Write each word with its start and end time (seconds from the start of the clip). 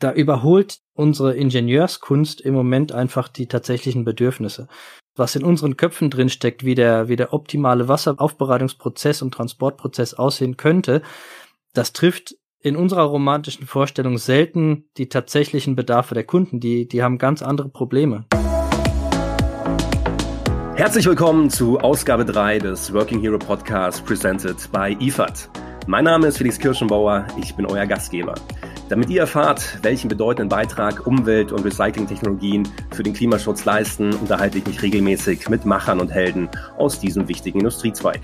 da 0.00 0.12
überholt 0.12 0.78
unsere 0.94 1.34
Ingenieurskunst 1.34 2.40
im 2.40 2.54
Moment 2.54 2.92
einfach 2.92 3.28
die 3.28 3.46
tatsächlichen 3.46 4.04
Bedürfnisse. 4.04 4.66
Was 5.14 5.36
in 5.36 5.44
unseren 5.44 5.76
Köpfen 5.76 6.08
drin 6.08 6.30
steckt, 6.30 6.64
wie 6.64 6.74
der, 6.74 7.08
wie 7.08 7.16
der 7.16 7.34
optimale 7.34 7.86
Wasseraufbereitungsprozess 7.86 9.20
und 9.20 9.34
Transportprozess 9.34 10.14
aussehen 10.14 10.56
könnte, 10.56 11.02
das 11.74 11.92
trifft 11.92 12.34
in 12.62 12.76
unserer 12.76 13.02
romantischen 13.02 13.66
Vorstellung 13.66 14.16
selten 14.18 14.86
die 14.96 15.08
tatsächlichen 15.08 15.76
Bedarfe 15.76 16.14
der 16.14 16.24
Kunden. 16.24 16.60
Die, 16.60 16.88
die 16.88 17.02
haben 17.02 17.18
ganz 17.18 17.42
andere 17.42 17.68
Probleme. 17.68 18.24
Herzlich 20.76 21.04
willkommen 21.04 21.50
zu 21.50 21.78
Ausgabe 21.78 22.24
3 22.24 22.58
des 22.58 22.92
Working 22.94 23.20
Hero 23.20 23.38
Podcast 23.38 24.04
presented 24.06 24.56
by 24.72 24.96
IFAD. 24.98 25.50
Mein 25.86 26.04
Name 26.04 26.28
ist 26.28 26.38
Felix 26.38 26.58
Kirschenbauer, 26.58 27.26
ich 27.38 27.54
bin 27.54 27.66
euer 27.66 27.84
Gastgeber. 27.86 28.34
Damit 28.90 29.08
ihr 29.08 29.20
erfahrt, 29.20 29.78
welchen 29.82 30.08
bedeutenden 30.08 30.48
Beitrag 30.48 31.06
Umwelt- 31.06 31.52
und 31.52 31.64
Recyclingtechnologien 31.64 32.68
für 32.90 33.04
den 33.04 33.12
Klimaschutz 33.12 33.64
leisten, 33.64 34.12
unterhalte 34.14 34.58
ich 34.58 34.66
mich 34.66 34.82
regelmäßig 34.82 35.48
mit 35.48 35.64
Machern 35.64 36.00
und 36.00 36.10
Helden 36.10 36.48
aus 36.76 36.98
diesem 36.98 37.28
wichtigen 37.28 37.60
Industriezweig. 37.60 38.22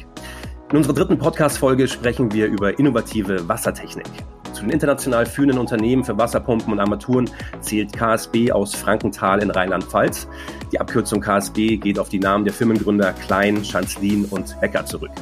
In 0.72 0.78
unserer 0.78 0.94
dritten 0.94 1.18
Podcast-Folge 1.18 1.86
sprechen 1.86 2.32
wir 2.32 2.46
über 2.46 2.76
innovative 2.80 3.48
Wassertechnik. 3.48 4.08
Zu 4.54 4.62
den 4.62 4.70
international 4.70 5.24
führenden 5.24 5.58
Unternehmen 5.58 6.02
für 6.02 6.18
Wasserpumpen 6.18 6.72
und 6.72 6.80
Armaturen 6.80 7.30
zählt 7.60 7.92
KSB 7.92 8.50
aus 8.50 8.74
Frankenthal 8.74 9.44
in 9.44 9.52
Rheinland-Pfalz. 9.52 10.26
Die 10.72 10.80
Abkürzung 10.80 11.20
KSB 11.20 11.76
geht 11.76 12.00
auf 12.00 12.08
die 12.08 12.18
Namen 12.18 12.44
der 12.44 12.52
Firmengründer 12.52 13.12
Klein, 13.12 13.64
Schanzlin 13.64 14.24
und 14.24 14.60
Becker 14.60 14.84
zurück. 14.84 15.12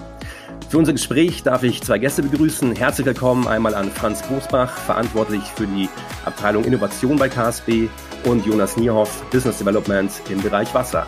Für 0.68 0.78
unser 0.78 0.92
Gespräch 0.92 1.42
darf 1.42 1.62
ich 1.62 1.82
zwei 1.82 1.98
Gäste 1.98 2.22
begrüßen. 2.22 2.74
Herzlich 2.74 3.06
willkommen 3.06 3.46
einmal 3.46 3.74
an 3.74 3.90
Franz 3.90 4.22
Bosbach, 4.26 4.76
verantwortlich 4.76 5.42
für 5.42 5.66
die 5.66 5.88
Abteilung 6.24 6.64
Innovation 6.64 7.16
bei 7.16 7.28
KSB 7.28 7.88
und 8.24 8.44
Jonas 8.44 8.76
Nierhoff, 8.76 9.22
Business 9.30 9.58
Development 9.58 10.10
im 10.30 10.42
Bereich 10.42 10.74
Wasser. 10.74 11.06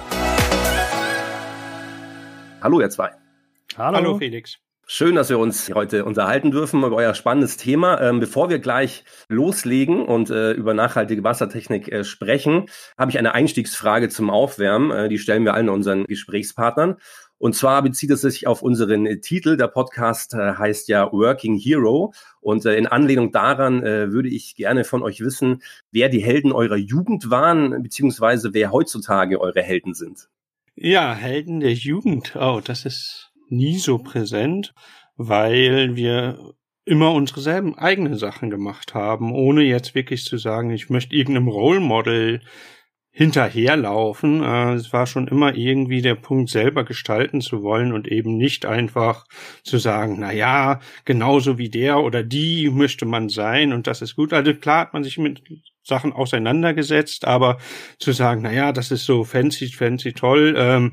Hallo 2.63 2.81
ihr 2.81 2.91
zwei. 2.91 3.11
Hallo, 3.77 3.97
Hallo 3.97 4.19
Felix. 4.19 4.59
Schön, 4.89 5.17
dass 5.17 5.31
wir 5.31 5.41
uns 5.41 5.69
heute 5.75 6.05
unterhalten 6.05 6.53
dürfen 6.53 6.85
über 6.85 6.95
euer 6.95 7.13
spannendes 7.15 7.57
Thema. 7.57 8.01
Ähm, 8.01 8.21
bevor 8.21 8.51
wir 8.51 8.61
gleich 8.61 9.03
loslegen 9.29 10.07
und 10.07 10.31
äh, 10.31 10.53
über 10.53 10.75
nachhaltige 10.75 11.25
Wassertechnik 11.25 11.91
äh, 11.91 12.05
sprechen, 12.05 12.67
habe 12.97 13.11
ich 13.11 13.19
eine 13.19 13.35
Einstiegsfrage 13.35 14.09
zum 14.11 14.31
Aufwärmen. 14.31 14.93
Äh, 14.93 15.09
die 15.09 15.19
stellen 15.19 15.45
wir 15.45 15.55
allen 15.55 15.71
unseren 15.71 16.05
Gesprächspartnern. 16.05 16.99
Und 17.39 17.55
zwar 17.55 17.83
bezieht 17.83 18.11
es 18.11 18.23
sich 18.23 18.47
auf 18.47 18.63
unseren 18.63 19.07
äh, 19.07 19.21
Titel. 19.21 19.57
Der 19.57 19.69
Podcast 19.69 20.35
äh, 20.35 20.55
heißt 20.55 20.89
ja 20.89 21.13
Working 21.13 21.59
Hero. 21.59 22.13
Und 22.41 22.65
äh, 22.65 22.77
in 22.77 22.87
Anlehnung 22.87 23.33
daran 23.33 23.83
würde 23.83 24.29
ich 24.29 24.55
gerne 24.55 24.85
von 24.85 25.03
euch 25.03 25.21
wissen, 25.21 25.63
wer 25.91 26.09
die 26.09 26.23
Helden 26.23 26.53
eurer 26.53 26.77
Jugend 26.77 27.31
waren, 27.31 27.83
beziehungsweise 27.83 28.55
wer 28.55 28.73
heutzutage 28.73 29.41
eure 29.41 29.63
Helden 29.63 29.95
sind. 29.95 30.29
Ja, 30.77 31.15
Helden 31.15 31.61
der 31.61 31.73
Jugend. 31.73 32.37
Oh, 32.37 32.61
das 32.63 32.85
ist 32.85 33.33
nie 33.49 33.79
so 33.79 33.99
präsent, 33.99 34.75
weil 35.17 35.97
wir 35.97 36.55
immer 36.85 37.13
unsere 37.13 37.41
selben 37.41 37.77
eigenen 37.77 38.17
Sachen 38.17 38.49
gemacht 38.49 38.95
haben, 38.95 39.33
ohne 39.33 39.63
jetzt 39.63 39.95
wirklich 39.95 40.25
zu 40.25 40.39
sagen, 40.39 40.71
ich 40.71 40.89
möchte 40.89 41.17
irgendeinem 41.17 41.49
Role 41.49 41.81
Model 41.81 42.41
hinterherlaufen. 43.17 44.43
Äh, 44.43 44.75
es 44.75 44.93
war 44.93 45.07
schon 45.07 45.27
immer 45.27 45.55
irgendwie 45.57 46.03
der 46.03 46.17
Punkt, 46.17 46.51
selber 46.51 46.85
gestalten 46.85 47.41
zu 47.41 47.63
wollen 47.63 47.95
und 47.95 48.07
eben 48.07 48.37
nicht 48.37 48.67
einfach 48.67 49.25
zu 49.63 49.79
sagen, 49.79 50.17
na 50.19 50.35
ja, 50.35 50.81
genauso 51.07 51.57
wie 51.57 51.71
der 51.71 52.01
oder 52.01 52.23
die 52.23 52.69
möchte 52.69 53.07
man 53.07 53.31
sein 53.31 53.73
und 53.73 53.87
das 53.87 54.03
ist 54.03 54.17
gut. 54.17 54.35
Also 54.35 54.53
klar 54.53 54.81
hat 54.81 54.93
man 54.93 55.03
sich 55.03 55.17
mit 55.17 55.43
Sachen 55.83 56.13
auseinandergesetzt, 56.13 57.25
aber 57.25 57.57
zu 57.99 58.13
sagen, 58.13 58.43
na 58.43 58.53
ja, 58.53 58.73
das 58.73 58.91
ist 58.91 59.07
so 59.07 59.25
fancy, 59.25 59.69
fancy, 59.69 60.13
toll, 60.13 60.55
ähm, 60.59 60.93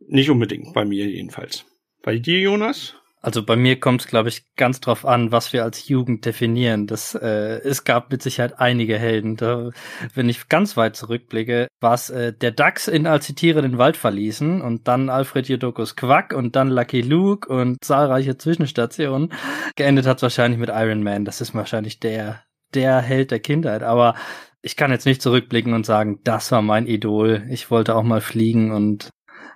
nicht 0.00 0.30
unbedingt 0.30 0.72
bei 0.72 0.86
mir 0.86 1.06
jedenfalls. 1.06 1.66
Bei 2.02 2.18
dir, 2.18 2.40
Jonas? 2.40 2.94
Also 3.24 3.42
bei 3.42 3.56
mir 3.56 3.80
kommt 3.80 4.02
es, 4.02 4.06
glaube 4.06 4.28
ich, 4.28 4.44
ganz 4.54 4.80
drauf 4.80 5.06
an, 5.06 5.32
was 5.32 5.54
wir 5.54 5.64
als 5.64 5.88
Jugend 5.88 6.26
definieren. 6.26 6.86
Das, 6.86 7.14
äh, 7.14 7.58
es 7.62 7.84
gab 7.84 8.12
mit 8.12 8.22
Sicherheit 8.22 8.60
einige 8.60 8.98
Helden. 8.98 9.36
Da, 9.36 9.70
wenn 10.12 10.28
ich 10.28 10.50
ganz 10.50 10.76
weit 10.76 10.94
zurückblicke, 10.94 11.68
war 11.80 11.94
es 11.94 12.10
äh, 12.10 12.34
der 12.34 12.50
Dachs 12.50 12.86
in 12.86 13.06
Als 13.06 13.26
die 13.26 13.34
Tiere 13.34 13.62
den 13.62 13.78
Wald 13.78 13.96
verließen 13.96 14.60
und 14.60 14.88
dann 14.88 15.08
Alfred 15.08 15.48
Jodokus 15.48 15.96
Quack 15.96 16.34
und 16.34 16.54
dann 16.54 16.68
Lucky 16.68 17.00
Luke 17.00 17.48
und 17.48 17.82
zahlreiche 17.82 18.36
Zwischenstationen. 18.36 19.32
Geendet 19.74 20.04
hat 20.04 20.20
wahrscheinlich 20.20 20.60
mit 20.60 20.68
Iron 20.68 21.02
Man. 21.02 21.24
Das 21.24 21.40
ist 21.40 21.54
wahrscheinlich 21.54 22.00
der, 22.00 22.42
der 22.74 23.00
Held 23.00 23.30
der 23.30 23.40
Kindheit. 23.40 23.82
Aber 23.82 24.16
ich 24.60 24.76
kann 24.76 24.90
jetzt 24.90 25.06
nicht 25.06 25.22
zurückblicken 25.22 25.72
und 25.72 25.86
sagen, 25.86 26.20
das 26.24 26.52
war 26.52 26.60
mein 26.60 26.86
Idol. 26.86 27.46
Ich 27.48 27.70
wollte 27.70 27.94
auch 27.94 28.02
mal 28.02 28.20
fliegen 28.20 28.70
und 28.70 29.08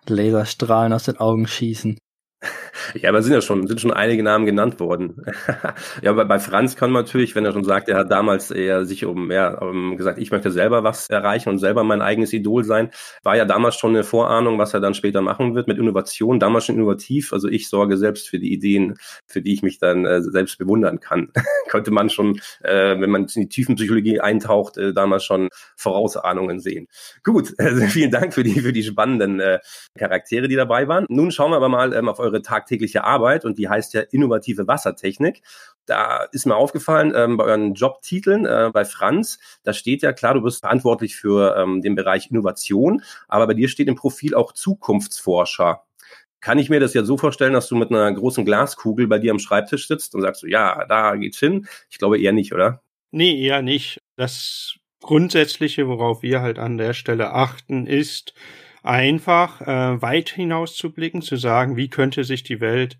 Laserstrahlen 0.06 0.94
aus 0.94 1.04
den 1.04 1.18
Augen 1.18 1.46
schießen. 1.46 1.98
Ja, 2.94 3.10
aber 3.10 3.22
sind 3.22 3.32
ja 3.32 3.40
schon, 3.40 3.66
sind 3.66 3.80
schon 3.80 3.92
einige 3.92 4.22
Namen 4.22 4.46
genannt 4.46 4.78
worden. 4.80 5.22
ja, 6.02 6.10
aber 6.10 6.24
bei 6.24 6.38
Franz 6.38 6.76
kann 6.76 6.90
man 6.90 7.02
natürlich, 7.02 7.34
wenn 7.34 7.44
er 7.44 7.52
schon 7.52 7.64
sagt, 7.64 7.88
er 7.88 7.96
hat 7.96 8.10
damals 8.10 8.50
eher 8.50 8.84
sich 8.84 9.04
um, 9.04 9.30
ja, 9.30 9.58
um 9.58 9.96
gesagt, 9.96 10.18
ich 10.18 10.30
möchte 10.30 10.50
selber 10.50 10.84
was 10.84 11.08
erreichen 11.10 11.48
und 11.48 11.58
selber 11.58 11.84
mein 11.84 12.00
eigenes 12.00 12.32
Idol 12.32 12.64
sein, 12.64 12.90
war 13.24 13.36
ja 13.36 13.44
damals 13.44 13.76
schon 13.76 13.90
eine 13.90 14.04
Vorahnung, 14.04 14.58
was 14.58 14.72
er 14.74 14.80
dann 14.80 14.94
später 14.94 15.20
machen 15.20 15.54
wird 15.54 15.68
mit 15.68 15.78
Innovation, 15.78 16.38
damals 16.38 16.66
schon 16.66 16.76
innovativ. 16.76 17.32
Also 17.32 17.48
ich 17.48 17.68
sorge 17.68 17.96
selbst 17.96 18.28
für 18.28 18.38
die 18.38 18.52
Ideen, 18.52 18.94
für 19.26 19.42
die 19.42 19.54
ich 19.54 19.62
mich 19.62 19.78
dann 19.78 20.04
äh, 20.04 20.22
selbst 20.22 20.58
bewundern 20.58 21.00
kann. 21.00 21.32
Könnte 21.68 21.90
man 21.90 22.10
schon, 22.10 22.40
äh, 22.62 22.98
wenn 23.00 23.10
man 23.10 23.22
in 23.22 23.42
die 23.42 23.48
Tiefenpsychologie 23.48 24.20
eintaucht, 24.20 24.78
äh, 24.78 24.92
damals 24.92 25.24
schon 25.24 25.48
Vorausahnungen 25.76 26.60
sehen. 26.60 26.86
Gut, 27.24 27.52
also 27.58 27.84
vielen 27.86 28.10
Dank 28.10 28.32
für 28.32 28.44
die, 28.44 28.60
für 28.60 28.72
die 28.72 28.84
spannenden 28.84 29.40
äh, 29.40 29.58
Charaktere, 29.98 30.48
die 30.48 30.56
dabei 30.56 30.88
waren. 30.88 31.06
Nun 31.08 31.30
schauen 31.32 31.50
wir 31.50 31.56
aber 31.56 31.68
mal 31.68 31.92
ähm, 31.92 32.08
auf 32.08 32.18
eure 32.18 32.27
tagtägliche 32.42 33.04
Arbeit 33.04 33.44
und 33.44 33.58
die 33.58 33.68
heißt 33.68 33.94
ja 33.94 34.02
innovative 34.02 34.66
Wassertechnik. 34.66 35.42
Da 35.86 36.24
ist 36.32 36.46
mir 36.46 36.56
aufgefallen, 36.56 37.12
ähm, 37.16 37.36
bei 37.36 37.44
euren 37.44 37.74
Jobtiteln 37.74 38.44
äh, 38.44 38.70
bei 38.72 38.84
Franz, 38.84 39.38
da 39.62 39.72
steht 39.72 40.02
ja 40.02 40.12
klar, 40.12 40.34
du 40.34 40.42
bist 40.42 40.60
verantwortlich 40.60 41.16
für 41.16 41.56
ähm, 41.56 41.80
den 41.80 41.94
Bereich 41.94 42.30
Innovation, 42.30 43.02
aber 43.26 43.46
bei 43.46 43.54
dir 43.54 43.68
steht 43.68 43.88
im 43.88 43.96
Profil 43.96 44.34
auch 44.34 44.52
Zukunftsforscher. 44.52 45.82
Kann 46.40 46.58
ich 46.58 46.70
mir 46.70 46.78
das 46.78 46.94
ja 46.94 47.02
so 47.02 47.16
vorstellen, 47.16 47.52
dass 47.52 47.68
du 47.68 47.74
mit 47.74 47.90
einer 47.90 48.12
großen 48.12 48.44
Glaskugel 48.44 49.08
bei 49.08 49.18
dir 49.18 49.32
am 49.32 49.40
Schreibtisch 49.40 49.88
sitzt 49.88 50.14
und 50.14 50.20
sagst 50.20 50.42
so, 50.42 50.46
ja, 50.46 50.84
da 50.86 51.16
geht's 51.16 51.38
hin? 51.38 51.66
Ich 51.90 51.98
glaube 51.98 52.20
eher 52.20 52.32
nicht, 52.32 52.52
oder? 52.52 52.82
Nee, 53.10 53.42
eher 53.42 53.62
nicht. 53.62 53.98
Das 54.16 54.76
Grundsätzliche, 55.00 55.88
worauf 55.88 56.22
wir 56.22 56.40
halt 56.40 56.58
an 56.58 56.76
der 56.76 56.92
Stelle 56.92 57.32
achten, 57.32 57.86
ist, 57.86 58.34
einfach 58.82 59.60
äh, 59.62 60.02
weit 60.02 60.30
hinaus 60.30 60.74
zu 60.74 60.92
blicken, 60.92 61.22
zu 61.22 61.36
sagen, 61.36 61.76
wie 61.76 61.88
könnte 61.88 62.24
sich 62.24 62.42
die 62.42 62.60
Welt 62.60 62.98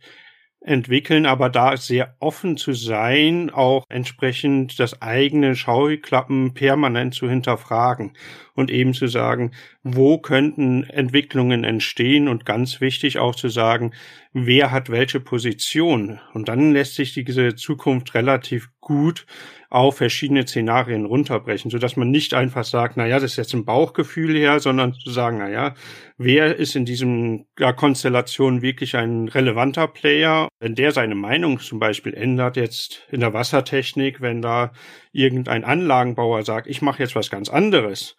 entwickeln, 0.61 1.25
aber 1.25 1.51
da 1.51 1.77
sehr 1.77 2.17
offen 2.19 2.57
zu 2.57 2.73
sein, 2.73 3.51
auch 3.51 3.85
entsprechend 3.89 4.79
das 4.81 5.01
eigene 5.01 5.55
Scheuklappen 5.55 6.53
permanent 6.53 7.15
zu 7.15 7.29
hinterfragen 7.29 8.15
und 8.55 8.71
eben 8.71 8.93
zu 8.93 9.07
sagen, 9.07 9.53
wo 9.85 10.19
könnten 10.19 10.83
Entwicklungen 10.85 11.63
entstehen 11.63 12.27
und 12.29 12.45
ganz 12.45 12.81
wichtig 12.81 13.19
auch 13.19 13.37
zu 13.37 13.49
sagen, 13.49 13.93
wer 14.33 14.73
hat 14.73 14.91
welche 14.91 15.21
Position. 15.21 16.21
Und 16.35 16.49
dann 16.49 16.73
lässt 16.73 16.97
sich 16.97 17.15
diese 17.15 17.55
Zukunft 17.55 18.15
relativ 18.15 18.69
gut 18.89 19.27
auf 19.71 19.99
verschiedene 19.99 20.47
Szenarien 20.47 21.05
runterbrechen, 21.05 21.71
so 21.71 21.77
dass 21.77 21.97
man 21.97 22.11
nicht 22.11 22.33
einfach 22.33 22.65
sagt, 22.65 22.97
na 22.97 23.07
ja, 23.07 23.21
das 23.21 23.33
ist 23.33 23.37
jetzt 23.37 23.55
ein 23.55 23.67
Bauchgefühl 23.67 24.35
her, 24.35 24.61
sondern 24.61 24.95
zu 24.95 25.11
sagen, 25.11 25.39
na 25.39 25.51
ja, 25.51 25.75
wer 26.17 26.57
ist 26.57 26.75
in 26.75 26.87
diesem 26.87 27.45
ja, 27.59 27.73
Konstellation 27.73 28.63
wirklich 28.63 28.97
ein 28.97 29.29
relevanter 29.29 29.87
Player? 29.87 30.49
Wenn 30.59 30.75
der 30.75 30.93
seine 30.93 31.15
Meinung 31.15 31.61
zum 31.61 31.79
Beispiel 31.79 32.15
ändert 32.15 32.57
jetzt 32.57 33.07
in 33.11 33.21
der 33.21 33.35
Wassertechnik, 33.35 34.23
wenn 34.23 34.41
da 34.41 34.73
irgendein 35.13 35.65
Anlagenbauer 35.65 36.45
sagt, 36.45 36.67
ich 36.67 36.81
mache 36.81 37.03
jetzt 37.03 37.15
was 37.15 37.29
ganz 37.29 37.51
anderes, 37.51 38.17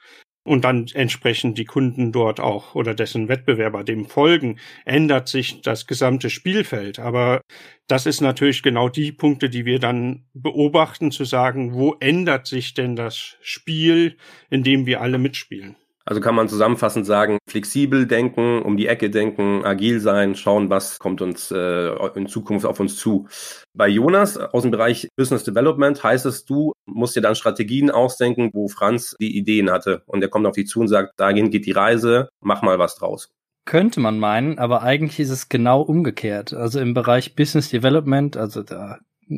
und 0.50 0.64
dann 0.64 0.88
entsprechend 0.96 1.60
die 1.60 1.66
Kunden 1.66 2.12
dort 2.12 2.40
auch 2.40 2.74
oder 2.74 2.96
dessen 2.96 3.28
Wettbewerber 3.28 3.84
dem 3.84 4.08
folgen, 4.08 4.58
ändert 4.84 5.28
sich 5.28 5.62
das 5.62 5.86
gesamte 5.86 6.32
Spielfeld. 6.32 6.98
Aber 6.98 7.42
das 7.86 8.08
ist 8.08 8.20
natürlich 8.20 8.64
genau 8.64 8.90
die 8.90 9.12
Punkte, 9.12 9.52
die 9.52 9.66
wir 9.66 9.78
dann 9.78 10.26
beobachten, 10.34 11.12
zu 11.12 11.24
sagen, 11.24 11.76
wo 11.76 11.96
ändert 12.00 12.48
sich 12.48 12.74
denn 12.74 12.96
das 12.96 13.38
Spiel, 13.42 14.18
in 14.50 14.64
dem 14.64 14.88
wir 14.88 15.02
alle 15.02 15.20
mitspielen. 15.20 15.76
Also 16.06 16.22
kann 16.22 16.36
man 16.36 16.50
zusammenfassend 16.50 17.06
sagen, 17.06 17.38
flexibel 17.48 18.08
denken, 18.08 18.62
um 18.62 18.78
die 18.78 18.88
Ecke 18.88 19.10
denken, 19.10 19.64
agil 19.64 20.00
sein, 20.00 20.36
schauen, 20.36 20.70
was 20.70 20.98
kommt 20.98 21.22
uns 21.22 21.52
äh, 21.52 21.90
in 22.16 22.28
Zukunft 22.28 22.66
auf 22.66 22.80
uns 22.80 22.96
zu. 22.96 23.28
Bei 23.74 23.88
Jonas 23.88 24.38
aus 24.38 24.64
dem 24.64 24.72
Bereich 24.72 25.08
Business 25.16 25.44
Development 25.44 26.02
heißt 26.04 26.26
es, 26.26 26.46
du 26.46 26.74
musst 26.86 27.16
dir 27.16 27.22
dann 27.22 27.36
Strategien 27.36 27.92
ausdenken, 27.92 28.50
wo 28.54 28.68
Franz 28.68 29.16
die 29.20 29.38
Ideen 29.38 29.70
hatte. 29.70 30.02
Und 30.08 30.24
er 30.24 30.30
kommt 30.30 30.48
auf 30.48 30.56
dich 30.56 30.68
zu 30.68 30.80
und 30.80 30.88
sagt, 30.88 31.20
dahin 31.20 31.52
geht 31.52 31.66
die 31.66 31.72
Reise, 31.72 32.30
mach 32.42 32.62
mal 32.62 32.80
was 32.80 32.96
draus. 32.96 33.30
Könnte 33.66 34.00
man 34.00 34.18
meinen, 34.18 34.58
aber 34.58 34.82
eigentlich 34.82 35.20
ist 35.20 35.30
es 35.30 35.48
genau 35.48 35.82
umgekehrt. 35.82 36.54
Also 36.54 36.80
im 36.80 36.96
Bereich 36.96 37.36
Business 37.36 37.70
Development, 37.70 38.36
also 38.36 38.64
da 38.64 38.98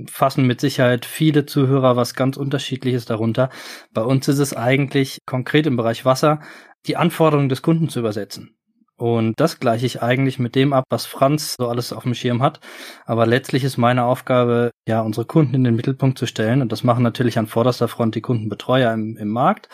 fassen 0.09 0.45
mit 0.45 0.61
Sicherheit 0.61 1.05
viele 1.05 1.45
Zuhörer 1.45 1.95
was 1.95 2.13
ganz 2.13 2.37
unterschiedliches 2.37 3.05
darunter. 3.05 3.49
Bei 3.93 4.03
uns 4.03 4.27
ist 4.27 4.39
es 4.39 4.55
eigentlich 4.55 5.19
konkret 5.25 5.67
im 5.67 5.77
Bereich 5.77 6.05
Wasser, 6.05 6.39
die 6.87 6.97
Anforderungen 6.97 7.49
des 7.49 7.61
Kunden 7.61 7.89
zu 7.89 7.99
übersetzen. 7.99 8.55
Und 9.01 9.39
das 9.39 9.59
gleiche 9.59 9.87
ich 9.87 10.03
eigentlich 10.03 10.37
mit 10.37 10.53
dem 10.53 10.73
ab, 10.73 10.83
was 10.89 11.07
Franz 11.07 11.55
so 11.57 11.67
alles 11.67 11.91
auf 11.91 12.03
dem 12.03 12.13
Schirm 12.13 12.43
hat. 12.43 12.59
Aber 13.05 13.25
letztlich 13.25 13.63
ist 13.63 13.77
meine 13.77 14.03
Aufgabe, 14.03 14.69
ja, 14.87 15.01
unsere 15.01 15.25
Kunden 15.25 15.55
in 15.55 15.63
den 15.63 15.75
Mittelpunkt 15.75 16.19
zu 16.19 16.27
stellen. 16.27 16.61
Und 16.61 16.71
das 16.71 16.83
machen 16.83 17.01
natürlich 17.01 17.39
an 17.39 17.47
vorderster 17.47 17.87
Front 17.87 18.13
die 18.13 18.21
Kundenbetreuer 18.21 18.93
im, 18.93 19.17
im 19.17 19.29
Markt. 19.29 19.69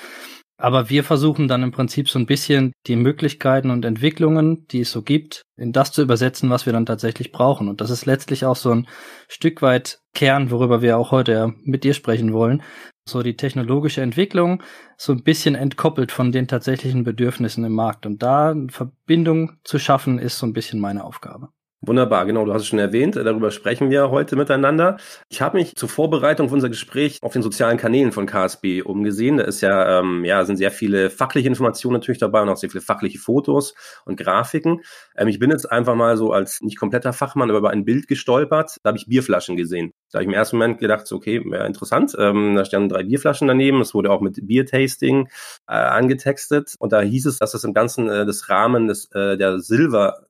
Aber 0.59 0.89
wir 0.89 1.03
versuchen 1.03 1.47
dann 1.47 1.61
im 1.61 1.71
Prinzip 1.71 2.09
so 2.09 2.17
ein 2.17 2.25
bisschen 2.25 2.73
die 2.87 2.95
Möglichkeiten 2.95 3.69
und 3.69 3.85
Entwicklungen, 3.85 4.65
die 4.67 4.81
es 4.81 4.91
so 4.91 5.03
gibt, 5.03 5.43
in 5.55 5.71
das 5.71 5.91
zu 5.91 6.01
übersetzen, 6.01 6.49
was 6.49 6.65
wir 6.65 6.73
dann 6.73 6.87
tatsächlich 6.87 7.31
brauchen. 7.31 7.69
Und 7.69 7.79
das 7.79 7.91
ist 7.91 8.07
letztlich 8.07 8.43
auch 8.43 8.55
so 8.55 8.71
ein 8.71 8.87
Stück 9.27 9.61
weit 9.61 9.99
Kern, 10.15 10.49
worüber 10.49 10.81
wir 10.81 10.97
auch 10.97 11.11
heute 11.11 11.53
mit 11.63 11.83
dir 11.83 11.93
sprechen 11.93 12.33
wollen. 12.33 12.63
So 13.07 13.21
die 13.21 13.37
technologische 13.37 14.01
Entwicklung 14.01 14.63
so 14.97 15.13
ein 15.13 15.23
bisschen 15.23 15.53
entkoppelt 15.53 16.11
von 16.11 16.31
den 16.31 16.47
tatsächlichen 16.47 17.03
Bedürfnissen 17.03 17.63
im 17.63 17.73
Markt. 17.73 18.07
Und 18.07 18.23
da 18.23 18.49
eine 18.49 18.69
Verbindung 18.69 19.57
zu 19.63 19.77
schaffen, 19.77 20.17
ist 20.17 20.39
so 20.39 20.47
ein 20.47 20.53
bisschen 20.53 20.79
meine 20.79 21.03
Aufgabe. 21.03 21.49
Wunderbar, 21.81 22.25
genau, 22.25 22.43
du 22.43 22.53
hast 22.53 22.63
es 22.63 22.67
schon 22.67 22.79
erwähnt, 22.79 23.15
darüber 23.15 23.51
sprechen 23.51 23.91
wir 23.91 24.09
heute 24.09 24.35
miteinander. 24.35 24.97
Ich 25.29 25.41
habe 25.43 25.59
mich 25.59 25.75
zur 25.75 25.87
Vorbereitung 25.87 26.47
auf 26.47 26.51
unser 26.51 26.69
Gespräch 26.69 27.19
auf 27.21 27.33
den 27.33 27.43
sozialen 27.43 27.77
Kanälen 27.77 28.11
von 28.11 28.25
KSB 28.25 28.81
umgesehen. 28.81 29.37
Da 29.37 29.43
ist 29.43 29.61
ja, 29.61 29.99
ähm, 29.99 30.25
ja, 30.25 30.43
sind 30.43 30.57
sehr 30.57 30.71
viele 30.71 31.11
fachliche 31.11 31.47
Informationen 31.47 31.93
natürlich 31.93 32.17
dabei 32.17 32.41
und 32.41 32.49
auch 32.49 32.57
sehr 32.57 32.71
viele 32.71 32.81
fachliche 32.81 33.19
Fotos 33.19 33.75
und 34.05 34.17
Grafiken. 34.17 34.81
Ähm, 35.15 35.27
ich 35.27 35.37
bin 35.37 35.51
jetzt 35.51 35.71
einfach 35.71 35.93
mal 35.93 36.17
so 36.17 36.31
als 36.31 36.61
nicht 36.61 36.79
kompletter 36.79 37.13
Fachmann 37.13 37.51
über 37.51 37.69
ein 37.69 37.85
Bild 37.85 38.07
gestolpert. 38.07 38.77
Da 38.81 38.87
habe 38.87 38.97
ich 38.97 39.05
Bierflaschen 39.05 39.55
gesehen. 39.55 39.93
Da 40.11 40.17
habe 40.17 40.23
ich 40.23 40.29
im 40.29 40.33
ersten 40.33 40.57
Moment 40.57 40.79
gedacht, 40.79 41.05
so, 41.05 41.17
okay, 41.17 41.43
ja, 41.51 41.63
interessant. 41.63 42.15
Ähm, 42.17 42.55
da 42.55 42.65
standen 42.65 42.89
drei 42.89 43.03
Bierflaschen 43.03 43.47
daneben. 43.47 43.81
Es 43.81 43.93
wurde 43.93 44.09
auch 44.09 44.21
mit 44.21 44.39
Biertasting 44.47 45.27
äh, 45.67 45.73
angetextet. 45.73 46.73
Und 46.79 46.91
da 46.91 47.01
hieß 47.01 47.27
es, 47.27 47.37
dass 47.37 47.51
das 47.51 47.63
im 47.63 47.75
Ganzen 47.75 48.09
äh, 48.09 48.25
des 48.25 48.49
Rahmen 48.49 48.87
des, 48.87 49.11
äh, 49.11 49.37
der 49.37 49.59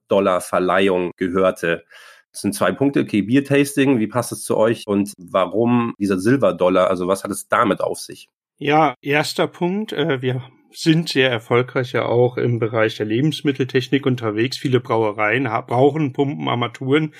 Silver-Dollar-Verleihung 0.08 1.12
gehörte. 1.18 1.84
Das 2.32 2.42
sind 2.42 2.54
zwei 2.54 2.72
Punkte. 2.72 3.02
Okay, 3.02 3.22
Biertasting, 3.22 4.00
wie 4.00 4.08
passt 4.08 4.32
es 4.32 4.44
zu 4.44 4.58
euch? 4.58 4.84
Und 4.86 5.14
warum 5.18 5.94
dieser 6.00 6.20
Silver-Dollar? 6.20 6.90
Also 6.90 7.08
was 7.08 7.24
hat 7.24 7.32
es 7.32 7.48
damit 7.48 7.82
auf 7.82 8.00
sich? 8.00 8.28
Ja, 8.58 8.96
erster 9.02 9.48
Punkt. 9.48 9.94
Äh, 9.94 10.22
wir 10.22 10.44
sind 10.72 11.10
sehr 11.10 11.32
erfolgreich 11.32 11.94
ja 11.94 12.06
auch 12.06 12.38
im 12.38 12.60
Bereich 12.60 12.98
der 12.98 13.06
Lebensmitteltechnik 13.06 14.06
unterwegs. 14.06 14.58
Viele 14.58 14.80
Brauereien 14.80 15.46
brauchen 15.68 16.14
Pumpen, 16.14 16.48
Armaturen. 16.48 17.14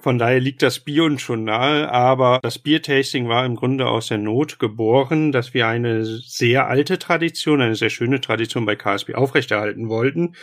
Von 0.00 0.16
daher 0.16 0.38
liegt 0.38 0.62
das 0.62 0.78
Bier 0.78 1.04
uns 1.04 1.22
schon 1.22 1.42
nahe, 1.42 1.90
aber 1.90 2.38
das 2.42 2.60
Biertasting 2.60 3.28
war 3.28 3.44
im 3.44 3.56
Grunde 3.56 3.88
aus 3.88 4.06
der 4.06 4.18
Not 4.18 4.60
geboren, 4.60 5.32
dass 5.32 5.54
wir 5.54 5.66
eine 5.66 6.04
sehr 6.04 6.68
alte 6.68 7.00
Tradition, 7.00 7.60
eine 7.60 7.74
sehr 7.74 7.90
schöne 7.90 8.20
Tradition 8.20 8.64
bei 8.64 8.76
KSB 8.76 9.14
aufrechterhalten 9.14 9.88
wollten, 9.88 10.36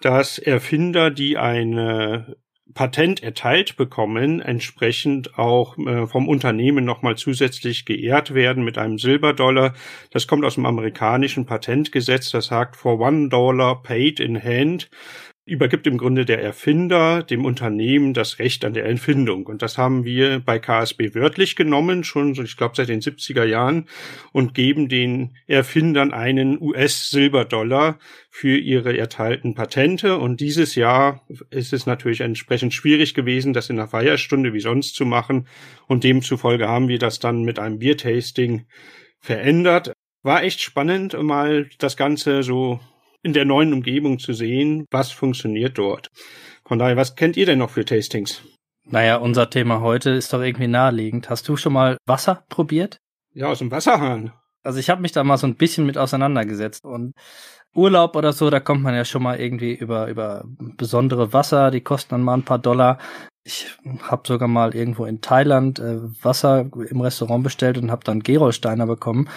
dass 0.00 0.38
Erfinder, 0.38 1.10
die 1.10 1.36
eine 1.36 2.36
Patent 2.74 3.22
erteilt 3.22 3.76
bekommen, 3.76 4.40
entsprechend 4.40 5.38
auch 5.38 5.78
äh, 5.78 6.06
vom 6.06 6.28
Unternehmen 6.28 6.84
nochmal 6.84 7.16
zusätzlich 7.16 7.84
geehrt 7.86 8.34
werden 8.34 8.64
mit 8.64 8.76
einem 8.76 8.98
Silberdollar. 8.98 9.74
Das 10.10 10.26
kommt 10.26 10.44
aus 10.44 10.56
dem 10.56 10.66
amerikanischen 10.66 11.46
Patentgesetz, 11.46 12.30
das 12.30 12.46
sagt 12.46 12.76
for 12.76 13.00
one 13.00 13.28
dollar 13.28 13.82
paid 13.82 14.20
in 14.20 14.42
hand 14.42 14.90
übergibt 15.46 15.86
im 15.86 15.96
Grunde 15.96 16.24
der 16.24 16.42
Erfinder 16.42 17.22
dem 17.22 17.44
Unternehmen 17.44 18.14
das 18.14 18.40
Recht 18.40 18.64
an 18.64 18.74
der 18.74 18.84
Erfindung. 18.84 19.46
Und 19.46 19.62
das 19.62 19.78
haben 19.78 20.04
wir 20.04 20.40
bei 20.40 20.58
KSB 20.58 21.14
wörtlich 21.14 21.54
genommen, 21.54 22.02
schon, 22.02 22.32
ich 22.32 22.56
glaube, 22.56 22.74
seit 22.76 22.88
den 22.88 23.00
70er 23.00 23.44
Jahren 23.44 23.86
und 24.32 24.54
geben 24.54 24.88
den 24.88 25.36
Erfindern 25.46 26.12
einen 26.12 26.60
US-Silberdollar 26.60 28.00
für 28.28 28.58
ihre 28.58 28.98
erteilten 28.98 29.54
Patente. 29.54 30.18
Und 30.18 30.40
dieses 30.40 30.74
Jahr 30.74 31.24
ist 31.50 31.72
es 31.72 31.86
natürlich 31.86 32.22
entsprechend 32.22 32.74
schwierig 32.74 33.14
gewesen, 33.14 33.52
das 33.52 33.70
in 33.70 33.78
einer 33.78 33.88
Feierstunde 33.88 34.52
wie 34.52 34.60
sonst 34.60 34.96
zu 34.96 35.06
machen. 35.06 35.46
Und 35.86 36.02
demzufolge 36.02 36.66
haben 36.66 36.88
wir 36.88 36.98
das 36.98 37.20
dann 37.20 37.44
mit 37.44 37.60
einem 37.60 37.78
Biertasting 37.78 38.66
verändert. 39.20 39.92
War 40.24 40.42
echt 40.42 40.60
spannend, 40.60 41.16
mal 41.22 41.68
das 41.78 41.96
Ganze 41.96 42.42
so 42.42 42.80
in 43.26 43.32
der 43.32 43.44
neuen 43.44 43.72
Umgebung 43.72 44.20
zu 44.20 44.32
sehen, 44.32 44.86
was 44.92 45.10
funktioniert 45.10 45.76
dort. 45.78 46.10
Von 46.64 46.78
daher, 46.78 46.96
was 46.96 47.16
kennt 47.16 47.36
ihr 47.36 47.44
denn 47.44 47.58
noch 47.58 47.70
für 47.70 47.84
Tastings? 47.84 48.40
Naja, 48.84 49.16
unser 49.16 49.50
Thema 49.50 49.80
heute 49.80 50.10
ist 50.10 50.32
doch 50.32 50.40
irgendwie 50.40 50.68
naheliegend. 50.68 51.28
Hast 51.28 51.48
du 51.48 51.56
schon 51.56 51.72
mal 51.72 51.96
Wasser 52.06 52.44
probiert? 52.48 52.98
Ja, 53.34 53.48
aus 53.48 53.58
dem 53.58 53.72
Wasserhahn. 53.72 54.32
Also 54.62 54.78
ich 54.78 54.90
habe 54.90 55.02
mich 55.02 55.10
da 55.10 55.24
mal 55.24 55.38
so 55.38 55.46
ein 55.48 55.56
bisschen 55.56 55.86
mit 55.86 55.98
auseinandergesetzt 55.98 56.84
und 56.84 57.14
Urlaub 57.76 58.16
oder 58.16 58.32
so, 58.32 58.50
da 58.50 58.60
kommt 58.60 58.82
man 58.82 58.94
ja 58.94 59.04
schon 59.04 59.22
mal 59.22 59.38
irgendwie 59.38 59.74
über 59.74 60.08
über 60.08 60.44
besondere 60.46 61.32
Wasser, 61.32 61.70
die 61.70 61.80
kosten 61.80 62.10
dann 62.10 62.22
mal 62.22 62.34
ein 62.34 62.44
paar 62.44 62.58
Dollar. 62.58 62.98
Ich 63.44 63.68
habe 64.02 64.26
sogar 64.26 64.48
mal 64.48 64.74
irgendwo 64.74 65.04
in 65.04 65.20
Thailand 65.20 65.78
äh, 65.78 65.98
Wasser 66.22 66.68
im 66.90 67.00
Restaurant 67.00 67.44
bestellt 67.44 67.78
und 67.78 67.92
habe 67.92 68.02
dann 68.02 68.20
Gerolsteiner 68.20 68.86
bekommen. 68.86 69.28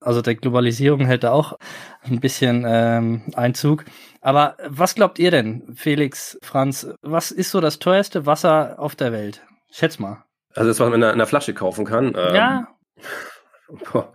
Also 0.00 0.22
der 0.22 0.36
Globalisierung 0.36 1.04
hält 1.04 1.24
da 1.24 1.32
auch 1.32 1.58
ein 2.02 2.20
bisschen 2.20 2.64
ähm, 2.66 3.22
Einzug. 3.34 3.84
Aber 4.22 4.56
was 4.66 4.94
glaubt 4.94 5.18
ihr 5.18 5.30
denn, 5.30 5.74
Felix, 5.76 6.38
Franz, 6.42 6.88
was 7.02 7.30
ist 7.30 7.50
so 7.50 7.60
das 7.60 7.78
teuerste 7.78 8.24
Wasser 8.24 8.76
auf 8.78 8.96
der 8.96 9.12
Welt? 9.12 9.42
Schätz 9.70 9.98
mal. 9.98 10.24
Also 10.54 10.70
das, 10.70 10.80
was 10.80 10.88
man 10.88 10.94
in 10.94 11.02
einer, 11.02 11.12
in 11.12 11.20
einer 11.20 11.26
Flasche 11.26 11.52
kaufen 11.52 11.84
kann. 11.84 12.14
Ähm, 12.16 12.34
ja. 12.34 12.68
Boah. 13.92 14.12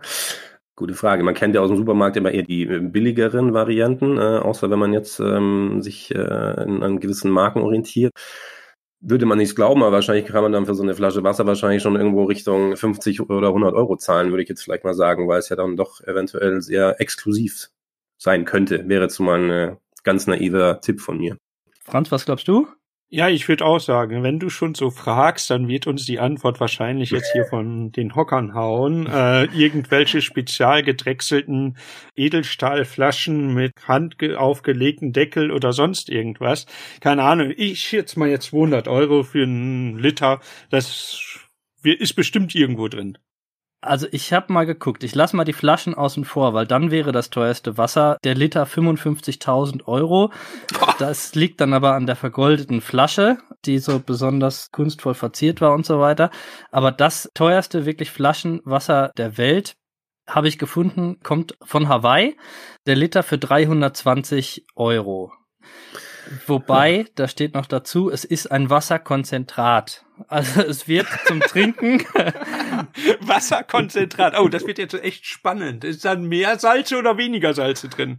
Gute 0.76 0.94
Frage. 0.94 1.22
Man 1.22 1.34
kennt 1.34 1.54
ja 1.54 1.60
aus 1.60 1.68
dem 1.68 1.76
Supermarkt 1.76 2.16
immer 2.16 2.32
eher 2.32 2.42
die 2.42 2.62
äh, 2.64 2.80
billigeren 2.80 3.54
Varianten, 3.54 4.18
äh, 4.18 4.38
außer 4.38 4.70
wenn 4.70 4.78
man 4.78 4.92
jetzt 4.92 5.20
ähm, 5.20 5.82
sich 5.82 6.14
äh, 6.14 6.18
an 6.18 7.00
gewissen 7.00 7.30
Marken 7.30 7.60
orientiert 7.60 8.12
würde 9.06 9.26
man 9.26 9.38
nicht 9.38 9.54
glauben, 9.54 9.82
aber 9.82 9.92
wahrscheinlich 9.92 10.24
kann 10.24 10.42
man 10.42 10.52
dann 10.52 10.64
für 10.64 10.74
so 10.74 10.82
eine 10.82 10.94
Flasche 10.94 11.22
Wasser 11.22 11.46
wahrscheinlich 11.46 11.82
schon 11.82 11.96
irgendwo 11.96 12.24
Richtung 12.24 12.74
50 12.74 13.28
oder 13.28 13.48
100 13.48 13.74
Euro 13.74 13.96
zahlen, 13.96 14.30
würde 14.30 14.42
ich 14.42 14.48
jetzt 14.48 14.62
vielleicht 14.62 14.84
mal 14.84 14.94
sagen, 14.94 15.28
weil 15.28 15.38
es 15.38 15.50
ja 15.50 15.56
dann 15.56 15.76
doch 15.76 16.00
eventuell 16.00 16.62
sehr 16.62 17.00
exklusiv 17.00 17.68
sein 18.16 18.46
könnte. 18.46 18.88
Wäre 18.88 19.02
jetzt 19.02 19.20
mal 19.20 19.50
ein 19.50 19.76
ganz 20.04 20.26
naiver 20.26 20.80
Tipp 20.80 21.00
von 21.00 21.18
mir. 21.18 21.36
Franz, 21.84 22.10
was 22.10 22.24
glaubst 22.24 22.48
du? 22.48 22.66
Ja, 23.14 23.28
ich 23.28 23.46
würde 23.46 23.64
auch 23.64 23.78
sagen, 23.78 24.24
wenn 24.24 24.40
du 24.40 24.50
schon 24.50 24.74
so 24.74 24.90
fragst, 24.90 25.48
dann 25.48 25.68
wird 25.68 25.86
uns 25.86 26.04
die 26.04 26.18
Antwort 26.18 26.58
wahrscheinlich 26.58 27.10
jetzt 27.10 27.30
hier 27.32 27.44
von 27.44 27.92
den 27.92 28.16
Hockern 28.16 28.54
hauen. 28.54 29.06
Äh, 29.14 29.44
irgendwelche 29.56 30.20
spezial 30.20 30.82
gedrechselten 30.82 31.76
Edelstahlflaschen 32.16 33.54
mit 33.54 33.72
handaufgelegten 33.86 35.12
Deckel 35.12 35.52
oder 35.52 35.72
sonst 35.72 36.10
irgendwas. 36.10 36.66
Keine 37.00 37.22
Ahnung, 37.22 37.52
ich 37.56 37.78
schätze 37.78 38.18
mal 38.18 38.28
jetzt 38.28 38.46
200 38.46 38.88
Euro 38.88 39.22
für 39.22 39.44
einen 39.44 39.96
Liter. 40.00 40.40
Das 40.70 41.40
ist 41.84 42.14
bestimmt 42.14 42.56
irgendwo 42.56 42.88
drin. 42.88 43.16
Also 43.84 44.06
ich 44.12 44.32
habe 44.32 44.50
mal 44.50 44.64
geguckt, 44.64 45.04
ich 45.04 45.14
lasse 45.14 45.36
mal 45.36 45.44
die 45.44 45.52
Flaschen 45.52 45.94
außen 45.94 46.24
vor, 46.24 46.54
weil 46.54 46.66
dann 46.66 46.90
wäre 46.90 47.12
das 47.12 47.28
teuerste 47.28 47.76
Wasser 47.76 48.16
der 48.24 48.34
Liter 48.34 48.64
55.000 48.64 49.84
Euro. 49.86 50.32
Das 50.98 51.34
liegt 51.34 51.60
dann 51.60 51.74
aber 51.74 51.94
an 51.94 52.06
der 52.06 52.16
vergoldeten 52.16 52.80
Flasche, 52.80 53.36
die 53.66 53.78
so 53.78 54.00
besonders 54.00 54.70
kunstvoll 54.70 55.12
verziert 55.12 55.60
war 55.60 55.74
und 55.74 55.84
so 55.84 56.00
weiter. 56.00 56.30
Aber 56.70 56.92
das 56.92 57.28
teuerste 57.34 57.84
wirklich 57.84 58.10
Flaschenwasser 58.10 59.12
der 59.18 59.36
Welt 59.36 59.76
habe 60.26 60.48
ich 60.48 60.58
gefunden, 60.58 61.20
kommt 61.22 61.54
von 61.62 61.88
Hawaii. 61.88 62.38
Der 62.86 62.96
Liter 62.96 63.22
für 63.22 63.36
320 63.36 64.64
Euro. 64.76 65.30
Wobei, 66.46 67.06
da 67.14 67.28
steht 67.28 67.54
noch 67.54 67.66
dazu, 67.66 68.10
es 68.10 68.24
ist 68.24 68.50
ein 68.50 68.70
Wasserkonzentrat. 68.70 70.04
Also 70.28 70.62
es 70.62 70.86
wird 70.86 71.06
zum 71.26 71.40
Trinken. 71.40 72.00
Wasserkonzentrat. 73.20 74.38
Oh, 74.38 74.48
das 74.48 74.66
wird 74.66 74.78
jetzt 74.78 74.94
echt 74.94 75.26
spannend. 75.26 75.84
Ist 75.84 76.04
dann 76.04 76.24
mehr 76.24 76.58
Salze 76.58 76.98
oder 76.98 77.18
weniger 77.18 77.52
Salze 77.52 77.88
drin? 77.88 78.18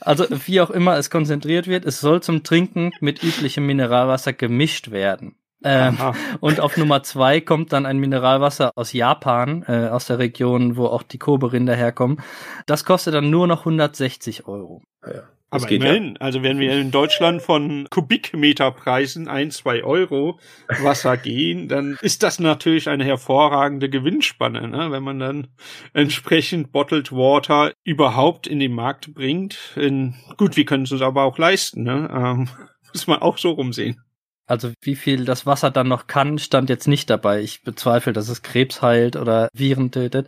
Also 0.00 0.26
wie 0.46 0.60
auch 0.60 0.70
immer 0.70 0.96
es 0.96 1.10
konzentriert 1.10 1.66
wird, 1.66 1.84
es 1.84 2.00
soll 2.00 2.22
zum 2.22 2.42
Trinken 2.42 2.92
mit 3.00 3.22
üblichem 3.22 3.66
Mineralwasser 3.66 4.32
gemischt 4.32 4.90
werden. 4.90 5.36
Ähm, 5.64 5.98
und 6.40 6.60
auf 6.60 6.76
Nummer 6.76 7.02
zwei 7.02 7.40
kommt 7.40 7.72
dann 7.72 7.86
ein 7.86 7.98
Mineralwasser 7.98 8.70
aus 8.76 8.92
Japan, 8.92 9.64
äh, 9.66 9.88
aus 9.88 10.06
der 10.06 10.18
Region, 10.18 10.76
wo 10.76 10.86
auch 10.86 11.02
die 11.02 11.18
Kobe-Rinder 11.18 11.74
herkommen. 11.74 12.22
Das 12.66 12.84
kostet 12.84 13.14
dann 13.14 13.30
nur 13.30 13.46
noch 13.46 13.60
160 13.60 14.46
Euro. 14.46 14.82
Ja. 15.04 15.22
Das 15.50 15.62
Aber 15.62 15.72
immerhin, 15.72 16.08
ja. 16.08 16.20
also 16.20 16.42
wenn 16.42 16.58
wir 16.58 16.78
in 16.78 16.90
Deutschland 16.90 17.40
von 17.40 17.86
Kubikmeterpreisen 17.90 19.28
ein, 19.28 19.50
zwei 19.50 19.82
Euro 19.82 20.38
Wasser 20.82 21.16
gehen, 21.16 21.68
dann 21.68 21.96
ist 22.02 22.22
das 22.22 22.38
natürlich 22.38 22.88
eine 22.88 23.04
hervorragende 23.04 23.88
Gewinnspanne, 23.88 24.68
ne? 24.68 24.90
wenn 24.90 25.02
man 25.02 25.18
dann 25.18 25.46
entsprechend 25.94 26.70
Bottled 26.70 27.12
Water 27.12 27.72
überhaupt 27.82 28.46
in 28.46 28.60
den 28.60 28.72
Markt 28.72 29.14
bringt. 29.14 29.74
In, 29.76 30.14
gut, 30.36 30.56
wir 30.56 30.66
können 30.66 30.84
es 30.84 30.92
uns 30.92 31.00
aber 31.00 31.22
auch 31.22 31.38
leisten, 31.38 31.82
ne? 31.82 32.10
ähm, 32.12 32.48
muss 32.92 33.06
man 33.06 33.20
auch 33.20 33.38
so 33.38 33.52
rumsehen. 33.52 34.02
Also 34.48 34.72
wie 34.80 34.96
viel 34.96 35.26
das 35.26 35.44
Wasser 35.44 35.70
dann 35.70 35.88
noch 35.88 36.06
kann, 36.06 36.38
stand 36.38 36.70
jetzt 36.70 36.88
nicht 36.88 37.10
dabei. 37.10 37.42
Ich 37.42 37.62
bezweifle, 37.62 38.14
dass 38.14 38.30
es 38.30 38.42
Krebs 38.42 38.80
heilt 38.80 39.14
oder 39.14 39.48
Viren 39.52 39.90
tötet. 39.90 40.26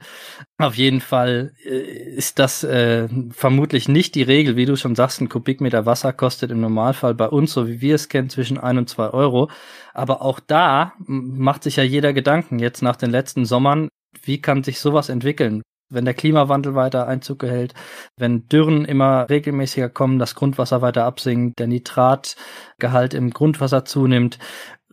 Auf 0.59 0.75
jeden 0.75 1.01
Fall 1.01 1.55
äh, 1.65 1.71
ist 1.71 2.39
das 2.39 2.63
äh, 2.63 3.09
vermutlich 3.31 3.89
nicht 3.89 4.15
die 4.15 4.23
Regel, 4.23 4.57
wie 4.57 4.67
du 4.67 4.77
schon 4.77 4.95
sagst, 4.95 5.23
ein 5.23 5.31
Kubikmeter 5.31 5.87
Wasser 5.87 6.13
kostet 6.13 6.51
im 6.51 6.61
Normalfall 6.61 7.15
bei 7.15 7.29
uns, 7.29 7.53
so 7.55 7.67
wie 7.67 7.81
wir 7.81 7.95
es 7.95 8.11
kennen, 8.11 8.29
zwischen 8.29 8.59
ein 8.59 8.77
und 8.77 8.91
zwei 8.91 9.09
Euro. 9.09 9.51
Aber 9.95 10.21
auch 10.21 10.39
da 10.39 10.93
macht 10.99 11.63
sich 11.63 11.77
ja 11.77 11.83
jeder 11.83 12.13
Gedanken 12.13 12.59
jetzt 12.59 12.83
nach 12.83 12.97
den 12.97 13.11
letzten 13.11 13.47
Sommern, 13.47 13.89
wie 14.23 14.41
kann 14.43 14.63
sich 14.63 14.81
sowas 14.81 15.09
entwickeln? 15.09 15.63
Wenn 15.91 16.05
der 16.05 16.15
Klimawandel 16.15 16.75
weiter 16.75 17.07
Einzug 17.07 17.43
erhält, 17.43 17.75
wenn 18.17 18.49
Dürren 18.49 18.85
immer 18.85 19.29
regelmäßiger 19.29 19.89
kommen, 19.89 20.19
das 20.19 20.35
Grundwasser 20.35 20.81
weiter 20.81 21.05
absinkt, 21.05 21.59
der 21.59 21.67
Nitratgehalt 21.67 23.15
im 23.15 23.31
Grundwasser 23.31 23.85
zunimmt, 23.85 24.39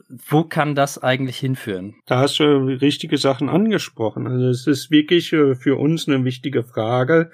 wo 0.10 0.44
kann 0.44 0.74
das 0.74 1.02
eigentlich 1.02 1.38
hinführen? 1.38 1.96
Da 2.06 2.20
hast 2.20 2.40
du 2.40 2.44
richtige 2.44 3.18
Sachen 3.18 3.50
angesprochen. 3.50 4.26
Also 4.28 4.48
es 4.48 4.66
ist 4.66 4.90
wirklich 4.90 5.34
äh, 5.34 5.56
für 5.56 5.78
uns 5.78 6.08
eine 6.08 6.24
wichtige 6.24 6.64
Frage 6.64 7.32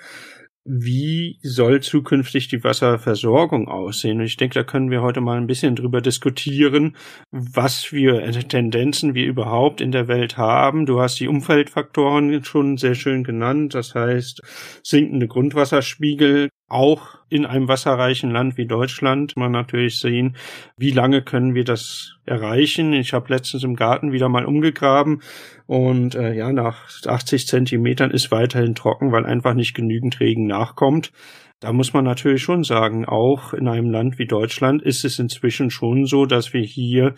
wie 0.66 1.40
soll 1.44 1.82
zukünftig 1.82 2.48
die 2.48 2.64
Wasserversorgung 2.64 3.68
aussehen? 3.68 4.20
Und 4.20 4.26
ich 4.26 4.38
denke, 4.38 4.56
da 4.56 4.64
können 4.64 4.92
wir 4.92 5.02
heute 5.02 5.20
mal 5.20 5.38
ein 5.38 5.48
bisschen 5.48 5.76
drüber 5.76 6.00
diskutieren, 6.00 6.96
was 7.32 7.84
für 7.84 8.22
Tendenzen 8.48 9.14
wir 9.14 9.26
überhaupt 9.26 9.82
in 9.82 9.92
der 9.92 10.08
Welt 10.08 10.38
haben. 10.38 10.86
Du 10.86 11.02
hast 11.02 11.20
die 11.20 11.28
Umfeldfaktoren 11.28 12.44
schon 12.46 12.78
sehr 12.78 12.96
schön 12.96 13.24
genannt. 13.24 13.74
Das 13.74 13.94
heißt, 13.94 14.42
sinkende 14.84 15.28
Grundwasserspiegel 15.28 16.50
auch 16.70 17.20
in 17.34 17.48
einem 17.48 17.68
wasserreichen 17.68 18.30
Land 18.30 18.58
wie 18.58 18.68
Deutschland 18.68 19.36
man 19.36 19.52
natürlich 19.52 20.00
sehen, 20.00 20.36
wie 20.78 20.92
lange 20.92 21.24
können 21.24 21.56
wir 21.56 21.64
das 21.64 22.16
erreichen. 22.26 22.94
Ich 22.94 23.14
habe 23.14 23.34
letztens 23.34 23.64
im 23.64 23.76
Garten 23.76 24.12
wieder 24.12 24.30
mal 24.30 24.46
umgegraben 24.46 25.22
und 25.66 26.14
äh, 26.14 26.34
ja, 26.34 26.52
nach 26.54 26.88
80 27.06 27.48
Zentimetern 27.48 28.12
ist 28.12 28.32
weiterhin 28.32 28.76
trocken, 28.76 29.12
weil 29.12 29.26
einfach 29.26 29.56
nicht 29.56 29.74
genügend 29.74 30.20
Regen 30.20 30.46
nachkommt. 30.46 31.12
Da 31.60 31.72
muss 31.74 31.94
man 31.94 32.04
natürlich 32.04 32.44
schon 32.44 32.64
sagen, 32.64 33.06
auch 33.06 33.54
in 33.54 33.68
einem 33.68 33.90
Land 33.90 34.20
wie 34.20 34.28
Deutschland 34.28 34.82
ist 34.84 35.06
es 35.06 35.18
inzwischen 35.18 35.72
schon 35.72 36.06
so, 36.06 36.26
dass 36.26 36.54
wir 36.54 36.62
hier 36.62 37.16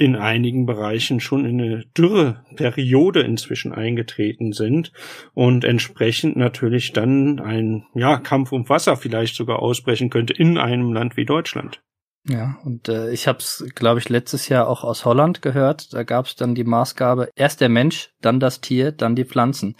in 0.00 0.16
einigen 0.16 0.64
Bereichen 0.64 1.20
schon 1.20 1.44
in 1.44 1.60
eine 1.60 1.84
Dürreperiode 1.96 3.20
inzwischen 3.20 3.72
eingetreten 3.72 4.52
sind 4.52 4.92
und 5.34 5.62
entsprechend 5.62 6.36
natürlich 6.36 6.94
dann 6.94 7.38
ein 7.38 7.84
ja, 7.94 8.16
Kampf 8.16 8.50
um 8.52 8.66
Wasser 8.70 8.96
vielleicht 8.96 9.36
sogar 9.36 9.60
ausbrechen 9.60 10.08
könnte 10.08 10.32
in 10.32 10.56
einem 10.56 10.94
Land 10.94 11.18
wie 11.18 11.26
Deutschland. 11.26 11.82
Ja, 12.26 12.56
und 12.64 12.88
äh, 12.88 13.10
ich 13.12 13.28
habe 13.28 13.38
es, 13.40 13.66
glaube 13.74 14.00
ich, 14.00 14.08
letztes 14.08 14.48
Jahr 14.48 14.68
auch 14.68 14.84
aus 14.84 15.04
Holland 15.04 15.42
gehört. 15.42 15.92
Da 15.92 16.02
gab 16.02 16.26
es 16.26 16.34
dann 16.34 16.54
die 16.54 16.64
Maßgabe, 16.64 17.28
erst 17.34 17.60
der 17.60 17.68
Mensch, 17.68 18.10
dann 18.22 18.40
das 18.40 18.62
Tier, 18.62 18.92
dann 18.92 19.16
die 19.16 19.24
Pflanzen. 19.26 19.76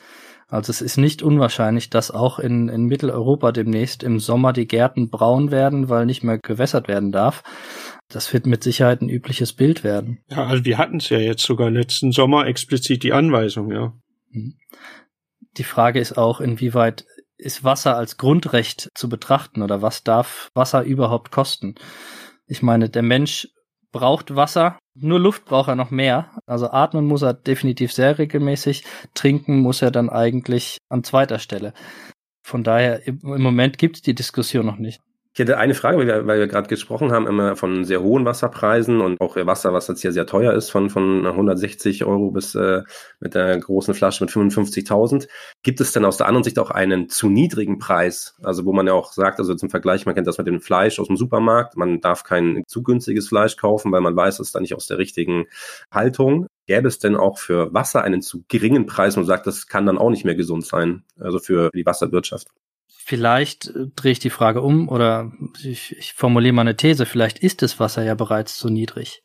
Also 0.51 0.71
es 0.71 0.83
ist 0.83 0.97
nicht 0.97 1.23
unwahrscheinlich, 1.23 1.91
dass 1.91 2.11
auch 2.11 2.41
in, 2.41 2.69
in 2.69 2.87
Mitteleuropa 2.87 3.53
demnächst 3.53 4.03
im 4.03 4.19
Sommer 4.19 4.53
die 4.53 4.67
Gärten 4.67 5.09
braun 5.09 5.53
werden, 5.53 5.89
weil 5.89 6.07
nicht 6.07 6.25
mehr 6.25 6.39
gewässert 6.39 6.89
werden 6.89 7.13
darf. 7.13 7.45
Das 8.09 8.33
wird 8.33 8.47
mit 8.47 8.65
Sicherheit 8.65 9.01
ein 9.01 9.09
übliches 9.09 9.53
Bild 9.53 9.85
werden. 9.85 10.19
Ja, 10.29 10.47
also 10.47 10.65
wir 10.65 10.77
hatten 10.77 10.97
es 10.97 11.09
ja 11.09 11.19
jetzt 11.19 11.45
sogar 11.45 11.71
letzten 11.71 12.11
Sommer 12.11 12.47
explizit 12.47 13.05
die 13.05 13.13
Anweisung, 13.13 13.71
ja. 13.71 13.93
Mhm. 14.31 14.57
Die 15.57 15.65
Frage 15.65 16.01
ist 16.01 16.19
auch, 16.19 16.41
inwieweit 16.41 17.07
ist 17.37 17.63
Wasser 17.63 17.97
als 17.97 18.17
Grundrecht 18.17 18.91
zu 18.95 19.09
betrachten 19.09 19.63
oder 19.63 19.83
was 19.83 20.03
darf 20.03 20.51
Wasser 20.55 20.83
überhaupt 20.83 21.31
kosten? 21.31 21.77
Ich 22.47 22.61
meine, 22.61 22.89
der 22.89 23.03
Mensch 23.03 23.49
braucht 23.93 24.35
Wasser. 24.35 24.79
Nur 24.95 25.21
Luft 25.21 25.45
braucht 25.45 25.69
er 25.69 25.77
noch 25.77 25.91
mehr. 25.91 26.31
Also 26.47 26.71
atmen 26.71 27.07
muss 27.07 27.23
er 27.23 27.35
definitiv 27.35 27.93
sehr 27.93 28.19
regelmäßig. 28.19 28.85
Trinken 29.15 29.61
muss 29.61 29.83
er 29.83 29.91
dann 29.91 30.11
eigentlich 30.11 30.79
an 30.89 31.05
zweiter 31.05 31.39
Stelle. 31.39 31.73
Von 32.43 32.65
daher, 32.65 33.07
im 33.07 33.21
Moment 33.23 33.79
gibt 33.79 33.97
es 33.97 34.03
die 34.03 34.15
Diskussion 34.15 34.67
noch 34.67 34.79
nicht. 34.79 35.01
Ich 35.33 35.39
hätte 35.39 35.59
eine 35.59 35.75
Frage, 35.75 35.97
weil 35.97 36.09
wir, 36.09 36.27
weil 36.27 36.41
wir 36.41 36.49
gerade 36.49 36.69
gesprochen 36.69 37.13
haben, 37.13 37.29
immer 37.29 37.55
von 37.55 37.85
sehr 37.85 38.03
hohen 38.03 38.25
Wasserpreisen 38.25 39.01
und 39.01 39.21
auch 39.21 39.37
Wasser, 39.37 39.73
was 39.73 39.87
jetzt 39.87 40.03
hier 40.03 40.11
sehr 40.11 40.27
teuer 40.27 40.53
ist, 40.55 40.71
von, 40.71 40.91
von 40.91 41.25
160 41.25 42.05
Euro 42.05 42.33
bis 42.33 42.57
äh, 42.57 42.83
mit 43.21 43.37
der 43.37 43.57
großen 43.61 43.95
Flasche 43.95 44.25
mit 44.25 44.33
55.000. 44.33 45.29
Gibt 45.63 45.81
es 45.81 45.93
denn 45.93 46.05
aus 46.05 46.17
der 46.17 46.27
anderen 46.27 46.43
Sicht 46.43 46.59
auch 46.59 46.73
einen 46.73 47.09
zu 47.09 47.29
niedrigen 47.29 47.79
Preis? 47.79 48.35
Also 48.43 48.65
wo 48.65 48.73
man 48.73 48.89
ja 48.89 48.93
auch 48.93 49.13
sagt, 49.13 49.39
also 49.39 49.55
zum 49.55 49.71
Vergleich, 49.71 50.05
man 50.05 50.17
kennt 50.17 50.27
das 50.27 50.39
mit 50.39 50.49
dem 50.49 50.61
Fleisch 50.61 50.99
aus 50.99 51.07
dem 51.07 51.17
Supermarkt, 51.17 51.77
man 51.77 52.01
darf 52.01 52.25
kein 52.25 52.65
zu 52.67 52.83
günstiges 52.83 53.29
Fleisch 53.29 53.57
kaufen, 53.57 53.93
weil 53.93 54.01
man 54.01 54.17
weiß, 54.17 54.41
es 54.41 54.49
ist 54.49 54.57
da 54.57 54.61
nicht 54.61 54.75
aus 54.75 54.89
der 54.89 54.99
richtigen 54.99 55.47
Haltung. 55.93 56.49
Gäbe 56.67 56.89
es 56.89 56.99
denn 56.99 57.15
auch 57.15 57.39
für 57.39 57.73
Wasser 57.73 58.03
einen 58.03 58.21
zu 58.21 58.43
geringen 58.49 58.87
Preis 58.87 59.17
und 59.17 59.27
sagt, 59.27 59.47
das 59.47 59.69
kann 59.69 59.87
dann 59.87 59.99
auch 59.99 60.11
nicht 60.11 60.25
mehr 60.25 60.35
gesund 60.35 60.67
sein, 60.67 61.05
also 61.21 61.39
für 61.39 61.71
die 61.73 61.87
Wasserwirtschaft? 61.87 62.49
Vielleicht 63.11 63.67
äh, 63.67 63.89
drehe 63.97 64.13
ich 64.13 64.21
die 64.21 64.31
Frage 64.31 64.63
um 64.63 64.89
oder 64.89 65.33
ich, 65.65 65.97
ich 65.99 66.13
formuliere 66.13 66.53
mal 66.53 66.61
eine 66.61 66.77
These, 66.77 67.07
vielleicht 67.07 67.41
ist 67.41 67.61
das 67.61 67.81
Wasser 67.81 68.05
ja 68.05 68.15
bereits 68.15 68.57
zu 68.57 68.69
niedrig. 68.69 69.25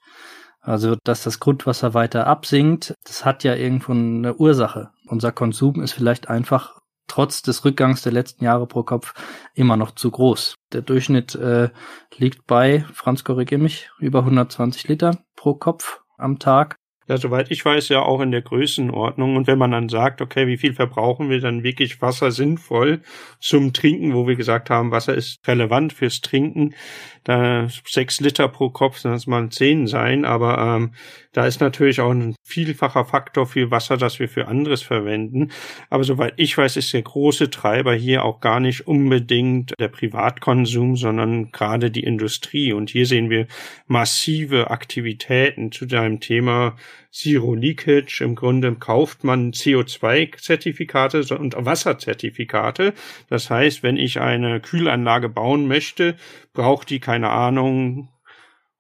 Also, 0.60 0.96
dass 1.04 1.22
das 1.22 1.39
Grundwasser 1.39 1.94
weiter 1.94 2.25
absinkt, 2.25 2.96
das 3.06 3.25
hat 3.25 3.44
ja 3.44 3.54
irgendwo 3.54 3.92
eine 3.92 4.34
Ursache. 4.34 4.89
Unser 5.06 5.32
Konsum 5.32 5.84
ist 5.84 5.92
vielleicht 5.92 6.30
einfach 6.30 6.80
trotz 7.06 7.44
des 7.44 7.63
Rückgangs 7.63 8.01
der 8.01 8.12
letzten 8.12 8.44
Jahre 8.44 8.65
pro 8.65 8.82
Kopf 8.82 9.13
immer 9.54 9.77
noch 9.77 9.92
zu 9.92 10.10
groß. 10.10 10.56
Der 10.74 10.82
Durchschnitt 10.82 11.36
äh, 11.36 11.70
liegt 12.18 12.48
bei, 12.48 12.86
Franz 12.92 13.24
korrigiere 13.24 13.62
mich, 13.62 13.92
über 14.00 14.22
120 14.22 14.88
Liter 14.88 15.20
pro 15.36 15.54
Kopf 15.54 16.01
am 16.18 16.39
Tag. 16.39 16.75
Ja, 17.08 17.18
soweit 17.18 17.52
ich 17.52 17.64
weiß, 17.64 17.90
ja 17.90 18.02
auch 18.02 18.20
in 18.20 18.32
der 18.32 18.42
Größenordnung. 18.42 19.36
Und 19.36 19.46
wenn 19.46 19.60
man 19.60 19.72
dann 19.72 19.90
sagt, 19.90 20.22
okay, 20.22 20.48
wie 20.48 20.58
viel 20.58 20.74
verbrauchen 20.74 21.30
wir 21.30 21.40
dann 21.40 21.62
wirklich 21.62 22.02
Wasser 22.02 22.32
sinnvoll 22.32 23.02
zum 23.40 23.74
Trinken, 23.74 24.16
wo 24.16 24.28
wir 24.28 24.36
gesagt 24.36 24.72
haben, 24.72 24.90
Wasser 24.90 25.14
ist 25.14 25.48
relevant 25.48 25.94
fürs 25.94 26.22
Trinken, 26.22 26.74
da 27.24 27.68
sechs 27.86 28.20
Liter 28.22 28.48
pro 28.48 28.70
Kopf, 28.70 29.02
dann 29.02 29.12
das 29.12 29.28
mal 29.28 29.50
zehn 29.50 29.88
sein, 29.88 30.26
aber 30.26 30.58
ähm, 30.58 30.94
da 31.36 31.46
ist 31.46 31.60
natürlich 31.60 32.00
auch 32.00 32.12
ein 32.12 32.36
vielfacher 32.44 33.04
Faktor 33.04 33.46
für 33.46 33.70
Wasser, 33.70 33.98
das 33.98 34.20
wir 34.20 34.30
für 34.30 34.48
anderes 34.48 34.82
verwenden. 34.82 35.52
Aber 35.90 36.04
soweit 36.04 36.34
ich 36.38 36.58
weiß, 36.58 36.78
ist 36.78 36.94
der 36.94 37.02
große 37.02 37.50
Treiber 37.50 37.94
hier 37.94 38.24
auch 38.24 38.40
gar 38.40 38.60
nicht 38.60 38.88
unbedingt 38.88 39.74
der 39.78 39.90
Privatkonsum, 39.90 40.96
sondern 40.96 41.52
gerade 41.52 41.92
die 41.92 42.04
Industrie. 42.04 42.72
Und 42.72 42.90
hier 42.90 43.06
sehen 43.06 43.30
wir 43.30 43.48
massive 43.88 44.70
Aktivitäten 44.70 45.72
zu 45.74 45.86
deinem 45.86 46.20
Thema 46.20 46.78
Zero 47.12 47.54
Leakage. 47.56 48.22
Im 48.24 48.36
Grunde 48.36 48.75
kauft 48.75 49.24
man 49.24 49.52
CO2-Zertifikate 49.52 51.38
und 51.38 51.56
Wasserzertifikate. 51.58 52.94
Das 53.30 53.50
heißt, 53.50 53.84
wenn 53.84 53.98
ich 53.98 54.20
eine 54.20 54.60
Kühlanlage 54.60 55.30
bauen 55.30 55.68
möchte, 55.68 56.16
braucht 56.54 56.90
die 56.90 57.00
keine 57.00 57.30
Ahnung 57.30 58.10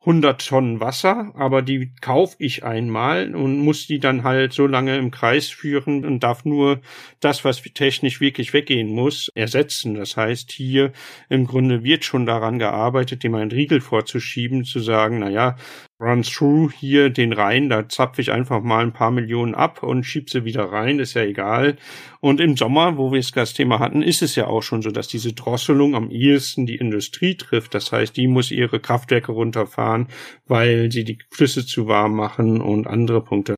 100 0.05 0.47
Tonnen 0.47 0.79
Wasser, 0.79 1.31
aber 1.35 1.63
die 1.63 1.91
kaufe 1.99 2.35
ich 2.37 2.63
einmal 2.63 3.33
und 3.33 3.57
muss 3.57 3.87
die 3.87 3.99
dann 3.99 4.23
halt 4.23 4.53
so 4.53 4.67
lange 4.67 4.97
im 4.97 5.09
Kreis 5.09 5.49
führen 5.49 6.05
und 6.05 6.19
darf 6.19 6.45
nur 6.45 6.81
das, 7.21 7.43
was 7.43 7.63
technisch 7.63 8.21
wirklich 8.21 8.53
weggehen 8.53 8.89
muss, 8.89 9.29
ersetzen. 9.33 9.95
Das 9.95 10.15
heißt, 10.15 10.51
hier 10.51 10.91
im 11.27 11.47
Grunde 11.47 11.83
wird 11.83 12.05
schon 12.05 12.27
daran 12.27 12.59
gearbeitet, 12.59 13.23
dem 13.23 13.33
einen 13.33 13.51
Riegel 13.51 13.81
vorzuschieben, 13.81 14.63
zu 14.63 14.79
sagen, 14.79 15.19
na 15.19 15.29
ja, 15.29 15.55
run 15.99 16.23
through 16.23 16.71
hier 16.73 17.09
den 17.09 17.31
Rhein, 17.31 17.69
da 17.69 17.87
zapfe 17.87 18.21
ich 18.21 18.31
einfach 18.31 18.61
mal 18.61 18.83
ein 18.83 18.93
paar 18.93 19.11
Millionen 19.11 19.55
ab 19.55 19.81
und 19.81 20.03
schieb 20.03 20.29
sie 20.29 20.43
wieder 20.43 20.65
rein, 20.65 20.99
ist 20.99 21.13
ja 21.13 21.23
egal. 21.23 21.77
Und 22.19 22.41
im 22.41 22.57
Sommer, 22.57 22.97
wo 22.97 23.11
wir 23.11 23.23
das 23.33 23.53
Thema 23.53 23.79
hatten, 23.79 24.01
ist 24.01 24.21
es 24.21 24.35
ja 24.35 24.47
auch 24.47 24.61
schon 24.61 24.81
so, 24.81 24.91
dass 24.91 25.07
diese 25.07 25.33
Drosselung 25.33 25.95
am 25.95 26.09
ehesten 26.11 26.65
die 26.65 26.75
Industrie 26.75 27.35
trifft. 27.35 27.73
Das 27.73 27.91
heißt, 27.91 28.15
die 28.17 28.27
muss 28.27 28.51
ihre 28.51 28.79
Kraftwerke 28.79 29.31
runterfahren, 29.31 30.07
weil 30.47 30.91
sie 30.91 31.05
die 31.05 31.19
Flüsse 31.31 31.65
zu 31.65 31.87
warm 31.87 32.15
machen 32.15 32.61
und 32.61 32.87
andere 32.87 33.23
Punkte 33.23 33.55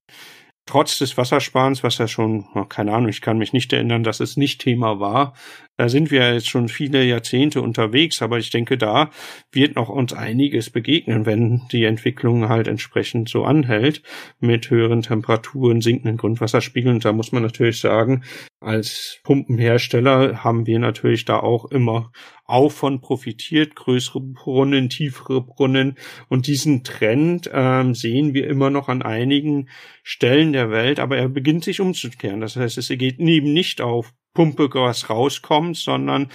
trotz 0.68 1.00
des 1.00 1.18
Wassersparens, 1.18 1.84
was 1.84 1.98
ja 1.98 2.08
schon, 2.08 2.46
keine 2.70 2.94
Ahnung, 2.94 3.10
ich 3.10 3.22
kann 3.22 3.38
mich 3.38 3.54
nicht 3.54 3.74
erinnern, 3.74 4.04
dass 4.04 4.20
es 4.20 4.38
nicht 4.38 4.62
Thema 4.62 5.00
war, 5.00 5.34
da 5.78 5.90
sind 5.90 6.10
wir 6.10 6.34
jetzt 6.34 6.50
schon 6.50 6.70
viele 6.70 7.04
Jahrzehnte 7.04 7.62
unterwegs, 7.62 8.24
aber 8.24 8.40
ich 8.40 8.50
denke, 8.50 8.80
da 8.80 9.12
wird 9.52 9.76
noch 9.76 9.90
uns 9.90 10.12
einiges 10.12 10.72
begegnen, 10.72 11.28
wenn 11.28 11.62
die 11.72 11.84
Entwicklung 11.84 12.50
halt 12.50 12.68
entsprechend 12.68 13.30
so 13.30 13.46
anhält 13.46 14.02
mit 14.40 14.72
höheren 14.72 15.04
Temperaturen, 15.04 15.82
sinkenden 15.82 16.18
Grundwasserspiegeln. 16.18 17.00
da 17.00 17.14
muss 17.14 17.32
man 17.32 17.44
natürlich 17.44 17.80
sagen, 17.80 18.24
als 18.60 19.20
Pumpenhersteller 19.24 20.44
haben 20.44 20.66
wir 20.66 20.80
natürlich 20.80 21.26
da 21.26 21.40
auch 21.40 21.66
immer 21.66 22.12
auch 22.48 22.72
von 22.72 23.02
profitiert, 23.02 23.76
größere 23.76 24.22
Brunnen, 24.22 24.90
tiefere 24.90 25.42
Brunnen. 25.42 25.98
Und 26.30 26.48
diesen 26.48 26.84
Trend 26.84 27.50
ähm, 27.54 27.94
sehen 27.94 28.34
wir 28.34 28.48
immer 28.48 28.70
noch 28.70 28.88
an 28.88 29.02
einigen 29.02 29.70
Stellen 30.02 30.54
der 30.54 30.72
Welt, 30.72 31.00
aber 31.00 31.18
er 31.18 31.28
beginnt 31.28 31.66
sich 31.66 31.82
umzukehren. 31.82 32.42
Das 32.42 32.56
heißt, 32.56 32.78
es 32.78 32.88
geht 32.88 33.20
eben 33.20 33.54
nicht 33.54 33.82
auf 33.82 34.14
Pumpe, 34.34 34.70
was 34.74 35.10
rauskommt, 35.10 35.76
sondern 35.76 36.30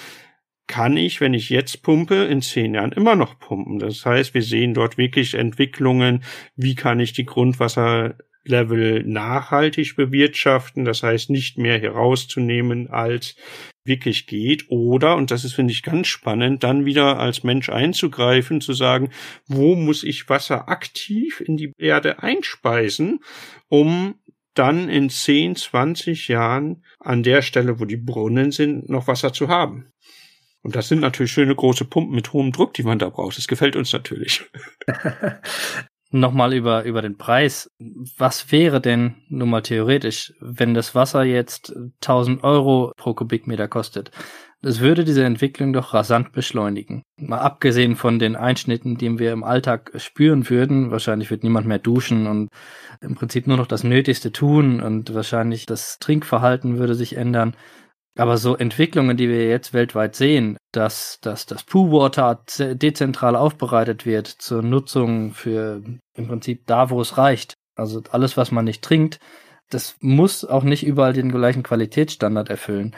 kann 0.67 0.97
ich, 0.97 1.21
wenn 1.21 1.35
ich 1.35 1.51
jetzt 1.51 1.83
pumpe, 1.83 2.25
in 2.25 2.43
zehn 2.43 2.75
Jahren 2.75 2.93
immer 2.93 3.17
noch 3.17 3.39
pumpen. 3.39 3.79
Das 3.79 4.05
heißt, 4.07 4.35
wir 4.35 4.43
sehen 4.43 4.75
dort 4.75 4.99
wirklich 4.99 5.35
Entwicklungen, 5.35 6.25
wie 6.57 6.75
kann 6.75 7.01
ich 7.01 7.13
die 7.13 7.27
Grundwasserlevel 7.27 9.03
nachhaltig 9.05 9.97
bewirtschaften, 9.97 10.85
das 10.85 11.03
heißt 11.03 11.31
nicht 11.31 11.59
mehr 11.59 11.81
herauszunehmen, 11.81 12.89
als 12.89 13.37
wirklich 13.85 14.27
geht, 14.27 14.67
oder, 14.69 15.17
und 15.17 15.31
das 15.31 15.45
ist, 15.45 15.55
finde 15.55 15.73
ich, 15.73 15.83
ganz 15.83 16.07
spannend, 16.07 16.63
dann 16.63 16.85
wieder 16.85 17.19
als 17.19 17.43
Mensch 17.43 17.69
einzugreifen, 17.69 18.61
zu 18.61 18.73
sagen, 18.73 19.11
wo 19.47 19.75
muss 19.75 20.05
ich 20.05 20.29
Wasser 20.29 20.69
aktiv 20.69 21.41
in 21.41 21.57
die 21.57 21.73
Erde 21.79 22.23
einspeisen, 22.23 23.21
um 23.69 24.15
dann 24.55 24.89
in 24.89 25.09
10, 25.09 25.57
20 25.57 26.29
Jahren 26.29 26.85
an 27.01 27.23
der 27.23 27.43
Stelle, 27.43 27.81
wo 27.81 27.85
die 27.85 27.97
Brunnen 27.97 28.53
sind, 28.53 28.89
noch 28.89 29.07
Wasser 29.07 29.33
zu 29.33 29.49
haben. 29.49 29.87
Und 30.63 30.77
das 30.77 30.89
sind 30.89 31.01
natürlich 31.01 31.33
schöne 31.33 31.55
große 31.55 31.85
Pumpen 31.85 32.15
mit 32.15 32.33
hohem 32.33 32.53
Druck, 32.53 32.75
die 32.75 32.85
man 32.85 32.99
da 32.99 33.09
braucht. 33.09 33.37
Das 33.37 33.49
gefällt 33.49 33.75
uns 33.75 33.93
natürlich. 33.93 34.45
Nochmal 36.15 36.53
über, 36.53 36.85
über 36.85 37.01
den 37.01 37.17
Preis. 37.17 37.71
Was 38.19 38.53
wäre 38.53 38.83
denn 38.83 39.15
nun 39.31 39.49
mal 39.49 39.63
theoretisch, 39.63 40.35
wenn 40.41 40.75
das 40.75 40.95
Wasser 40.95 41.23
jetzt 41.25 41.75
1000 42.03 42.45
Euro 42.45 42.93
pro 42.99 43.15
Kubikmeter 43.15 43.67
kostet? 43.67 44.11
Das 44.61 44.81
würde 44.81 45.05
diese 45.05 45.25
Entwicklung 45.25 45.73
doch 45.73 45.95
rasant 45.95 46.33
beschleunigen. 46.33 47.03
Mal 47.17 47.39
abgesehen 47.39 47.97
von 47.97 48.19
den 48.19 48.37
Einschnitten, 48.37 48.97
die 48.97 49.19
wir 49.19 49.33
im 49.33 49.43
Alltag 49.43 49.91
spüren 49.97 50.51
würden. 50.51 50.91
Wahrscheinlich 50.91 51.31
wird 51.31 51.45
niemand 51.45 51.67
mehr 51.67 51.79
duschen 51.79 52.27
und 52.27 52.51
im 53.01 53.15
Prinzip 53.15 53.47
nur 53.47 53.57
noch 53.57 53.67
das 53.67 53.83
Nötigste 53.83 54.33
tun 54.33 54.83
und 54.83 55.15
wahrscheinlich 55.15 55.65
das 55.65 55.99
Trinkverhalten 55.99 56.79
würde 56.79 56.95
sich 56.95 57.17
ändern. 57.17 57.57
Aber 58.19 58.37
so 58.37 58.57
Entwicklungen, 58.57 59.17
die 59.17 59.29
wir 59.29 59.49
jetzt 59.49 59.73
weltweit 59.73 60.15
sehen, 60.15 60.59
dass, 60.73 61.19
dass 61.23 61.47
das 61.47 61.65
Poo-Water 61.65 62.45
dezentral 62.75 63.37
aufbereitet 63.37 64.05
wird 64.05 64.27
zur 64.27 64.63
Nutzung 64.63 65.33
für 65.33 65.83
im 66.15 66.29
Prinzip 66.29 66.67
da, 66.67 66.91
wo 66.91 67.01
es 67.01 67.17
reicht. 67.17 67.55
Also 67.75 68.03
alles, 68.11 68.37
was 68.37 68.51
man 68.51 68.67
nicht 68.67 68.83
trinkt, 68.83 69.19
das 69.71 69.97
muss 70.01 70.45
auch 70.45 70.63
nicht 70.63 70.85
überall 70.85 71.15
den 71.15 71.33
gleichen 71.33 71.63
Qualitätsstandard 71.63 72.51
erfüllen. 72.51 72.95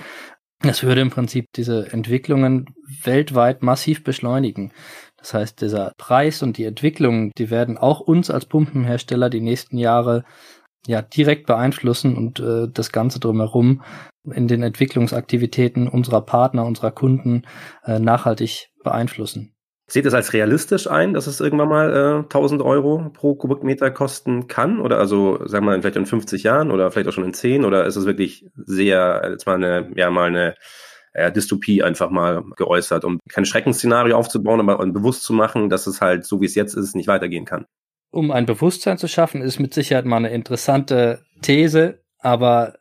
Das 0.61 0.83
würde 0.83 1.03
im 1.03 1.11
Prinzip 1.11 1.47
diese 1.55 1.93
Entwicklungen 1.93 2.67
weltweit 3.03 3.63
massiv 3.63 4.03
beschleunigen. 4.03 4.73
Das 5.17 5.35
heißt, 5.35 5.61
dieser 5.61 5.93
Preis 5.97 6.43
und 6.43 6.59
die 6.59 6.65
Entwicklungen, 6.65 7.31
die 7.39 7.51
werden 7.51 7.79
auch 7.79 8.01
uns 8.01 8.31
als 8.31 8.47
Pumpenhersteller 8.47 9.31
die 9.31 9.41
nächsten 9.41 9.79
Jahre 9.79 10.25
ja 10.87 11.03
direkt 11.03 11.47
beeinflussen 11.47 12.17
und 12.17 12.41
äh, 12.41 12.69
das 12.73 12.93
Ganze 12.93 13.21
drumherum 13.21 13.83
in 14.33 14.49
den 14.49 14.63
Entwicklungsaktivitäten 14.63 15.89
unserer 15.89 16.23
Partner, 16.23 16.65
unserer 16.65 16.91
Kunden 16.91 17.43
äh, 17.85 17.99
nachhaltig 17.99 18.71
beeinflussen. 18.83 19.55
Seht 19.87 20.07
ihr 20.07 20.09
es 20.09 20.15
als 20.15 20.33
realistisch 20.33 20.91
ein, 20.91 21.13
dass 21.13 21.27
es 21.27 21.41
irgendwann 21.41 21.69
mal 21.69 21.93
äh, 21.93 22.19
1000 22.25 22.63
Euro 22.63 23.11
pro 23.13 23.35
Kubikmeter 23.35 23.91
kosten 23.91 24.47
kann? 24.47 24.81
Oder 24.81 24.99
also, 24.99 25.47
sagen 25.47 25.67
wir 25.67 25.73
mal, 25.73 25.81
vielleicht 25.81 25.97
in 25.97 26.07
50 26.07 26.43
Jahren 26.43 26.71
oder 26.71 26.91
vielleicht 26.91 27.09
auch 27.09 27.13
schon 27.13 27.25
in 27.25 27.35
10? 27.35 27.67
Oder 27.67 27.85
ist 27.85 27.97
es 27.97 28.07
wirklich 28.07 28.47
sehr, 28.57 29.29
jetzt 29.31 29.47
mal 29.47 29.57
eine, 29.57 29.91
ja, 29.95 30.11
mal 30.11 30.29
eine 30.29 30.55
äh, 31.13 31.31
Dystopie 31.31 31.83
einfach 31.83 32.09
mal 32.09 32.43
geäußert, 32.57 33.05
um 33.05 33.21
kein 33.29 33.45
Schreckensszenario 33.45 34.17
aufzubauen, 34.17 34.61
aber 34.61 34.81
um 34.81 34.95
bewusst 34.95 35.23
zu 35.23 35.35
machen, 35.35 35.69
dass 35.69 35.87
es 35.87 36.01
halt, 36.01 36.25
so 36.25 36.41
wie 36.41 36.47
es 36.47 36.55
jetzt 36.55 36.75
ist, 36.75 36.97
nicht 36.97 37.09
weitergehen 37.09 37.45
kann? 37.45 37.67
Um 38.11 38.31
ein 38.31 38.47
Bewusstsein 38.47 38.97
zu 38.97 39.09
schaffen, 39.09 39.43
ist 39.43 39.59
mit 39.59 39.75
Sicherheit 39.75 40.07
mal 40.07 40.17
eine 40.17 40.31
interessante 40.31 41.21
These, 41.43 42.01
aber 42.19 42.75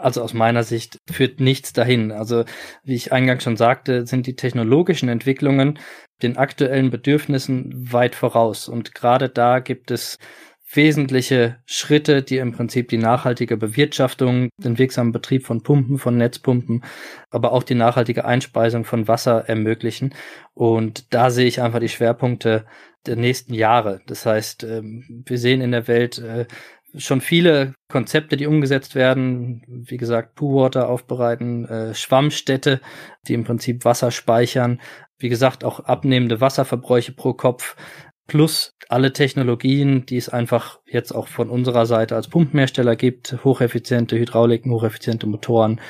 also 0.00 0.22
aus 0.22 0.34
meiner 0.34 0.62
Sicht 0.62 0.98
führt 1.10 1.40
nichts 1.40 1.72
dahin. 1.72 2.12
Also 2.12 2.44
wie 2.84 2.94
ich 2.94 3.12
eingangs 3.12 3.42
schon 3.42 3.56
sagte, 3.56 4.06
sind 4.06 4.26
die 4.26 4.36
technologischen 4.36 5.08
Entwicklungen 5.08 5.78
den 6.22 6.36
aktuellen 6.36 6.90
Bedürfnissen 6.90 7.92
weit 7.92 8.14
voraus. 8.14 8.68
Und 8.68 8.94
gerade 8.94 9.28
da 9.28 9.58
gibt 9.58 9.90
es 9.90 10.18
wesentliche 10.72 11.58
Schritte, 11.64 12.22
die 12.22 12.38
im 12.38 12.52
Prinzip 12.52 12.88
die 12.88 12.98
nachhaltige 12.98 13.56
Bewirtschaftung, 13.56 14.48
den 14.58 14.78
wirksamen 14.78 15.12
Betrieb 15.12 15.46
von 15.46 15.62
Pumpen, 15.62 15.98
von 15.98 16.16
Netzpumpen, 16.16 16.82
aber 17.30 17.52
auch 17.52 17.62
die 17.62 17.74
nachhaltige 17.74 18.24
Einspeisung 18.24 18.84
von 18.84 19.06
Wasser 19.06 19.48
ermöglichen. 19.48 20.14
Und 20.54 21.14
da 21.14 21.30
sehe 21.30 21.46
ich 21.46 21.60
einfach 21.60 21.80
die 21.80 21.88
Schwerpunkte 21.88 22.66
der 23.06 23.16
nächsten 23.16 23.54
Jahre. 23.54 24.00
Das 24.06 24.26
heißt, 24.26 24.64
ähm, 24.64 25.22
wir 25.26 25.38
sehen 25.38 25.60
in 25.60 25.70
der 25.70 25.86
Welt 25.86 26.18
äh, 26.18 26.46
schon 26.96 27.20
viele 27.20 27.74
Konzepte, 27.88 28.36
die 28.36 28.46
umgesetzt 28.46 28.94
werden. 28.94 29.62
Wie 29.66 29.96
gesagt, 29.96 30.34
Poolwater 30.34 30.88
aufbereiten, 30.88 31.66
äh, 31.66 31.94
Schwammstädte, 31.94 32.80
die 33.26 33.34
im 33.34 33.44
Prinzip 33.44 33.84
Wasser 33.84 34.10
speichern. 34.10 34.80
Wie 35.18 35.28
gesagt, 35.28 35.64
auch 35.64 35.80
abnehmende 35.80 36.40
Wasserverbräuche 36.40 37.12
pro 37.12 37.32
Kopf. 37.32 37.76
Plus 38.26 38.74
alle 38.88 39.12
Technologien, 39.12 40.04
die 40.06 40.16
es 40.16 40.28
einfach 40.28 40.80
jetzt 40.84 41.12
auch 41.12 41.28
von 41.28 41.48
unserer 41.48 41.86
Seite 41.86 42.16
als 42.16 42.28
Pumpenhersteller 42.28 42.96
gibt. 42.96 43.36
Hocheffiziente 43.44 44.18
Hydrauliken, 44.18 44.72
hocheffiziente 44.72 45.26
Motoren, 45.26 45.80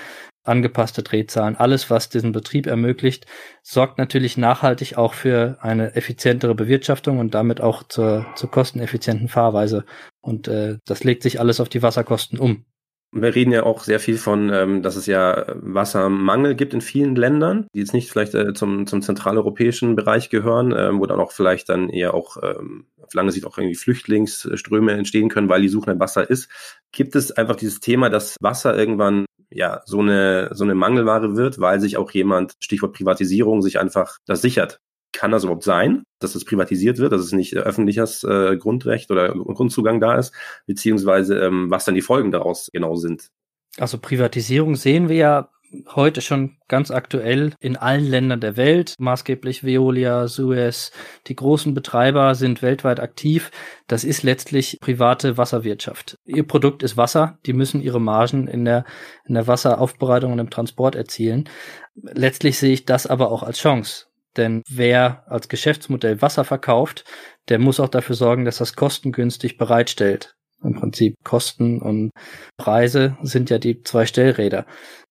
angepasste 0.46 1.02
Drehzahlen, 1.02 1.56
alles, 1.56 1.90
was 1.90 2.08
diesen 2.08 2.32
Betrieb 2.32 2.66
ermöglicht, 2.66 3.26
sorgt 3.62 3.98
natürlich 3.98 4.36
nachhaltig 4.36 4.96
auch 4.96 5.14
für 5.14 5.58
eine 5.60 5.94
effizientere 5.94 6.54
Bewirtschaftung 6.54 7.18
und 7.18 7.34
damit 7.34 7.60
auch 7.60 7.82
zur, 7.82 8.26
zur 8.36 8.50
kosteneffizienten 8.50 9.28
Fahrweise. 9.28 9.84
Und 10.26 10.48
äh, 10.48 10.78
das 10.84 11.04
legt 11.04 11.22
sich 11.22 11.38
alles 11.38 11.60
auf 11.60 11.68
die 11.68 11.82
Wasserkosten 11.82 12.40
um. 12.40 12.64
Wir 13.12 13.34
reden 13.34 13.52
ja 13.52 13.62
auch 13.62 13.84
sehr 13.84 14.00
viel 14.00 14.18
von, 14.18 14.52
ähm, 14.52 14.82
dass 14.82 14.96
es 14.96 15.06
ja 15.06 15.46
Wassermangel 15.54 16.56
gibt 16.56 16.74
in 16.74 16.80
vielen 16.80 17.14
Ländern, 17.14 17.68
die 17.72 17.78
jetzt 17.78 17.94
nicht 17.94 18.10
vielleicht 18.10 18.34
äh, 18.34 18.52
zum, 18.52 18.88
zum 18.88 19.00
zentraleuropäischen 19.02 19.94
Bereich 19.94 20.28
gehören, 20.28 20.74
ähm, 20.76 20.98
wo 20.98 21.06
dann 21.06 21.20
auch 21.20 21.30
vielleicht 21.30 21.68
dann 21.68 21.88
eher 21.88 22.12
auch 22.12 22.38
ähm, 22.42 22.88
auf 23.00 23.14
lange 23.14 23.30
Sicht 23.30 23.46
auch 23.46 23.56
irgendwie 23.56 23.76
Flüchtlingsströme 23.76 24.92
entstehen 24.92 25.28
können, 25.28 25.48
weil 25.48 25.62
die 25.62 25.68
Suche 25.68 25.92
nach 25.92 26.00
Wasser 26.00 26.28
ist. 26.28 26.50
Gibt 26.90 27.14
es 27.14 27.30
einfach 27.30 27.54
dieses 27.54 27.78
Thema, 27.78 28.10
dass 28.10 28.34
Wasser 28.40 28.76
irgendwann 28.76 29.26
ja 29.48 29.80
so 29.86 30.00
eine 30.00 30.50
so 30.52 30.64
eine 30.64 30.74
Mangelware 30.74 31.36
wird, 31.36 31.60
weil 31.60 31.78
sich 31.78 31.96
auch 31.96 32.10
jemand 32.10 32.54
Stichwort 32.58 32.94
Privatisierung 32.94 33.62
sich 33.62 33.78
einfach 33.78 34.18
das 34.26 34.42
sichert. 34.42 34.80
Kann 35.16 35.30
das 35.30 35.44
überhaupt 35.44 35.64
sein, 35.64 36.02
dass 36.18 36.34
es 36.34 36.44
privatisiert 36.44 36.98
wird, 36.98 37.10
dass 37.10 37.22
es 37.22 37.32
nicht 37.32 37.56
öffentliches 37.56 38.22
äh, 38.22 38.58
Grundrecht 38.58 39.10
oder 39.10 39.30
Grundzugang 39.30 39.98
da 39.98 40.16
ist, 40.16 40.34
beziehungsweise 40.66 41.38
ähm, 41.38 41.70
was 41.70 41.86
dann 41.86 41.94
die 41.94 42.02
Folgen 42.02 42.32
daraus 42.32 42.68
genau 42.70 42.96
sind? 42.96 43.30
Also 43.78 43.96
Privatisierung 43.96 44.76
sehen 44.76 45.08
wir 45.08 45.16
ja 45.16 45.48
heute 45.94 46.20
schon 46.20 46.58
ganz 46.68 46.90
aktuell 46.90 47.54
in 47.60 47.78
allen 47.78 48.04
Ländern 48.04 48.40
der 48.40 48.58
Welt, 48.58 48.94
maßgeblich 48.98 49.64
Veolia, 49.64 50.28
Suez, 50.28 50.92
die 51.28 51.36
großen 51.36 51.72
Betreiber 51.72 52.34
sind 52.34 52.60
weltweit 52.60 53.00
aktiv. 53.00 53.50
Das 53.86 54.04
ist 54.04 54.22
letztlich 54.22 54.78
private 54.80 55.38
Wasserwirtschaft. 55.38 56.18
Ihr 56.26 56.46
Produkt 56.46 56.82
ist 56.82 56.98
Wasser, 56.98 57.38
die 57.46 57.54
müssen 57.54 57.80
ihre 57.80 58.00
Margen 58.00 58.48
in 58.48 58.66
der, 58.66 58.84
in 59.24 59.34
der 59.34 59.46
Wasseraufbereitung 59.46 60.32
und 60.32 60.38
im 60.38 60.50
Transport 60.50 60.94
erzielen. 60.94 61.48
Letztlich 61.94 62.58
sehe 62.58 62.74
ich 62.74 62.84
das 62.84 63.06
aber 63.06 63.30
auch 63.30 63.42
als 63.42 63.58
Chance. 63.58 64.06
Denn 64.36 64.62
wer 64.68 65.24
als 65.26 65.48
Geschäftsmodell 65.48 66.20
Wasser 66.22 66.44
verkauft, 66.44 67.04
der 67.48 67.58
muss 67.58 67.80
auch 67.80 67.88
dafür 67.88 68.16
sorgen, 68.16 68.44
dass 68.44 68.58
das 68.58 68.76
kostengünstig 68.76 69.56
bereitstellt. 69.56 70.34
Im 70.62 70.74
Prinzip 70.74 71.14
Kosten 71.22 71.80
und 71.80 72.10
Preise 72.56 73.16
sind 73.22 73.50
ja 73.50 73.58
die 73.58 73.82
zwei 73.82 74.06
Stellräder 74.06 74.66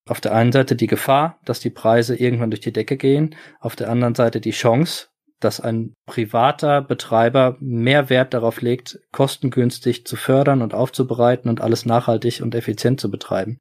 auf 0.07 0.21
der 0.21 0.33
einen 0.33 0.51
Seite 0.51 0.75
die 0.75 0.87
Gefahr, 0.87 1.39
dass 1.45 1.59
die 1.59 1.69
Preise 1.69 2.15
irgendwann 2.15 2.51
durch 2.51 2.61
die 2.61 2.73
Decke 2.73 2.97
gehen, 2.97 3.35
auf 3.59 3.75
der 3.75 3.89
anderen 3.89 4.15
Seite 4.15 4.39
die 4.39 4.51
Chance, 4.51 5.07
dass 5.39 5.59
ein 5.59 5.93
privater 6.05 6.81
Betreiber 6.81 7.57
mehr 7.59 8.09
Wert 8.09 8.33
darauf 8.33 8.61
legt, 8.61 8.99
kostengünstig 9.11 10.05
zu 10.05 10.15
fördern 10.15 10.61
und 10.61 10.73
aufzubereiten 10.73 11.49
und 11.49 11.61
alles 11.61 11.85
nachhaltig 11.85 12.41
und 12.41 12.55
effizient 12.55 13.01
zu 13.01 13.09
betreiben. 13.09 13.59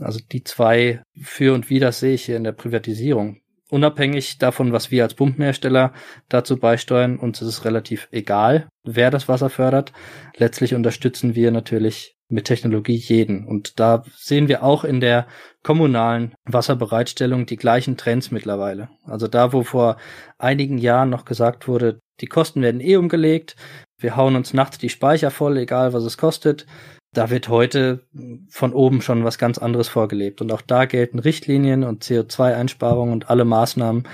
Also 0.00 0.20
die 0.32 0.42
zwei 0.42 1.02
für 1.20 1.54
und 1.54 1.68
wider 1.68 1.92
sehe 1.92 2.14
ich 2.14 2.24
hier 2.24 2.36
in 2.36 2.44
der 2.44 2.52
Privatisierung. 2.52 3.41
Unabhängig 3.72 4.36
davon, 4.36 4.70
was 4.72 4.90
wir 4.90 5.02
als 5.02 5.14
Pumpenhersteller 5.14 5.94
dazu 6.28 6.58
beisteuern, 6.58 7.18
uns 7.18 7.40
ist 7.40 7.48
es 7.48 7.64
relativ 7.64 8.06
egal, 8.12 8.68
wer 8.84 9.10
das 9.10 9.28
Wasser 9.28 9.48
fördert. 9.48 9.94
Letztlich 10.36 10.74
unterstützen 10.74 11.34
wir 11.34 11.50
natürlich 11.50 12.14
mit 12.28 12.44
Technologie 12.44 12.96
jeden. 12.96 13.46
Und 13.46 13.80
da 13.80 14.04
sehen 14.14 14.46
wir 14.48 14.62
auch 14.62 14.84
in 14.84 15.00
der 15.00 15.26
kommunalen 15.62 16.34
Wasserbereitstellung 16.44 17.46
die 17.46 17.56
gleichen 17.56 17.96
Trends 17.96 18.30
mittlerweile. 18.30 18.90
Also 19.04 19.26
da, 19.26 19.54
wo 19.54 19.62
vor 19.62 19.96
einigen 20.36 20.76
Jahren 20.76 21.08
noch 21.08 21.24
gesagt 21.24 21.66
wurde, 21.66 22.00
die 22.20 22.26
Kosten 22.26 22.60
werden 22.60 22.82
eh 22.82 22.96
umgelegt, 22.96 23.56
wir 23.98 24.16
hauen 24.16 24.36
uns 24.36 24.52
nachts 24.52 24.76
die 24.76 24.90
Speicher 24.90 25.30
voll, 25.30 25.56
egal 25.56 25.94
was 25.94 26.04
es 26.04 26.18
kostet. 26.18 26.66
Da 27.14 27.28
wird 27.28 27.48
heute 27.48 28.06
von 28.48 28.72
oben 28.72 29.02
schon 29.02 29.22
was 29.24 29.38
ganz 29.38 29.58
anderes 29.58 29.88
vorgelebt. 29.88 30.40
Und 30.40 30.50
auch 30.50 30.62
da 30.62 30.86
gelten 30.86 31.18
Richtlinien 31.18 31.84
und 31.84 32.04
CO2-Einsparungen 32.04 33.12
und 33.12 33.28
alle 33.28 33.44
Maßnahmen, 33.44 34.08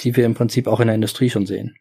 die 0.00 0.16
wir 0.16 0.24
im 0.24 0.34
Prinzip 0.34 0.66
auch 0.66 0.80
in 0.80 0.86
der 0.86 0.94
Industrie 0.94 1.28
schon 1.28 1.46
sehen. 1.46 1.76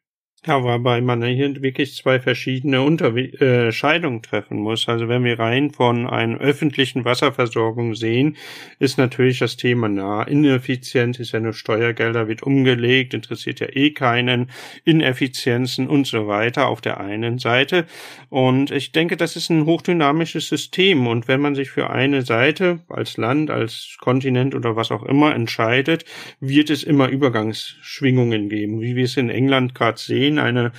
Ja, 0.48 0.64
wobei 0.64 1.02
man 1.02 1.22
hier 1.24 1.62
wirklich 1.62 1.94
zwei 1.94 2.22
verschiedene 2.22 2.82
Unterscheidungen 2.82 4.22
treffen 4.22 4.58
muss. 4.58 4.88
Also 4.88 5.10
wenn 5.10 5.26
wir 5.26 5.38
rein 5.40 5.72
von 5.72 6.08
einer 6.08 6.38
öffentlichen 6.38 7.04
Wasserversorgung 7.04 7.96
sehen, 7.96 8.38
ist 8.80 8.98
natürlich 8.98 9.40
das 9.40 9.58
Thema 9.58 9.90
nah. 9.90 10.24
Ineffizient 10.24 11.20
ist 11.20 11.34
ja 11.34 11.42
nur 11.42 11.52
Steuergelder, 11.52 12.30
wird 12.30 12.44
umgelegt, 12.44 13.14
interessiert 13.14 13.60
ja 13.60 13.68
eh 13.74 13.92
keinen, 13.92 14.50
Ineffizienzen 14.86 15.90
und 15.90 16.08
so 16.08 16.28
weiter 16.28 16.70
auf 16.70 16.80
der 16.80 17.02
einen 17.02 17.40
Seite. 17.40 17.86
Und 18.30 18.72
ich 18.72 18.94
denke, 18.94 19.18
das 19.18 19.36
ist 19.36 19.50
ein 19.50 19.66
hochdynamisches 19.66 20.48
System. 20.48 21.08
Und 21.08 21.28
wenn 21.28 21.42
man 21.42 21.56
sich 21.56 21.72
für 21.72 21.90
eine 21.90 22.22
Seite 22.22 22.80
als 22.88 23.18
Land, 23.18 23.50
als 23.52 23.98
Kontinent 24.00 24.56
oder 24.56 24.78
was 24.78 24.92
auch 24.92 25.04
immer 25.04 25.36
entscheidet, 25.36 26.06
wird 26.40 26.70
es 26.70 26.84
immer 26.84 27.10
Übergangsschwingungen 27.10 28.48
geben, 28.48 28.80
wie 28.80 28.96
wir 28.96 29.04
es 29.04 29.18
in 29.18 29.30
England 29.30 29.76
gerade 29.76 30.00
sehen 30.00 30.37
eine 30.40 30.72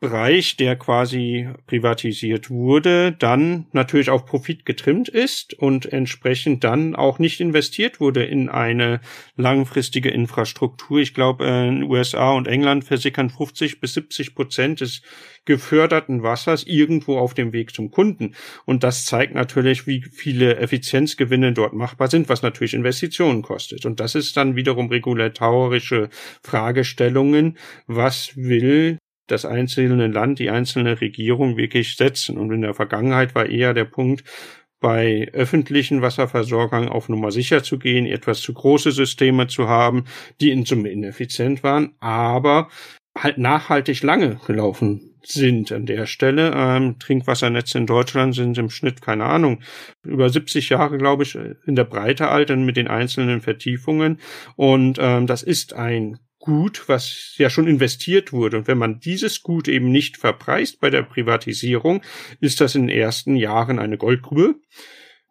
Bereich, 0.00 0.56
der 0.56 0.76
quasi 0.76 1.48
privatisiert 1.66 2.50
wurde, 2.50 3.16
dann 3.18 3.66
natürlich 3.72 4.10
auf 4.10 4.26
Profit 4.26 4.64
getrimmt 4.64 5.08
ist 5.08 5.54
und 5.54 5.92
entsprechend 5.92 6.62
dann 6.62 6.94
auch 6.94 7.18
nicht 7.18 7.40
investiert 7.40 7.98
wurde 7.98 8.22
in 8.22 8.48
eine 8.48 9.00
langfristige 9.34 10.10
Infrastruktur. 10.10 11.00
Ich 11.00 11.14
glaube, 11.14 11.44
in 11.46 11.82
USA 11.82 12.30
und 12.30 12.46
England 12.46 12.84
versickern 12.84 13.28
50 13.28 13.80
bis 13.80 13.94
70 13.94 14.36
Prozent 14.36 14.82
des 14.82 15.02
geförderten 15.46 16.22
Wassers 16.22 16.62
irgendwo 16.62 17.18
auf 17.18 17.34
dem 17.34 17.52
Weg 17.52 17.74
zum 17.74 17.90
Kunden. 17.90 18.36
Und 18.66 18.84
das 18.84 19.04
zeigt 19.04 19.34
natürlich, 19.34 19.88
wie 19.88 20.02
viele 20.02 20.58
Effizienzgewinne 20.58 21.54
dort 21.54 21.72
machbar 21.72 22.08
sind, 22.08 22.28
was 22.28 22.42
natürlich 22.42 22.74
Investitionen 22.74 23.42
kostet. 23.42 23.84
Und 23.84 23.98
das 23.98 24.14
ist 24.14 24.36
dann 24.36 24.54
wiederum 24.54 24.90
regulatorische 24.90 26.08
Fragestellungen. 26.44 27.58
Was 27.88 28.36
will 28.36 28.98
das 29.28 29.44
einzelne 29.44 30.08
Land, 30.08 30.38
die 30.38 30.50
einzelne 30.50 31.00
Regierung 31.00 31.56
wirklich 31.56 31.96
setzen. 31.96 32.38
Und 32.38 32.52
in 32.52 32.62
der 32.62 32.74
Vergangenheit 32.74 33.34
war 33.34 33.46
eher 33.46 33.74
der 33.74 33.84
Punkt, 33.84 34.24
bei 34.80 35.28
öffentlichen 35.32 36.02
Wasserversorgern 36.02 36.88
auf 36.88 37.08
Nummer 37.08 37.32
sicher 37.32 37.62
zu 37.62 37.78
gehen, 37.78 38.06
etwas 38.06 38.40
zu 38.40 38.54
große 38.54 38.92
Systeme 38.92 39.48
zu 39.48 39.68
haben, 39.68 40.04
die 40.40 40.50
in 40.50 40.64
Summe 40.64 40.90
ineffizient 40.90 41.62
waren, 41.62 41.94
aber 41.98 42.68
halt 43.16 43.38
nachhaltig 43.38 44.02
lange 44.02 44.38
gelaufen 44.46 45.16
sind 45.24 45.72
an 45.72 45.86
der 45.86 46.06
Stelle. 46.06 46.52
Ähm, 46.54 46.98
Trinkwassernetze 46.98 47.78
in 47.78 47.86
Deutschland 47.86 48.34
sind 48.34 48.56
im 48.56 48.70
Schnitt, 48.70 49.02
keine 49.02 49.24
Ahnung, 49.24 49.60
über 50.04 50.28
70 50.30 50.68
Jahre, 50.68 50.96
glaube 50.96 51.24
ich, 51.24 51.36
in 51.66 51.74
der 51.74 51.84
Breite 51.84 52.28
alt 52.28 52.50
mit 52.56 52.76
den 52.76 52.88
einzelnen 52.88 53.40
Vertiefungen. 53.40 54.20
Und 54.56 54.98
ähm, 55.00 55.26
das 55.26 55.42
ist 55.42 55.74
ein 55.74 56.18
Gut, 56.40 56.88
was 56.88 57.34
ja 57.36 57.50
schon 57.50 57.66
investiert 57.66 58.32
wurde. 58.32 58.58
Und 58.58 58.68
wenn 58.68 58.78
man 58.78 59.00
dieses 59.00 59.42
Gut 59.42 59.66
eben 59.66 59.90
nicht 59.90 60.16
verpreist 60.16 60.80
bei 60.80 60.88
der 60.88 61.02
Privatisierung, 61.02 62.02
ist 62.40 62.60
das 62.60 62.74
in 62.74 62.86
den 62.86 62.96
ersten 62.96 63.34
Jahren 63.34 63.78
eine 63.78 63.98
Goldgrube. 63.98 64.54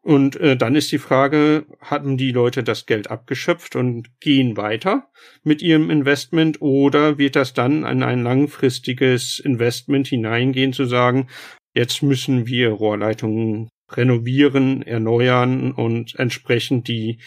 Und 0.02 0.38
äh, 0.38 0.56
dann 0.56 0.76
ist 0.76 0.92
die 0.92 1.00
Frage, 1.00 1.66
hatten 1.82 2.18
die 2.18 2.32
Leute 2.32 2.64
das 2.64 2.86
Geld 2.86 3.10
abgeschöpft 3.12 3.76
und 3.76 4.20
gehen 4.22 4.56
weiter 4.56 5.10
mit 5.44 5.62
ihrem 5.62 5.90
Investment 5.90 6.62
oder 6.62 7.18
wird 7.18 7.36
das 7.36 7.54
dann 7.54 7.84
in 7.84 8.04
ein 8.04 8.24
langfristiges 8.24 9.40
Investment 9.40 10.08
hineingehen, 10.08 10.72
zu 10.72 10.86
sagen, 10.86 11.28
jetzt 11.74 12.04
müssen 12.04 12.48
wir 12.48 12.70
Rohrleitungen 12.70 13.70
renovieren, 13.92 14.82
erneuern 14.82 15.72
und 15.72 16.16
entsprechend 16.18 16.88
die 16.88 17.20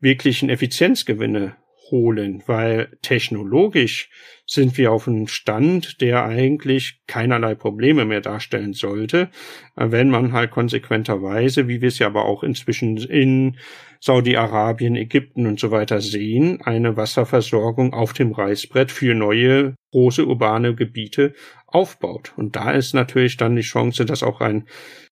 wirklichen 0.00 0.50
Effizienzgewinne 0.50 1.56
holen, 1.90 2.42
weil 2.46 2.96
technologisch 3.02 4.10
sind 4.46 4.78
wir 4.78 4.92
auf 4.92 5.06
einem 5.06 5.28
Stand, 5.28 6.00
der 6.00 6.24
eigentlich 6.24 7.00
keinerlei 7.06 7.54
Probleme 7.54 8.04
mehr 8.04 8.20
darstellen 8.20 8.72
sollte, 8.72 9.28
wenn 9.76 10.08
man 10.08 10.32
halt 10.32 10.50
konsequenterweise, 10.50 11.68
wie 11.68 11.80
wir 11.80 11.88
es 11.88 11.98
ja 11.98 12.06
aber 12.06 12.24
auch 12.24 12.42
inzwischen 12.42 12.96
in 12.96 13.58
Saudi-Arabien, 14.00 14.96
Ägypten 14.96 15.46
und 15.46 15.58
so 15.58 15.70
weiter 15.70 16.00
sehen, 16.00 16.60
eine 16.62 16.96
Wasserversorgung 16.96 17.92
auf 17.92 18.12
dem 18.12 18.32
Reißbrett 18.32 18.90
für 18.90 19.14
neue 19.14 19.74
große 19.90 20.24
urbane 20.24 20.74
Gebiete 20.74 21.34
aufbaut. 21.66 22.32
Und 22.36 22.56
da 22.56 22.70
ist 22.70 22.94
natürlich 22.94 23.36
dann 23.36 23.56
die 23.56 23.62
Chance, 23.62 24.04
dass 24.04 24.22
auch 24.22 24.40
ein 24.40 24.66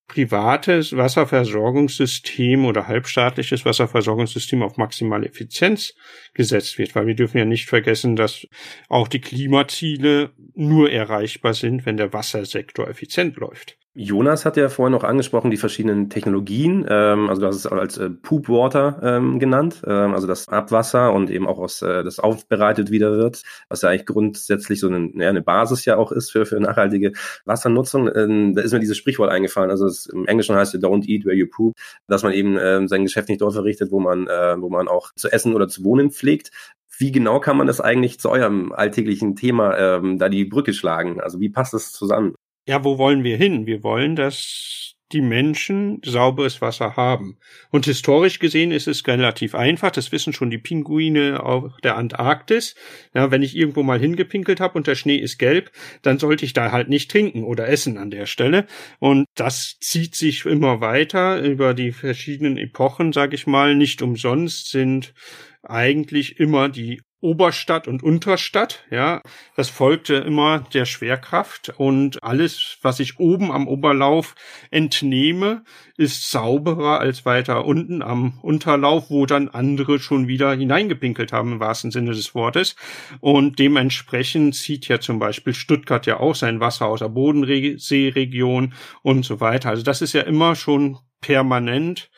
privates 0.07 0.97
Wasserversorgungssystem 0.97 2.65
oder 2.65 2.87
halbstaatliches 2.87 3.65
Wasserversorgungssystem 3.65 4.63
auf 4.63 4.77
maximale 4.77 5.27
Effizienz 5.27 5.95
gesetzt 6.35 6.79
wird, 6.79 6.95
weil 6.95 7.07
wir 7.07 7.15
dürfen 7.15 7.39
ja 7.39 7.45
nicht 7.45 7.69
vergessen, 7.69 8.17
dass 8.17 8.47
auch 8.89 9.09
die 9.09 9.21
Klimaziele 9.21 10.31
nur 10.55 10.91
erreichbar 10.91 11.55
sind, 11.55 11.87
wenn 11.87 11.97
der 11.97 12.13
Wassersektor 12.13 12.89
effizient 12.89 13.37
läuft. 13.37 13.77
Jonas 13.99 14.45
hat 14.45 14.59
ja 14.59 14.69
vorhin 14.69 14.93
noch 14.93 15.05
angesprochen, 15.05 15.51
die 15.51 15.57
verschiedenen 15.57 16.11
Technologien. 16.11 16.85
Ähm, 16.87 17.31
also 17.31 17.41
du 17.41 17.47
hast 17.47 17.57
es 17.57 17.67
als 17.67 17.97
äh, 17.97 18.11
Poop 18.11 18.51
Water 18.51 19.01
ähm, 19.03 19.39
genannt, 19.39 19.83
ähm, 19.87 20.13
also 20.13 20.27
das 20.27 20.49
Abwasser 20.49 21.15
und 21.15 21.31
eben 21.31 21.47
auch 21.47 21.59
aus 21.59 21.81
äh, 21.81 22.05
das 22.05 22.19
aufbereitet 22.19 22.91
wieder 22.91 23.17
wird, 23.17 23.43
was 23.71 23.81
ja 23.81 23.89
eigentlich 23.89 24.05
grundsätzlich 24.05 24.81
so 24.81 24.89
eine, 24.89 25.11
ja, 25.15 25.31
eine 25.31 25.41
Basis 25.41 25.87
ja 25.87 25.97
auch 25.97 26.13
ist 26.13 26.31
für, 26.31 26.45
für 26.45 26.61
nachhaltige 26.61 27.13
Wassernutzung. 27.47 28.11
Ähm, 28.15 28.55
da 28.55 28.61
ist 28.61 28.75
mir 28.75 28.81
dieses 28.81 28.99
Sprichwort 28.99 29.31
eingefallen. 29.31 29.71
Also 29.71 29.87
es, 29.97 30.07
im 30.07 30.27
Englischen 30.27 30.55
heißt 30.57 30.75
es 30.75 30.83
Don't 30.83 31.07
eat 31.07 31.25
where 31.25 31.35
you 31.35 31.47
poop, 31.47 31.75
dass 32.07 32.23
man 32.23 32.33
eben 32.33 32.57
ähm, 32.61 32.89
sein 32.89 33.05
Geschäft 33.05 33.29
nicht 33.29 33.41
dort 33.41 33.55
verrichtet, 33.55 33.91
wo 33.91 34.01
man, 34.01 34.27
äh, 34.27 34.61
wo 34.61 34.69
man 34.69 34.89
auch 34.89 35.13
zu 35.17 35.29
essen 35.31 35.55
oder 35.55 35.69
zu 35.69 35.85
wohnen 35.85 36.11
pflegt. 36.11 36.51
Wie 36.99 37.13
genau 37.13 37.41
kann 37.41 37.59
man 37.59 37.67
das 37.67 37.81
eigentlich 37.81 38.21
zu 38.21 38.31
eurem 38.31 38.73
alltäglichen 38.73 39.37
Thema 39.37 39.77
ähm, 39.77 40.19
da 40.19 40.29
die 40.29 40.47
Brücke 40.47 40.73
schlagen? 40.73 41.21
Also 41.21 41.41
wie 41.41 41.51
passt 41.51 41.75
das 41.75 41.93
zusammen? 41.93 42.35
ja, 42.67 42.85
wo 42.85 42.99
wollen 42.99 43.25
wir 43.25 43.37
hin? 43.37 43.67
Wir 43.67 43.83
wollen, 43.83 44.17
dass 44.17 44.96
die 45.13 45.21
Menschen 45.21 46.01
sauberes 46.05 46.61
Wasser 46.61 46.97
haben. 46.97 47.39
Und 47.71 47.87
historisch 47.87 48.39
gesehen 48.39 48.73
ist 48.73 48.89
es 48.89 49.07
relativ 49.07 49.55
einfach. 49.55 49.91
Das 49.91 50.11
wissen 50.11 50.33
schon 50.33 50.51
die 50.51 50.59
Pinguine 50.59 51.43
auf 51.43 51.77
der 51.83 51.97
Antarktis. 51.97 52.75
Ja, 53.15 53.31
wenn 53.31 53.43
ich 53.43 53.57
irgendwo 53.57 53.83
mal 53.83 54.01
hingepinkelt 54.01 54.61
habe 54.61 54.77
und 54.77 54.87
der 54.87 54.97
Schnee 54.97 55.17
ist 55.17 55.39
gelb, 55.39 55.71
dann 56.03 56.19
sollte 56.19 56.45
ich 56.45 56.53
da 56.53 56.73
halt 56.73 56.89
nicht 56.89 57.11
trinken 57.11 57.45
oder 57.45 57.69
essen 57.69 57.99
an 57.99 58.11
der 58.11 58.27
Stelle. 58.27 58.67
Und 58.99 59.27
das 59.37 59.79
zieht 59.81 60.17
sich 60.17 60.45
immer 60.45 60.81
weiter 60.81 61.41
über 61.41 61.75
die 61.75 61.93
verschiedenen 61.93 62.57
Epochen, 62.57 63.13
sag 63.13 63.33
ich 63.33 63.47
mal. 63.47 63.77
Nicht 63.77 64.03
umsonst 64.03 64.71
sind 64.71 65.15
eigentlich 65.63 66.41
immer 66.41 66.69
die 66.69 67.01
Oberstadt 67.21 67.89
und 67.89 68.03
Unterstadt, 68.03 68.85
ja. 68.91 69.23
Das 69.57 69.71
folgte 69.71 70.15
immer 70.17 70.61
der 70.75 70.85
Schwerkraft 70.85 71.73
und 71.77 72.23
alles, 72.23 72.79
was 72.83 73.01
ich 73.01 73.19
oben 73.19 73.51
am 73.51 73.69
Oberlauf 73.69 74.35
entnehme, 74.71 75.65
ist 75.97 76.31
sauberer 76.31 77.01
als 77.01 77.25
weiter 77.25 77.65
unten 77.65 78.03
am 78.03 78.39
Unterlauf, 78.43 79.11
wo 79.11 79.25
dann 79.25 79.49
andere 79.49 79.99
schon 79.99 80.29
wieder 80.29 80.55
hineingepinkelt 80.55 81.33
haben, 81.33 81.55
im 81.55 81.61
wahrsten 81.61 81.91
Sinne 81.91 82.13
des 82.13 82.35
Wortes. 82.35 82.77
Und 83.21 83.59
dementsprechend 83.59 84.55
zieht 84.55 84.89
ja 84.89 85.01
zum 85.01 85.19
Beispiel 85.19 85.55
Stuttgart 85.55 86.05
ja 86.07 86.21
auch 86.21 86.35
sein 86.35 86.61
Wasser 86.61 86.87
aus 86.87 87.01
der 87.01 87.09
Bodenseeregion 87.09 88.75
und 89.03 89.25
so 89.25 89.41
weiter. 89.41 89.71
Also 89.71 89.83
das 89.83 90.03
ist 90.03 90.13
ja 90.13 90.23
immer 90.23 90.55
schon 90.55 90.99
permanent 91.21 92.11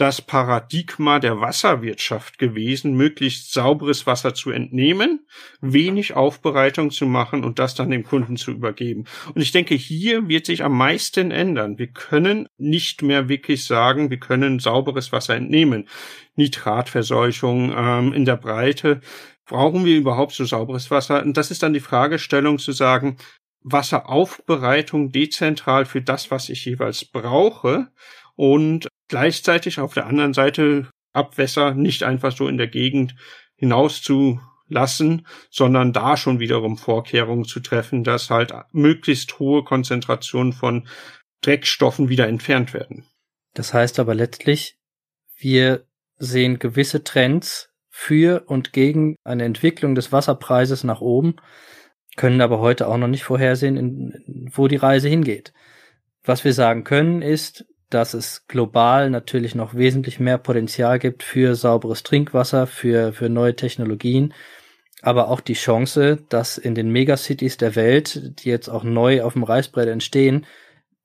das 0.00 0.22
Paradigma 0.22 1.18
der 1.18 1.40
Wasserwirtschaft 1.40 2.38
gewesen, 2.38 2.94
möglichst 2.94 3.52
sauberes 3.52 4.06
Wasser 4.06 4.32
zu 4.32 4.50
entnehmen, 4.50 5.26
wenig 5.60 6.14
Aufbereitung 6.14 6.90
zu 6.90 7.04
machen 7.04 7.44
und 7.44 7.58
das 7.58 7.74
dann 7.74 7.90
dem 7.90 8.04
Kunden 8.04 8.38
zu 8.38 8.50
übergeben. 8.50 9.04
Und 9.34 9.42
ich 9.42 9.52
denke, 9.52 9.74
hier 9.74 10.26
wird 10.26 10.46
sich 10.46 10.64
am 10.64 10.76
meisten 10.76 11.30
ändern. 11.30 11.78
Wir 11.78 11.88
können 11.88 12.48
nicht 12.56 13.02
mehr 13.02 13.28
wirklich 13.28 13.66
sagen, 13.66 14.08
wir 14.08 14.18
können 14.18 14.58
sauberes 14.58 15.12
Wasser 15.12 15.34
entnehmen. 15.34 15.86
Nitratverseuchung 16.34 17.74
ähm, 17.76 18.12
in 18.14 18.24
der 18.24 18.36
Breite. 18.36 19.02
Brauchen 19.44 19.84
wir 19.84 19.98
überhaupt 19.98 20.32
so 20.32 20.46
sauberes 20.46 20.90
Wasser? 20.90 21.22
Und 21.22 21.36
das 21.36 21.50
ist 21.50 21.62
dann 21.62 21.74
die 21.74 21.80
Fragestellung 21.80 22.58
zu 22.58 22.72
sagen, 22.72 23.18
Wasseraufbereitung 23.62 25.12
dezentral 25.12 25.84
für 25.84 26.00
das, 26.00 26.30
was 26.30 26.48
ich 26.48 26.64
jeweils 26.64 27.04
brauche 27.04 27.88
und 28.36 28.88
gleichzeitig 29.10 29.80
auf 29.80 29.92
der 29.92 30.06
anderen 30.06 30.32
Seite 30.32 30.88
Abwässer 31.12 31.74
nicht 31.74 32.04
einfach 32.04 32.34
so 32.34 32.48
in 32.48 32.56
der 32.56 32.68
Gegend 32.68 33.16
hinaus 33.56 34.00
zu 34.00 34.40
lassen, 34.68 35.26
sondern 35.50 35.92
da 35.92 36.16
schon 36.16 36.38
wiederum 36.38 36.78
Vorkehrungen 36.78 37.44
zu 37.44 37.58
treffen, 37.60 38.04
dass 38.04 38.30
halt 38.30 38.54
möglichst 38.72 39.38
hohe 39.40 39.64
Konzentrationen 39.64 40.52
von 40.52 40.86
Dreckstoffen 41.42 42.08
wieder 42.08 42.28
entfernt 42.28 42.72
werden. 42.72 43.04
Das 43.54 43.74
heißt 43.74 43.98
aber 43.98 44.14
letztlich, 44.14 44.78
wir 45.36 45.84
sehen 46.16 46.60
gewisse 46.60 47.02
Trends 47.02 47.70
für 47.88 48.44
und 48.46 48.72
gegen 48.72 49.16
eine 49.24 49.44
Entwicklung 49.44 49.96
des 49.96 50.12
Wasserpreises 50.12 50.84
nach 50.84 51.00
oben, 51.00 51.34
können 52.16 52.40
aber 52.40 52.60
heute 52.60 52.86
auch 52.86 52.96
noch 52.96 53.08
nicht 53.08 53.24
vorhersehen, 53.24 53.76
in, 53.76 54.50
wo 54.54 54.68
die 54.68 54.76
Reise 54.76 55.08
hingeht. 55.08 55.52
Was 56.22 56.44
wir 56.44 56.52
sagen 56.52 56.84
können 56.84 57.22
ist, 57.22 57.64
dass 57.90 58.14
es 58.14 58.46
global 58.48 59.10
natürlich 59.10 59.54
noch 59.54 59.74
wesentlich 59.74 60.20
mehr 60.20 60.38
Potenzial 60.38 60.98
gibt 60.98 61.22
für 61.22 61.54
sauberes 61.54 62.02
Trinkwasser, 62.02 62.66
für, 62.66 63.12
für 63.12 63.28
neue 63.28 63.56
Technologien. 63.56 64.32
aber 65.02 65.28
auch 65.28 65.40
die 65.40 65.54
Chance, 65.54 66.18
dass 66.28 66.58
in 66.58 66.74
den 66.74 66.90
Megacities 66.90 67.56
der 67.56 67.74
Welt, 67.74 68.38
die 68.40 68.50
jetzt 68.50 68.68
auch 68.68 68.84
neu 68.84 69.22
auf 69.22 69.32
dem 69.32 69.44
Reißbrett 69.44 69.88
entstehen, 69.88 70.46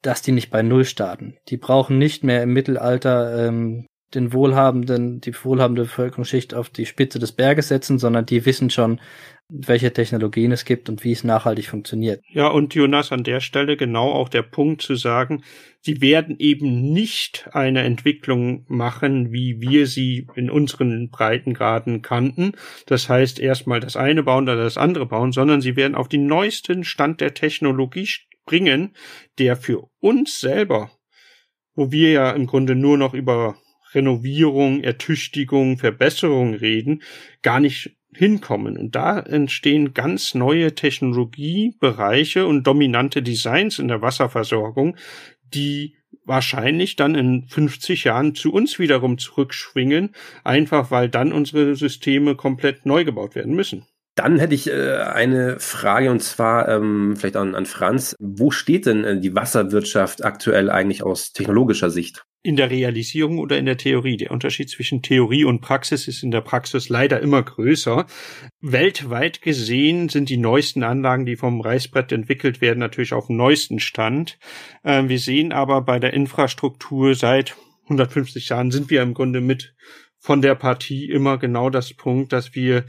dass 0.02 0.22
die 0.22 0.32
nicht 0.34 0.52
bei 0.52 0.62
Null 0.62 0.86
starten. 0.86 1.38
Die 1.48 1.58
brauchen 1.58 1.98
nicht 1.98 2.24
mehr 2.24 2.44
im 2.44 2.54
Mittelalter 2.54 3.48
ähm, 3.48 3.88
den 4.16 4.34
wohlhabenden, 4.34 5.22
die 5.22 5.34
wohlhabende 5.44 5.84
Bevölkerungsschicht 5.84 6.54
auf 6.54 6.70
die 6.70 6.86
Spitze 6.86 7.20
des 7.20 7.32
Berges 7.32 7.68
setzen, 7.68 8.00
sondern 8.00 8.26
die 8.26 8.46
wissen 8.46 8.70
schon, 8.70 9.00
welche 9.48 9.94
Technologien 9.94 10.52
es 10.52 10.66
gibt 10.66 10.90
und 10.90 11.04
wie 11.04 11.12
es 11.12 11.24
nachhaltig 11.24 11.68
funktioniert. 11.68 12.24
Ja, 12.30 12.48
und 12.48 12.74
Jonas, 12.74 13.12
an 13.12 13.24
der 13.24 13.42
Stelle 13.42 13.78
genau 13.78 14.12
auch 14.12 14.28
der 14.28 14.42
Punkt 14.42 14.82
zu 14.82 14.96
sagen, 14.96 15.44
sie 15.82 16.02
werden 16.02 16.36
eben 16.40 16.94
nicht 16.94 17.48
eine 17.52 17.84
Entwicklung 17.84 18.66
machen, 18.68 19.32
wie 19.32 19.62
wir 19.62 19.86
sie 19.86 20.28
in 20.36 20.50
unseren 20.50 21.10
Breitengraden 21.10 22.02
kannten. 22.02 22.54
Das 22.88 23.08
heißt, 23.08 23.40
erstmal 23.40 23.80
das 23.80 23.96
eine 23.96 24.24
bauen, 24.24 24.48
dann 24.48 24.58
das 24.58 24.78
andere 24.78 25.06
bauen, 25.06 25.32
sondern 25.32 25.62
sie 25.62 25.76
werden 25.76 25.96
auf 25.96 26.10
den 26.10 26.26
neuesten 26.26 26.84
Stand 26.84 27.22
der 27.22 27.36
Technologie 27.36 28.08
bringen, 28.46 28.96
der 29.38 29.58
für 29.58 29.88
uns 30.00 30.40
selber, 30.40 30.92
wo 31.76 31.92
wir 31.92 32.12
ja 32.12 32.32
im 32.32 32.48
Grunde 32.48 32.74
nur 32.74 32.98
noch 32.98 33.14
über 33.14 33.58
Renovierung, 33.96 34.84
Ertüchtigung, 34.84 35.78
Verbesserung 35.78 36.54
reden, 36.54 37.02
gar 37.42 37.60
nicht 37.60 37.96
hinkommen. 38.14 38.78
Und 38.78 38.96
da 38.96 39.20
entstehen 39.20 39.94
ganz 39.94 40.36
neue 40.36 40.76
Technologiebereiche 40.76 42.46
und 42.46 42.66
dominante 42.66 43.22
Designs 43.22 43.80
in 43.80 43.88
der 43.88 44.02
Wasserversorgung, 44.02 44.96
die 45.54 45.96
wahrscheinlich 46.26 46.96
dann 46.96 47.16
in 47.16 47.48
50 47.48 48.06
Jahren 48.06 48.36
zu 48.36 48.52
uns 48.52 48.80
wiederum 48.80 49.18
zurückschwingen, 49.18 50.16
einfach 50.44 50.92
weil 50.92 51.10
dann 51.10 51.32
unsere 51.32 51.76
Systeme 51.76 52.36
komplett 52.36 52.86
neu 52.86 53.06
gebaut 53.06 53.36
werden 53.36 53.54
müssen. 53.54 53.86
Dann 54.16 54.40
hätte 54.40 54.56
ich 54.56 54.70
äh, 54.70 54.98
eine 54.98 55.60
Frage 55.60 56.10
und 56.10 56.24
zwar 56.24 56.70
ähm, 56.70 57.16
vielleicht 57.18 57.36
an, 57.36 57.54
an 57.54 57.66
Franz. 57.66 58.16
Wo 58.20 58.50
steht 58.50 58.86
denn 58.86 59.04
äh, 59.04 59.20
die 59.20 59.36
Wasserwirtschaft 59.36 60.24
aktuell 60.24 60.70
eigentlich 60.70 61.04
aus 61.04 61.34
technologischer 61.34 61.90
Sicht? 61.90 62.26
in 62.46 62.58
der 62.58 62.70
Realisierung 62.70 63.40
oder 63.40 63.58
in 63.58 63.66
der 63.66 63.78
Theorie. 63.78 64.18
Der 64.18 64.30
Unterschied 64.30 64.70
zwischen 64.70 65.02
Theorie 65.02 65.46
und 65.46 65.62
Praxis 65.62 66.08
ist 66.08 66.22
in 66.22 66.30
der 66.30 66.42
Praxis 66.42 66.90
leider 66.90 67.20
immer 67.20 67.42
größer. 67.42 68.06
Weltweit 68.62 69.42
gesehen 69.42 70.10
sind 70.10 70.30
die 70.30 70.38
neuesten 70.38 70.84
Anlagen, 70.84 71.26
die 71.26 71.38
vom 71.38 71.60
Reißbrett 71.60 72.12
entwickelt 72.12 72.62
werden, 72.62 72.78
natürlich 72.78 73.14
auf 73.14 73.28
dem 73.28 73.38
neuesten 73.38 73.80
Stand. 73.80 74.38
Ähm, 74.84 75.10
wir 75.10 75.18
sehen 75.18 75.54
aber 75.54 75.82
bei 75.82 75.98
der 75.98 76.14
Infrastruktur 76.14 77.16
seit 77.16 77.58
150 77.86 78.50
Jahren 78.50 78.70
sind 78.70 78.92
wir 78.92 79.02
im 79.02 79.16
Grunde 79.16 79.42
mit 79.42 79.74
von 80.20 80.44
der 80.44 80.54
Partie 80.54 81.10
immer 81.10 81.40
genau 81.40 81.72
das 81.72 81.96
Punkt, 81.96 82.32
dass 82.32 82.54
wir 82.54 82.86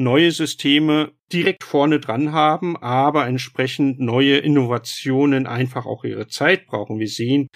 neue 0.00 0.32
Systeme 0.32 1.12
direkt 1.32 1.62
vorne 1.62 2.00
dran 2.00 2.32
haben, 2.32 2.76
aber 2.76 3.26
entsprechend 3.26 4.00
neue 4.00 4.38
Innovationen 4.38 5.46
einfach 5.46 5.86
auch 5.86 6.04
ihre 6.04 6.26
Zeit 6.26 6.66
brauchen. 6.66 6.98
Wir 6.98 7.08
sehen 7.08 7.48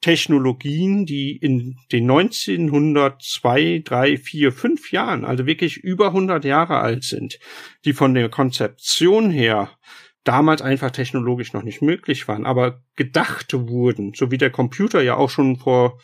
Technologien, 0.00 1.06
die 1.06 1.36
in 1.36 1.76
den 1.90 2.10
1902, 2.10 3.82
3, 3.84 4.16
4, 4.16 4.52
5 4.52 4.92
Jahren, 4.92 5.24
also 5.24 5.44
wirklich 5.44 5.76
über 5.78 6.08
100 6.08 6.44
Jahre 6.44 6.78
alt 6.78 7.02
sind, 7.04 7.38
die 7.84 7.92
von 7.92 8.14
der 8.14 8.28
Konzeption 8.28 9.30
her 9.30 9.70
damals 10.22 10.62
einfach 10.62 10.90
technologisch 10.90 11.52
noch 11.52 11.62
nicht 11.62 11.82
möglich 11.82 12.28
waren, 12.28 12.46
aber 12.46 12.82
gedacht 12.96 13.52
wurden, 13.54 14.12
so 14.14 14.30
wie 14.30 14.38
der 14.38 14.50
Computer 14.50 15.02
ja 15.02 15.16
auch 15.16 15.30
schon 15.30 15.56
vor 15.56 15.98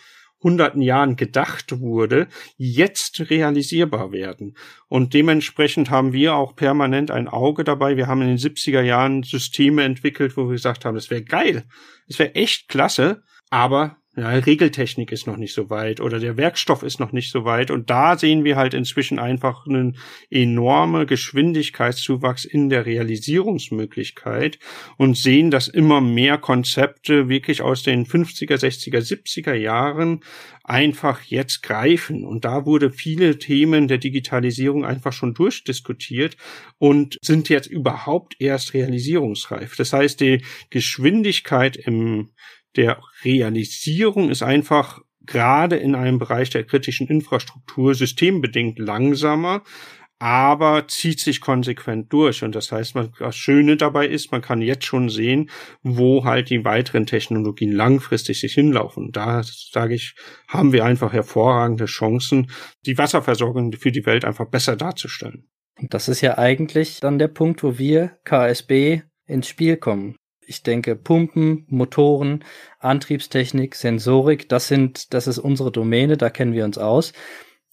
hunderten 0.45 0.83
Jahren 0.83 1.17
gedacht 1.17 1.81
wurde, 1.81 2.29
jetzt 2.57 3.29
realisierbar 3.31 4.13
werden. 4.13 4.57
Und 4.87 5.15
dementsprechend 5.15 5.91
haben 5.91 6.13
wir 6.13 6.37
auch 6.37 6.55
permanent 6.55 7.11
ein 7.11 7.27
Auge 7.27 7.65
dabei. 7.65 7.97
Wir 7.97 8.07
haben 8.07 8.23
in 8.23 8.29
den 8.29 8.39
70er 8.39 8.83
Jahren 8.83 9.25
Systeme 9.25 9.83
entwickelt, 9.83 10.37
wo 10.37 10.45
wir 10.45 10.53
gesagt 10.53 10.85
haben, 10.85 10.97
es 10.97 11.11
wäre 11.11 11.25
geil, 11.25 11.65
es 12.07 12.21
wäre 12.21 12.37
echt 12.37 12.69
klasse, 12.69 13.23
aber 13.51 13.97
ja, 14.17 14.29
Regeltechnik 14.29 15.11
ist 15.11 15.27
noch 15.27 15.37
nicht 15.37 15.55
so 15.55 15.71
weit 15.71 16.01
oder 16.01 16.21
der 16.21 16.37
Werkstoff 16.37 16.85
ist 16.85 17.01
noch 17.01 17.11
nicht 17.11 17.33
so 17.33 17.45
weit. 17.45 17.73
Und 17.73 17.91
da 17.91 18.17
sehen 18.17 18.45
wir 18.45 18.55
halt 18.55 18.73
inzwischen 18.73 19.19
einfach 19.19 19.67
einen 19.67 19.97
enorme 20.31 21.05
Geschwindigkeitszuwachs 21.05 22.45
in 22.45 22.71
der 22.71 22.87
Realisierungsmöglichkeit 22.87 24.61
und 24.99 25.17
sehen, 25.17 25.51
dass 25.51 25.67
immer 25.67 26.01
mehr 26.01 26.39
Konzepte 26.39 27.29
wirklich 27.29 27.61
aus 27.63 27.83
den 27.83 28.07
50er, 28.07 28.55
60er, 28.55 29.01
70er 29.01 29.55
Jahren 29.55 30.21
einfach 30.63 31.23
jetzt 31.23 31.63
greifen. 31.65 32.25
Und 32.25 32.45
da 32.45 32.67
wurde 32.67 32.91
viele 32.91 33.39
Themen 33.39 33.89
der 33.89 33.99
Digitalisierung 33.99 34.85
einfach 34.85 35.13
schon 35.13 35.35
durchdiskutiert 35.35 36.37
und 36.79 37.19
sind 37.21 37.49
jetzt 37.49 37.67
überhaupt 37.67 38.37
erst 38.39 38.75
realisierungsreif. 38.75 39.75
Das 39.75 39.93
heißt, 39.93 40.21
die 40.21 40.45
Geschwindigkeit 40.71 41.77
im 41.77 42.31
der 42.77 43.01
Realisierung 43.25 44.31
ist 44.31 44.43
einfach 44.43 45.01
gerade 45.27 45.77
in 45.77 45.95
einem 45.95 46.19
Bereich 46.19 46.51
der 46.51 46.65
kritischen 46.65 47.09
Infrastruktur 47.09 47.95
systembedingt 47.95 48.79
langsamer, 48.79 49.63
aber 50.19 50.87
zieht 50.89 51.21
sich 51.21 51.41
konsequent 51.41 52.13
durch. 52.13 52.43
Und 52.43 52.55
das 52.55 52.73
heißt, 52.73 52.95
das 53.19 53.37
Schöne 53.37 53.77
dabei 53.77 54.07
ist, 54.07 54.33
man 54.33 54.43
kann 54.43 54.63
jetzt 54.63 54.85
schon 54.85 55.09
sehen, 55.09 55.51
wo 55.83 56.25
halt 56.25 56.51
die 56.51 56.65
weiteren 56.65 57.07
Technologien 57.07 57.73
langfristig 57.73 58.41
sich 58.41 58.55
hinlaufen. 58.55 59.11
Da 59.13 59.43
sage 59.43 59.95
ich, 59.95 60.15
haben 60.49 60.73
wir 60.73 60.85
einfach 60.85 61.13
hervorragende 61.13 61.87
Chancen, 61.87 62.51
die 62.87 62.97
Wasserversorgung 62.97 63.73
für 63.73 63.93
die 63.93 64.07
Welt 64.07 64.25
einfach 64.25 64.49
besser 64.49 64.77
darzustellen. 64.77 65.49
Und 65.81 65.93
das 65.93 66.09
ist 66.09 66.21
ja 66.21 66.39
eigentlich 66.39 67.01
dann 67.01 67.19
der 67.19 67.29
Punkt, 67.29 67.63
wo 67.63 67.79
wir 67.79 68.17
KSB 68.25 69.03
ins 69.27 69.49
Spiel 69.49 69.77
kommen 69.77 70.17
ich 70.47 70.63
denke, 70.63 70.97
Pumpen, 70.97 71.67
Motoren, 71.69 72.45
Antriebstechnik, 72.79 73.75
Sensorik, 73.75 74.49
das 74.49 74.69
sind, 74.69 75.13
das 75.15 75.27
ist 75.27 75.39
unsere 75.39 75.73
Domäne, 75.73 76.17
da 76.17 76.31
kennen 76.31 76.53
wir 76.53 76.65
uns 76.65 76.79
aus. 76.79 77.13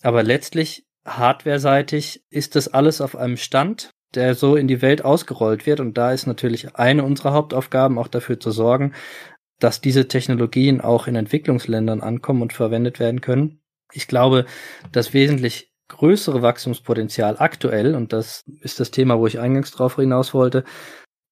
Aber 0.02 0.24
letztlich, 0.24 0.86
hardwareseitig, 1.06 2.24
ist 2.30 2.56
das 2.56 2.68
alles 2.68 3.02
auf 3.02 3.16
einem 3.16 3.38
Stand, 3.38 3.92
der 4.14 4.36
so 4.36 4.56
in 4.56 4.68
die 4.68 4.82
Welt 4.82 5.04
ausgerollt 5.06 5.66
wird. 5.66 5.80
Und 5.80 5.98
da 5.98 6.12
ist 6.12 6.28
natürlich 6.28 6.76
eine 6.76 7.04
unserer 7.04 7.34
Hauptaufgaben 7.34 7.98
auch 7.98 8.08
dafür 8.08 8.40
zu 8.40 8.52
sorgen, 8.52 8.94
dass 9.60 9.82
diese 9.82 10.08
Technologien 10.08 10.82
auch 10.82 11.08
in 11.08 11.16
Entwicklungsländern 11.16 12.02
ankommen 12.02 12.42
und 12.42 12.54
verwendet 12.54 13.00
werden 13.00 13.22
können. 13.22 13.62
Ich 13.94 14.08
glaube, 14.08 14.46
das 14.92 15.14
wesentlich 15.14 15.72
größere 15.88 16.42
Wachstumspotenzial 16.42 17.36
aktuell, 17.38 17.96
und 17.96 18.14
das 18.14 18.44
ist 18.62 18.80
das 18.80 18.92
Thema, 18.92 19.20
wo 19.20 19.28
ich 19.28 19.40
eingangs 19.40 19.72
drauf 19.72 19.98
hinaus 19.98 20.34
wollte, 20.34 20.64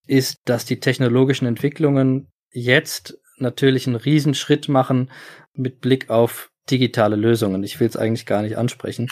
ist, 0.09 0.37
dass 0.45 0.65
die 0.65 0.79
technologischen 0.79 1.45
Entwicklungen 1.45 2.27
jetzt 2.51 3.19
natürlich 3.37 3.87
einen 3.87 3.95
Riesenschritt 3.95 4.67
machen 4.67 5.11
mit 5.53 5.81
Blick 5.81 6.09
auf 6.09 6.49
digitale 6.69 7.15
Lösungen. 7.15 7.63
Ich 7.63 7.79
will 7.79 7.87
es 7.87 7.97
eigentlich 7.97 8.25
gar 8.25 8.41
nicht 8.41 8.57
ansprechen. 8.57 9.09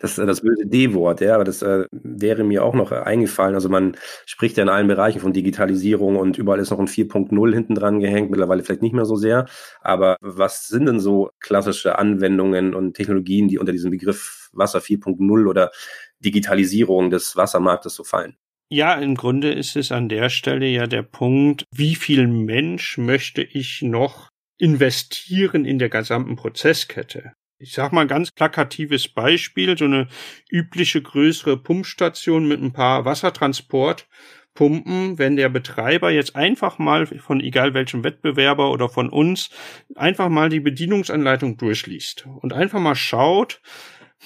Das, 0.00 0.16
das 0.16 0.40
böse 0.40 0.66
D-Wort, 0.66 1.20
ja, 1.20 1.34
aber 1.34 1.44
das 1.44 1.62
äh, 1.62 1.86
wäre 1.92 2.44
mir 2.44 2.64
auch 2.64 2.74
noch 2.74 2.92
eingefallen. 2.92 3.54
Also 3.54 3.68
man 3.68 3.96
spricht 4.26 4.56
ja 4.56 4.64
in 4.64 4.68
allen 4.68 4.88
Bereichen 4.88 5.20
von 5.20 5.32
Digitalisierung 5.32 6.16
und 6.16 6.36
überall 6.36 6.58
ist 6.58 6.70
noch 6.70 6.78
ein 6.78 6.88
4.0 6.88 7.54
hinten 7.54 7.74
dran 7.74 8.00
gehängt, 8.00 8.30
mittlerweile 8.30 8.64
vielleicht 8.64 8.82
nicht 8.82 8.94
mehr 8.94 9.04
so 9.04 9.16
sehr. 9.16 9.46
Aber 9.80 10.16
was 10.20 10.66
sind 10.66 10.86
denn 10.86 11.00
so 11.00 11.30
klassische 11.40 11.98
Anwendungen 11.98 12.74
und 12.74 12.94
Technologien, 12.94 13.48
die 13.48 13.58
unter 13.58 13.72
diesem 13.72 13.92
Begriff 13.92 14.50
Wasser 14.52 14.80
4.0 14.80 15.48
oder 15.48 15.70
Digitalisierung 16.18 17.10
des 17.10 17.36
Wassermarktes 17.36 17.94
so 17.94 18.04
fallen? 18.04 18.36
Ja, 18.68 18.94
im 18.94 19.16
Grunde 19.16 19.52
ist 19.52 19.76
es 19.76 19.92
an 19.92 20.08
der 20.08 20.30
Stelle 20.30 20.66
ja 20.66 20.86
der 20.86 21.02
Punkt, 21.02 21.66
wie 21.74 21.94
viel 21.94 22.26
Mensch 22.26 22.96
möchte 22.96 23.42
ich 23.42 23.82
noch 23.82 24.30
investieren 24.58 25.64
in 25.64 25.78
der 25.78 25.88
gesamten 25.88 26.36
Prozesskette? 26.36 27.32
Ich 27.58 27.74
sag 27.74 27.92
mal 27.92 28.06
ganz 28.06 28.30
plakatives 28.32 29.08
Beispiel, 29.08 29.78
so 29.78 29.84
eine 29.84 30.08
übliche 30.50 31.00
größere 31.00 31.56
Pumpstation 31.56 32.48
mit 32.48 32.60
ein 32.60 32.72
paar 32.72 33.04
Wassertransportpumpen, 33.04 35.18
wenn 35.18 35.36
der 35.36 35.48
Betreiber 35.48 36.10
jetzt 36.10 36.34
einfach 36.34 36.78
mal 36.78 37.06
von 37.06 37.40
egal 37.40 37.74
welchem 37.74 38.02
Wettbewerber 38.02 38.72
oder 38.72 38.88
von 38.88 39.10
uns 39.10 39.50
einfach 39.94 40.28
mal 40.28 40.48
die 40.48 40.60
Bedienungsanleitung 40.60 41.56
durchliest 41.56 42.26
und 42.40 42.52
einfach 42.52 42.80
mal 42.80 42.96
schaut, 42.96 43.60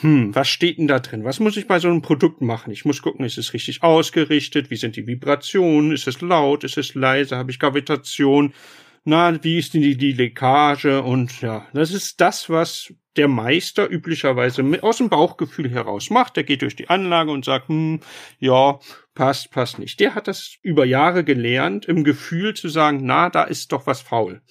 hm, 0.00 0.34
was 0.34 0.48
steht 0.48 0.76
denn 0.76 0.88
da 0.88 0.98
drin? 0.98 1.24
Was 1.24 1.40
muss 1.40 1.56
ich 1.56 1.66
bei 1.66 1.78
so 1.78 1.88
einem 1.88 2.02
Produkt 2.02 2.42
machen? 2.42 2.70
Ich 2.70 2.84
muss 2.84 3.00
gucken, 3.00 3.24
ist 3.24 3.38
es 3.38 3.54
richtig 3.54 3.82
ausgerichtet? 3.82 4.70
Wie 4.70 4.76
sind 4.76 4.96
die 4.96 5.06
Vibrationen? 5.06 5.92
Ist 5.92 6.06
es 6.06 6.20
laut? 6.20 6.64
Ist 6.64 6.76
es 6.76 6.94
leise? 6.94 7.38
Habe 7.38 7.50
ich 7.50 7.58
Gravitation? 7.58 8.52
Na, 9.04 9.42
wie 9.42 9.58
ist 9.58 9.72
denn 9.72 9.80
die, 9.80 9.96
die 9.96 10.12
Leckage? 10.12 11.00
Und 11.02 11.40
ja, 11.40 11.66
das 11.72 11.92
ist 11.92 12.20
das, 12.20 12.50
was 12.50 12.92
der 13.16 13.28
Meister 13.28 13.90
üblicherweise 13.90 14.62
aus 14.82 14.98
dem 14.98 15.08
Bauchgefühl 15.08 15.70
heraus 15.70 16.10
macht. 16.10 16.36
Der 16.36 16.44
geht 16.44 16.60
durch 16.60 16.76
die 16.76 16.90
Anlage 16.90 17.30
und 17.30 17.46
sagt, 17.46 17.68
hm, 17.68 18.00
ja, 18.38 18.78
passt, 19.14 19.50
passt 19.50 19.78
nicht. 19.78 19.98
Der 20.00 20.14
hat 20.14 20.28
das 20.28 20.56
über 20.60 20.84
Jahre 20.84 21.24
gelernt, 21.24 21.86
im 21.86 22.04
Gefühl 22.04 22.52
zu 22.52 22.68
sagen, 22.68 23.00
na, 23.02 23.30
da 23.30 23.44
ist 23.44 23.72
doch 23.72 23.86
was 23.86 24.02
faul. 24.02 24.42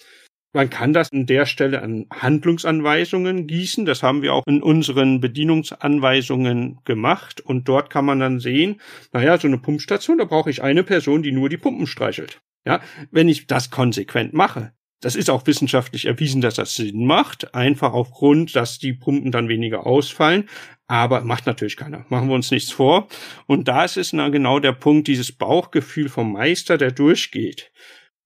Man 0.56 0.70
kann 0.70 0.94
das 0.94 1.12
an 1.12 1.26
der 1.26 1.46
Stelle 1.46 1.82
an 1.82 2.06
Handlungsanweisungen 2.10 3.46
gießen. 3.46 3.86
Das 3.86 4.02
haben 4.04 4.22
wir 4.22 4.34
auch 4.34 4.48
in 4.48 4.63
unseren 4.63 5.20
Bedienungsanweisungen 5.20 6.80
gemacht. 6.86 7.41
Und 7.41 7.68
dort 7.68 7.89
kann 7.89 8.06
man 8.06 8.22
dann 8.22 8.39
sehen, 8.39 8.80
naja, 9.12 9.38
so 9.38 9.48
eine 9.48 9.58
Pumpstation, 9.58 10.18
da 10.18 10.24
brauche 10.24 10.50
ich 10.50 10.63
eine 10.63 10.84
Person, 10.84 11.24
die 11.24 11.34
nur 11.34 11.50
die 11.50 11.58
Pumpen 11.58 11.88
streichelt. 11.88 12.39
Ja, 12.65 12.80
wenn 13.12 13.28
ich 13.28 13.48
das 13.48 13.70
konsequent 13.70 14.34
mache, 14.34 14.72
das 15.02 15.18
ist 15.18 15.30
auch 15.30 15.46
wissenschaftlich 15.46 16.06
erwiesen, 16.06 16.39
dass 16.39 16.56
das 16.56 16.74
Sinn 16.74 17.06
macht, 17.06 17.54
einfach 17.54 17.91
aufgrund, 17.91 18.56
dass 18.56 18.80
die 18.80 18.94
Pumpen 18.94 19.34
dann 19.34 19.50
weniger 19.50 19.86
ausfallen. 19.86 20.48
Aber 20.88 21.20
macht 21.20 21.48
natürlich 21.48 21.76
keiner. 21.76 22.06
Machen 22.08 22.30
wir 22.30 22.36
uns 22.36 22.52
nichts 22.52 22.72
vor. 22.72 23.10
Und 23.46 23.68
da 23.68 23.84
ist 23.84 23.98
es 23.98 24.13
na 24.13 24.30
genau 24.30 24.60
der 24.60 24.72
Punkt, 24.72 25.10
dieses 25.10 25.34
Bauchgefühl 25.34 26.08
vom 26.08 26.32
Meister, 26.32 26.78
der 26.78 26.91
durchgeht. 26.91 27.74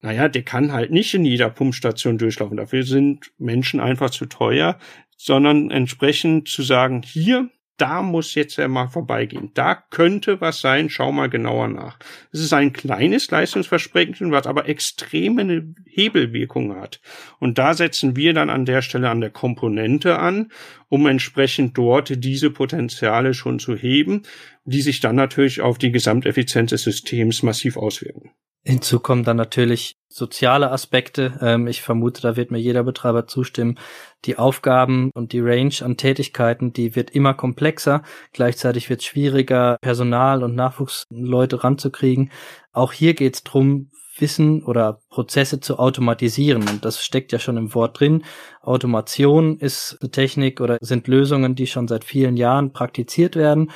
Naja, 0.02 0.28
der 0.28 0.42
kann 0.42 0.72
halt 0.72 0.90
nicht 0.90 1.12
in 1.14 1.24
jeder 1.24 1.50
Pumpstation 1.50 2.18
durchlaufen. 2.18 2.56
Dafür 2.56 2.84
sind 2.84 3.32
Menschen 3.38 3.80
einfach 3.80 4.10
zu 4.10 4.26
teuer, 4.26 4.78
sondern 5.16 5.70
entsprechend 5.70 6.48
zu 6.48 6.62
sagen, 6.62 7.02
hier 7.02 7.50
da 7.80 8.02
muss 8.02 8.34
jetzt 8.34 8.56
ja 8.56 8.68
mal 8.68 8.88
vorbeigehen. 8.88 9.52
Da 9.54 9.74
könnte 9.74 10.40
was 10.40 10.60
sein, 10.60 10.90
schau 10.90 11.12
mal 11.12 11.30
genauer 11.30 11.68
nach. 11.68 11.98
Es 12.30 12.40
ist 12.40 12.52
ein 12.52 12.74
kleines 12.74 13.30
Leistungsversprechen, 13.30 14.32
was 14.32 14.46
aber 14.46 14.68
extreme 14.68 15.74
Hebelwirkung 15.86 16.76
hat. 16.76 17.00
Und 17.38 17.56
da 17.56 17.72
setzen 17.72 18.16
wir 18.16 18.34
dann 18.34 18.50
an 18.50 18.66
der 18.66 18.82
Stelle 18.82 19.08
an 19.08 19.22
der 19.22 19.30
Komponente 19.30 20.18
an, 20.18 20.52
um 20.88 21.06
entsprechend 21.06 21.78
dort 21.78 22.22
diese 22.22 22.50
Potenziale 22.50 23.32
schon 23.32 23.58
zu 23.58 23.74
heben, 23.74 24.22
die 24.64 24.82
sich 24.82 25.00
dann 25.00 25.16
natürlich 25.16 25.62
auf 25.62 25.78
die 25.78 25.90
Gesamteffizienz 25.90 26.70
des 26.70 26.82
Systems 26.82 27.42
massiv 27.42 27.78
auswirken. 27.78 28.30
Hinzu 28.62 29.00
kommen 29.00 29.24
dann 29.24 29.38
natürlich 29.38 29.96
soziale 30.08 30.70
Aspekte. 30.70 31.38
Ähm, 31.40 31.66
ich 31.66 31.80
vermute, 31.80 32.20
da 32.20 32.36
wird 32.36 32.50
mir 32.50 32.58
jeder 32.58 32.82
Betreiber 32.82 33.26
zustimmen. 33.26 33.78
Die 34.26 34.36
Aufgaben 34.36 35.10
und 35.14 35.32
die 35.32 35.40
Range 35.40 35.74
an 35.80 35.96
Tätigkeiten, 35.96 36.72
die 36.72 36.94
wird 36.94 37.10
immer 37.10 37.32
komplexer. 37.32 38.02
Gleichzeitig 38.32 38.90
wird 38.90 39.00
es 39.00 39.06
schwieriger, 39.06 39.78
Personal 39.80 40.42
und 40.42 40.54
Nachwuchsleute 40.54 41.64
ranzukriegen. 41.64 42.30
Auch 42.72 42.92
hier 42.92 43.14
geht 43.14 43.36
es 43.36 43.44
darum, 43.44 43.90
Wissen 44.18 44.62
oder 44.62 45.00
Prozesse 45.08 45.60
zu 45.60 45.78
automatisieren. 45.78 46.68
Und 46.68 46.84
das 46.84 47.02
steckt 47.02 47.32
ja 47.32 47.38
schon 47.38 47.56
im 47.56 47.74
Wort 47.74 48.00
drin. 48.00 48.24
Automation 48.60 49.58
ist 49.58 49.96
eine 50.00 50.10
Technik 50.10 50.60
oder 50.60 50.76
sind 50.82 51.08
Lösungen, 51.08 51.54
die 51.54 51.66
schon 51.66 51.88
seit 51.88 52.04
vielen 52.04 52.36
Jahren 52.36 52.72
praktiziert 52.72 53.36
werden. 53.36 53.70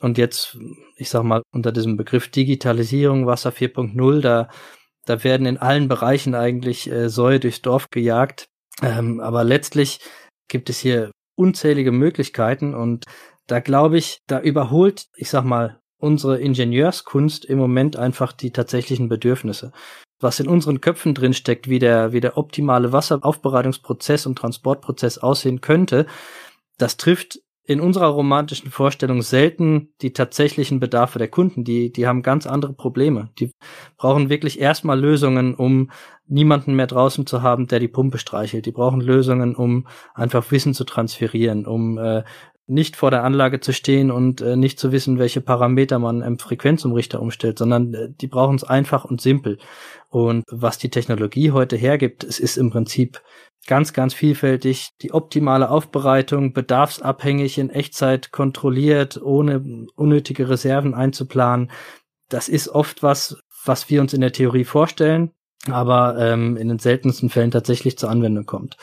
Und 0.00 0.18
jetzt, 0.18 0.58
ich 0.96 1.08
sag 1.08 1.22
mal, 1.24 1.42
unter 1.52 1.72
diesem 1.72 1.96
Begriff 1.96 2.28
Digitalisierung, 2.28 3.26
Wasser 3.26 3.50
4.0, 3.50 4.20
da, 4.20 4.48
da 5.06 5.24
werden 5.24 5.46
in 5.46 5.56
allen 5.56 5.88
Bereichen 5.88 6.34
eigentlich 6.34 6.90
äh, 6.90 7.08
Säue 7.08 7.40
durchs 7.40 7.62
Dorf 7.62 7.90
gejagt. 7.90 8.46
Ähm, 8.82 9.20
aber 9.20 9.44
letztlich 9.44 10.00
gibt 10.48 10.68
es 10.68 10.78
hier 10.78 11.10
unzählige 11.34 11.92
Möglichkeiten 11.92 12.74
und 12.74 13.04
da 13.46 13.60
glaube 13.60 13.98
ich, 13.98 14.18
da 14.26 14.40
überholt, 14.40 15.06
ich 15.14 15.30
sag 15.30 15.44
mal, 15.44 15.80
unsere 15.98 16.38
Ingenieurskunst 16.38 17.44
im 17.44 17.58
Moment 17.58 17.96
einfach 17.96 18.32
die 18.32 18.50
tatsächlichen 18.50 19.08
Bedürfnisse. 19.08 19.72
Was 20.18 20.40
in 20.40 20.48
unseren 20.48 20.80
Köpfen 20.80 21.14
drin 21.14 21.34
steckt, 21.34 21.68
wie 21.68 21.78
der, 21.78 22.12
wie 22.12 22.20
der 22.20 22.36
optimale 22.36 22.92
Wasseraufbereitungsprozess 22.92 24.26
und 24.26 24.36
Transportprozess 24.36 25.18
aussehen 25.18 25.60
könnte, 25.60 26.06
das 26.78 26.96
trifft 26.96 27.40
in 27.66 27.80
unserer 27.80 28.06
romantischen 28.06 28.70
Vorstellung 28.70 29.22
selten 29.22 29.88
die 30.00 30.12
tatsächlichen 30.12 30.78
Bedarfe 30.78 31.18
der 31.18 31.28
Kunden. 31.28 31.64
Die, 31.64 31.92
die 31.92 32.06
haben 32.06 32.22
ganz 32.22 32.46
andere 32.46 32.72
Probleme. 32.72 33.30
Die 33.38 33.50
brauchen 33.96 34.28
wirklich 34.28 34.60
erstmal 34.60 35.00
Lösungen, 35.00 35.54
um 35.54 35.90
niemanden 36.28 36.74
mehr 36.74 36.86
draußen 36.86 37.26
zu 37.26 37.42
haben, 37.42 37.66
der 37.66 37.80
die 37.80 37.88
Pumpe 37.88 38.18
streichelt. 38.18 38.66
Die 38.66 38.72
brauchen 38.72 39.00
Lösungen, 39.00 39.56
um 39.56 39.88
einfach 40.14 40.50
Wissen 40.52 40.74
zu 40.74 40.84
transferieren, 40.84 41.66
um 41.66 41.98
äh, 41.98 42.22
nicht 42.68 42.96
vor 42.96 43.10
der 43.10 43.24
Anlage 43.24 43.60
zu 43.60 43.72
stehen 43.72 44.10
und 44.10 44.40
äh, 44.40 44.56
nicht 44.56 44.78
zu 44.78 44.90
wissen, 44.90 45.18
welche 45.18 45.40
Parameter 45.40 45.98
man 45.98 46.22
im 46.22 46.38
Frequenzumrichter 46.38 47.20
umstellt, 47.20 47.58
sondern 47.58 47.94
äh, 47.94 48.08
die 48.10 48.26
brauchen 48.26 48.56
es 48.56 48.64
einfach 48.64 49.04
und 49.04 49.20
simpel. 49.20 49.58
Und 50.08 50.44
was 50.50 50.78
die 50.78 50.90
Technologie 50.90 51.52
heute 51.52 51.76
hergibt, 51.76 52.24
es 52.24 52.40
ist 52.40 52.56
im 52.56 52.70
Prinzip 52.70 53.20
ganz, 53.66 53.92
ganz 53.92 54.14
vielfältig. 54.14 54.90
Die 55.02 55.12
optimale 55.12 55.70
Aufbereitung, 55.70 56.52
bedarfsabhängig 56.52 57.58
in 57.58 57.70
Echtzeit 57.70 58.32
kontrolliert, 58.32 59.20
ohne 59.20 59.86
unnötige 59.94 60.48
Reserven 60.48 60.94
einzuplanen. 60.94 61.70
Das 62.28 62.48
ist 62.48 62.68
oft 62.68 63.02
was, 63.02 63.38
was 63.64 63.90
wir 63.90 64.00
uns 64.00 64.14
in 64.14 64.20
der 64.20 64.32
Theorie 64.32 64.64
vorstellen, 64.64 65.32
aber 65.70 66.16
ähm, 66.18 66.56
in 66.56 66.68
den 66.68 66.78
seltensten 66.78 67.30
Fällen 67.30 67.50
tatsächlich 67.50 67.98
zur 67.98 68.10
Anwendung 68.10 68.46
kommt. 68.46 68.76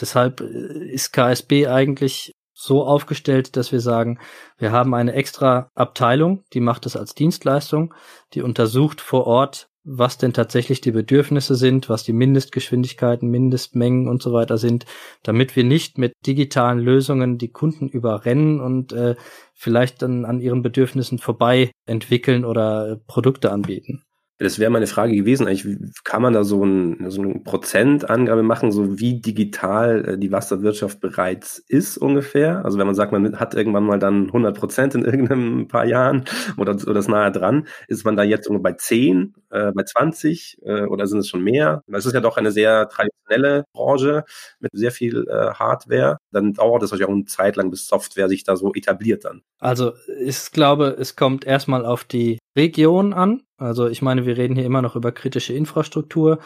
Deshalb 0.00 0.40
äh, 0.40 0.88
ist 0.90 1.12
KSB 1.12 1.68
eigentlich 1.68 2.34
so 2.54 2.84
aufgestellt, 2.84 3.56
dass 3.56 3.72
wir 3.72 3.80
sagen, 3.80 4.18
wir 4.58 4.72
haben 4.72 4.94
eine 4.94 5.12
extra 5.12 5.70
Abteilung, 5.74 6.44
die 6.52 6.60
macht 6.60 6.86
es 6.86 6.96
als 6.96 7.14
Dienstleistung, 7.14 7.94
die 8.32 8.42
untersucht 8.42 9.00
vor 9.00 9.26
Ort, 9.26 9.68
was 9.84 10.16
denn 10.18 10.32
tatsächlich 10.32 10.80
die 10.80 10.92
Bedürfnisse 10.92 11.54
sind, 11.54 11.88
was 11.88 12.02
die 12.02 12.14
Mindestgeschwindigkeiten, 12.14 13.30
Mindestmengen 13.30 14.08
und 14.08 14.22
so 14.22 14.32
weiter 14.32 14.58
sind, 14.58 14.86
damit 15.22 15.54
wir 15.56 15.64
nicht 15.64 15.98
mit 15.98 16.14
digitalen 16.26 16.78
Lösungen 16.78 17.38
die 17.38 17.52
Kunden 17.52 17.88
überrennen 17.88 18.60
und 18.60 18.92
äh, 18.92 19.14
vielleicht 19.52 20.02
dann 20.02 20.24
an 20.24 20.40
ihren 20.40 20.62
Bedürfnissen 20.62 21.18
vorbei 21.18 21.70
entwickeln 21.86 22.44
oder 22.44 22.92
äh, 22.92 22.96
Produkte 23.06 23.52
anbieten. 23.52 24.04
Das 24.44 24.58
wäre 24.58 24.70
meine 24.70 24.86
Frage 24.86 25.14
gewesen. 25.14 25.46
Eigentlich 25.46 25.66
kann 26.04 26.20
man 26.20 26.34
da 26.34 26.44
so, 26.44 26.62
ein, 26.62 27.10
so 27.10 27.22
eine 27.22 27.38
Prozentangabe 27.38 28.42
machen, 28.42 28.72
so 28.72 28.98
wie 28.98 29.18
digital 29.18 30.04
äh, 30.04 30.18
die 30.18 30.32
Wasserwirtschaft 30.32 31.00
bereits 31.00 31.64
ist 31.66 31.96
ungefähr. 31.96 32.62
Also 32.62 32.78
wenn 32.78 32.86
man 32.86 32.94
sagt, 32.94 33.10
man 33.10 33.40
hat 33.40 33.54
irgendwann 33.54 33.84
mal 33.84 33.98
dann 33.98 34.26
100 34.26 34.54
Prozent 34.54 34.94
in 34.94 35.02
irgendeinem 35.02 35.66
paar 35.68 35.86
Jahren 35.86 36.26
oder, 36.58 36.72
oder 36.72 37.00
ist 37.00 37.08
nahe 37.08 37.32
dran, 37.32 37.66
ist 37.88 38.04
man 38.04 38.16
da 38.16 38.22
jetzt 38.22 38.46
bei 38.50 38.72
10, 38.74 39.32
äh, 39.48 39.72
bei 39.72 39.82
20 39.82 40.58
äh, 40.62 40.82
oder 40.82 41.06
sind 41.06 41.20
es 41.20 41.28
schon 41.28 41.42
mehr? 41.42 41.82
Das 41.86 42.04
ist 42.04 42.12
ja 42.12 42.20
doch 42.20 42.36
eine 42.36 42.52
sehr 42.52 42.90
traditionelle 42.90 43.64
Branche 43.72 44.24
mit 44.60 44.72
sehr 44.74 44.90
viel 44.90 45.26
äh, 45.26 45.54
Hardware. 45.54 46.18
Dann 46.32 46.52
dauert 46.52 46.82
es 46.82 46.90
natürlich 46.90 47.08
auch 47.08 47.14
eine 47.14 47.24
Zeit 47.24 47.56
lang, 47.56 47.70
bis 47.70 47.86
Software 47.86 48.28
sich 48.28 48.44
da 48.44 48.56
so 48.56 48.74
etabliert 48.74 49.24
dann. 49.24 49.40
Also 49.58 49.92
ich 50.20 50.52
glaube, 50.52 50.96
es 50.98 51.16
kommt 51.16 51.46
erstmal 51.46 51.86
auf 51.86 52.04
die 52.04 52.38
Region 52.56 53.12
an. 53.12 53.42
Also 53.56 53.88
ich 53.88 54.02
meine, 54.02 54.26
wir 54.26 54.36
reden 54.36 54.56
hier 54.56 54.64
immer 54.64 54.82
noch 54.82 54.96
über 54.96 55.12
kritische 55.12 55.52
Infrastruktur. 55.52 56.38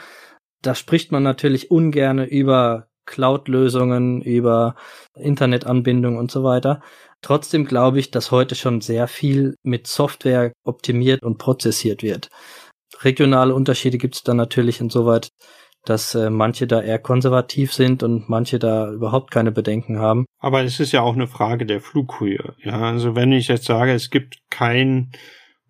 Da 0.62 0.74
spricht 0.74 1.12
man 1.12 1.22
natürlich 1.22 1.70
ungerne 1.70 2.26
über 2.26 2.88
Cloud-Lösungen, 3.06 4.20
über 4.22 4.74
Internetanbindung 5.14 6.16
und 6.16 6.30
so 6.30 6.44
weiter. 6.44 6.82
Trotzdem 7.22 7.64
glaube 7.64 7.98
ich, 7.98 8.10
dass 8.10 8.30
heute 8.30 8.54
schon 8.54 8.80
sehr 8.80 9.08
viel 9.08 9.54
mit 9.62 9.86
Software 9.86 10.52
optimiert 10.64 11.22
und 11.22 11.38
prozessiert 11.38 12.02
wird. 12.02 12.28
Regionale 13.00 13.54
Unterschiede 13.54 13.98
gibt 13.98 14.16
es 14.16 14.22
dann 14.22 14.36
natürlich 14.36 14.80
insoweit, 14.80 15.30
dass 15.84 16.14
äh, 16.14 16.30
manche 16.30 16.66
da 16.66 16.82
eher 16.82 16.98
konservativ 16.98 17.72
sind 17.72 18.02
und 18.02 18.28
manche 18.28 18.58
da 18.58 18.90
überhaupt 18.90 19.30
keine 19.30 19.52
Bedenken 19.52 19.98
haben. 19.98 20.26
Aber 20.38 20.62
es 20.62 20.80
ist 20.80 20.92
ja 20.92 21.02
auch 21.02 21.14
eine 21.14 21.28
Frage 21.28 21.66
der 21.66 21.80
Flughöhe. 21.80 22.54
Ja, 22.62 22.80
also 22.80 23.14
wenn 23.14 23.32
ich 23.32 23.48
jetzt 23.48 23.64
sage, 23.64 23.92
es 23.92 24.10
gibt 24.10 24.38
kein 24.50 25.12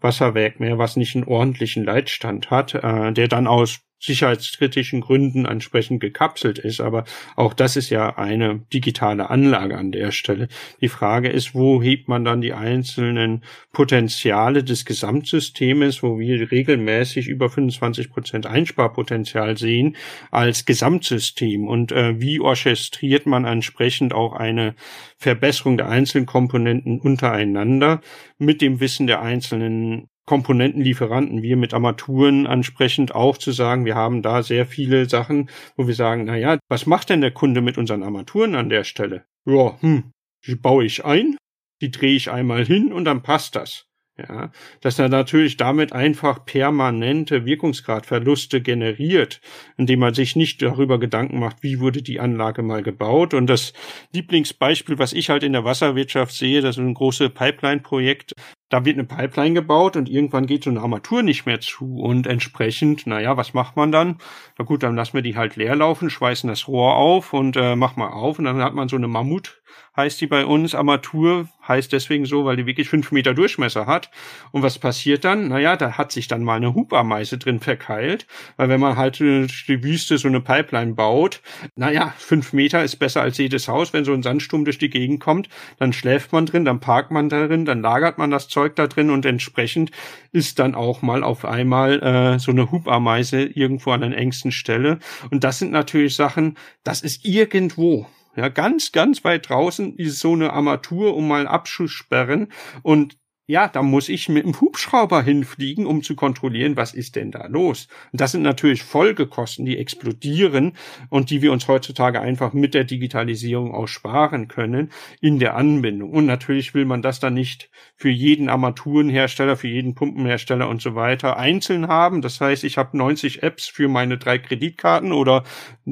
Wasserwerk 0.00 0.60
mehr, 0.60 0.78
was 0.78 0.96
nicht 0.96 1.14
einen 1.14 1.24
ordentlichen 1.24 1.84
Leitstand 1.84 2.50
hat, 2.50 2.74
äh, 2.74 3.12
der 3.12 3.28
dann 3.28 3.46
aus 3.46 3.80
sicherheitskritischen 4.00 5.00
Gründen 5.00 5.44
entsprechend 5.44 6.00
gekapselt 6.00 6.58
ist. 6.58 6.80
Aber 6.80 7.04
auch 7.36 7.52
das 7.52 7.76
ist 7.76 7.90
ja 7.90 8.16
eine 8.16 8.60
digitale 8.72 9.30
Anlage 9.30 9.76
an 9.76 9.92
der 9.92 10.12
Stelle. 10.12 10.48
Die 10.80 10.88
Frage 10.88 11.28
ist, 11.28 11.54
wo 11.54 11.82
hebt 11.82 12.08
man 12.08 12.24
dann 12.24 12.40
die 12.40 12.52
einzelnen 12.52 13.42
Potenziale 13.72 14.62
des 14.62 14.84
Gesamtsystems, 14.84 16.02
wo 16.02 16.18
wir 16.18 16.50
regelmäßig 16.50 17.28
über 17.28 17.50
25 17.50 18.10
Prozent 18.10 18.46
Einsparpotenzial 18.46 19.56
sehen, 19.56 19.96
als 20.30 20.64
Gesamtsystem? 20.64 21.66
Und 21.66 21.92
äh, 21.92 22.20
wie 22.20 22.40
orchestriert 22.40 23.26
man 23.26 23.44
entsprechend 23.44 24.12
auch 24.14 24.34
eine 24.34 24.74
Verbesserung 25.16 25.76
der 25.76 25.88
einzelnen 25.88 26.26
Komponenten 26.26 27.00
untereinander 27.00 28.00
mit 28.38 28.62
dem 28.62 28.80
Wissen 28.80 29.06
der 29.06 29.22
einzelnen 29.22 30.08
Komponentenlieferanten, 30.28 31.42
wir 31.42 31.56
mit 31.56 31.72
Armaturen 31.72 32.46
ansprechend 32.46 33.14
auch 33.14 33.38
zu 33.38 33.50
sagen, 33.50 33.86
wir 33.86 33.94
haben 33.94 34.20
da 34.20 34.42
sehr 34.42 34.66
viele 34.66 35.08
Sachen, 35.08 35.48
wo 35.74 35.86
wir 35.86 35.94
sagen, 35.94 36.24
na 36.26 36.36
ja, 36.36 36.58
was 36.68 36.84
macht 36.84 37.08
denn 37.08 37.22
der 37.22 37.30
Kunde 37.30 37.62
mit 37.62 37.78
unseren 37.78 38.02
Armaturen 38.02 38.54
an 38.54 38.68
der 38.68 38.84
Stelle? 38.84 39.24
Ja, 39.46 39.80
hm, 39.80 40.10
die 40.46 40.54
baue 40.54 40.84
ich 40.84 41.06
ein, 41.06 41.38
die 41.80 41.90
drehe 41.90 42.14
ich 42.14 42.30
einmal 42.30 42.66
hin 42.66 42.92
und 42.92 43.06
dann 43.06 43.22
passt 43.22 43.56
das. 43.56 43.86
Ja, 44.18 44.50
dass 44.80 44.98
er 44.98 45.08
natürlich 45.08 45.56
damit 45.56 45.92
einfach 45.92 46.44
permanente 46.44 47.46
Wirkungsgradverluste 47.46 48.60
generiert, 48.60 49.40
indem 49.78 50.00
man 50.00 50.12
sich 50.12 50.36
nicht 50.36 50.60
darüber 50.60 50.98
Gedanken 50.98 51.38
macht, 51.38 51.62
wie 51.62 51.78
wurde 51.78 52.02
die 52.02 52.20
Anlage 52.20 52.62
mal 52.62 52.82
gebaut. 52.82 53.32
Und 53.32 53.46
das 53.46 53.72
Lieblingsbeispiel, 54.12 54.98
was 54.98 55.12
ich 55.12 55.30
halt 55.30 55.44
in 55.44 55.52
der 55.52 55.64
Wasserwirtschaft 55.64 56.34
sehe, 56.34 56.60
das 56.60 56.76
ist 56.76 56.82
ein 56.82 56.94
großes 56.94 57.30
Pipeline-Projekt, 57.30 58.34
da 58.68 58.84
wird 58.84 58.96
eine 58.96 59.04
Pipeline 59.04 59.54
gebaut 59.54 59.96
und 59.96 60.08
irgendwann 60.08 60.46
geht 60.46 60.64
so 60.64 60.70
eine 60.70 60.80
Armatur 60.80 61.22
nicht 61.22 61.46
mehr 61.46 61.60
zu 61.60 61.98
und 61.98 62.26
entsprechend, 62.26 63.06
naja, 63.06 63.36
was 63.36 63.54
macht 63.54 63.76
man 63.76 63.92
dann? 63.92 64.18
Na 64.58 64.64
gut, 64.64 64.82
dann 64.82 64.96
lassen 64.96 65.14
wir 65.14 65.22
die 65.22 65.36
halt 65.36 65.56
leer 65.56 65.76
laufen, 65.76 66.10
schweißen 66.10 66.48
das 66.48 66.68
Rohr 66.68 66.96
auf 66.96 67.32
und 67.32 67.56
äh, 67.56 67.76
mach 67.76 67.96
mal 67.96 68.08
auf 68.08 68.38
und 68.38 68.44
dann 68.44 68.62
hat 68.62 68.74
man 68.74 68.88
so 68.88 68.96
eine 68.96 69.08
Mammut 69.08 69.60
heißt 69.98 70.20
die 70.20 70.26
bei 70.26 70.46
uns. 70.46 70.74
Armatur 70.74 71.48
heißt 71.66 71.92
deswegen 71.92 72.24
so, 72.24 72.44
weil 72.44 72.56
die 72.56 72.66
wirklich 72.66 72.88
fünf 72.88 73.12
Meter 73.12 73.34
Durchmesser 73.34 73.86
hat. 73.86 74.10
Und 74.52 74.62
was 74.62 74.78
passiert 74.78 75.24
dann? 75.24 75.48
Naja, 75.48 75.76
da 75.76 75.98
hat 75.98 76.12
sich 76.12 76.28
dann 76.28 76.44
mal 76.44 76.56
eine 76.56 76.74
Hubameise 76.74 77.36
drin 77.36 77.60
verkeilt, 77.60 78.26
weil 78.56 78.68
wenn 78.68 78.80
man 78.80 78.96
halt 78.96 79.18
die 79.18 79.82
Wüste 79.82 80.16
so 80.16 80.28
eine 80.28 80.40
Pipeline 80.40 80.94
baut, 80.94 81.42
naja, 81.74 82.14
fünf 82.16 82.52
Meter 82.52 82.82
ist 82.82 82.96
besser 82.96 83.20
als 83.20 83.36
jedes 83.36 83.68
Haus. 83.68 83.92
Wenn 83.92 84.04
so 84.04 84.14
ein 84.14 84.22
Sandsturm 84.22 84.64
durch 84.64 84.78
die 84.78 84.88
Gegend 84.88 85.20
kommt, 85.20 85.48
dann 85.78 85.92
schläft 85.92 86.32
man 86.32 86.46
drin, 86.46 86.64
dann 86.64 86.80
parkt 86.80 87.10
man 87.10 87.28
darin, 87.28 87.64
dann 87.64 87.82
lagert 87.82 88.18
man 88.18 88.30
das 88.30 88.48
da 88.66 88.86
drin 88.86 89.10
und 89.10 89.24
entsprechend 89.24 89.90
ist 90.32 90.58
dann 90.58 90.74
auch 90.74 91.02
mal 91.02 91.22
auf 91.22 91.44
einmal 91.44 92.02
äh, 92.02 92.38
so 92.38 92.50
eine 92.50 92.70
Hubameise 92.70 93.42
irgendwo 93.42 93.92
an 93.92 94.00
der 94.00 94.16
engsten 94.16 94.52
Stelle. 94.52 94.98
Und 95.30 95.44
das 95.44 95.58
sind 95.58 95.72
natürlich 95.72 96.16
Sachen, 96.16 96.56
das 96.84 97.02
ist 97.02 97.24
irgendwo 97.24 98.06
ja, 98.36 98.48
ganz, 98.48 98.92
ganz 98.92 99.24
weit 99.24 99.48
draußen 99.48 99.96
ist 99.96 100.20
so 100.20 100.32
eine 100.32 100.52
Armatur, 100.52 101.16
um 101.16 101.26
mal 101.26 101.48
Abschuss 101.48 101.90
sperren. 101.90 102.52
Und 102.82 103.18
ja, 103.50 103.66
da 103.66 103.80
muss 103.80 104.10
ich 104.10 104.28
mit 104.28 104.44
dem 104.44 104.60
Hubschrauber 104.60 105.22
hinfliegen, 105.22 105.86
um 105.86 106.02
zu 106.02 106.14
kontrollieren, 106.14 106.76
was 106.76 106.92
ist 106.92 107.16
denn 107.16 107.30
da 107.30 107.46
los. 107.46 107.88
Und 108.12 108.20
das 108.20 108.32
sind 108.32 108.42
natürlich 108.42 108.82
Folgekosten, 108.82 109.64
die 109.64 109.78
explodieren 109.78 110.76
und 111.08 111.30
die 111.30 111.40
wir 111.40 111.50
uns 111.50 111.66
heutzutage 111.66 112.20
einfach 112.20 112.52
mit 112.52 112.74
der 112.74 112.84
Digitalisierung 112.84 113.74
auch 113.74 113.88
sparen 113.88 114.48
können 114.48 114.92
in 115.22 115.38
der 115.38 115.56
Anbindung. 115.56 116.10
Und 116.10 116.26
natürlich 116.26 116.74
will 116.74 116.84
man 116.84 117.00
das 117.00 117.20
dann 117.20 117.32
nicht 117.32 117.70
für 117.96 118.10
jeden 118.10 118.50
Armaturenhersteller, 118.50 119.56
für 119.56 119.68
jeden 119.68 119.94
Pumpenhersteller 119.94 120.68
und 120.68 120.82
so 120.82 120.94
weiter 120.94 121.38
einzeln 121.38 121.88
haben. 121.88 122.20
Das 122.20 122.42
heißt, 122.42 122.64
ich 122.64 122.76
habe 122.76 122.98
90 122.98 123.42
Apps 123.42 123.66
für 123.66 123.88
meine 123.88 124.18
drei 124.18 124.36
Kreditkarten 124.36 125.10
oder 125.10 125.44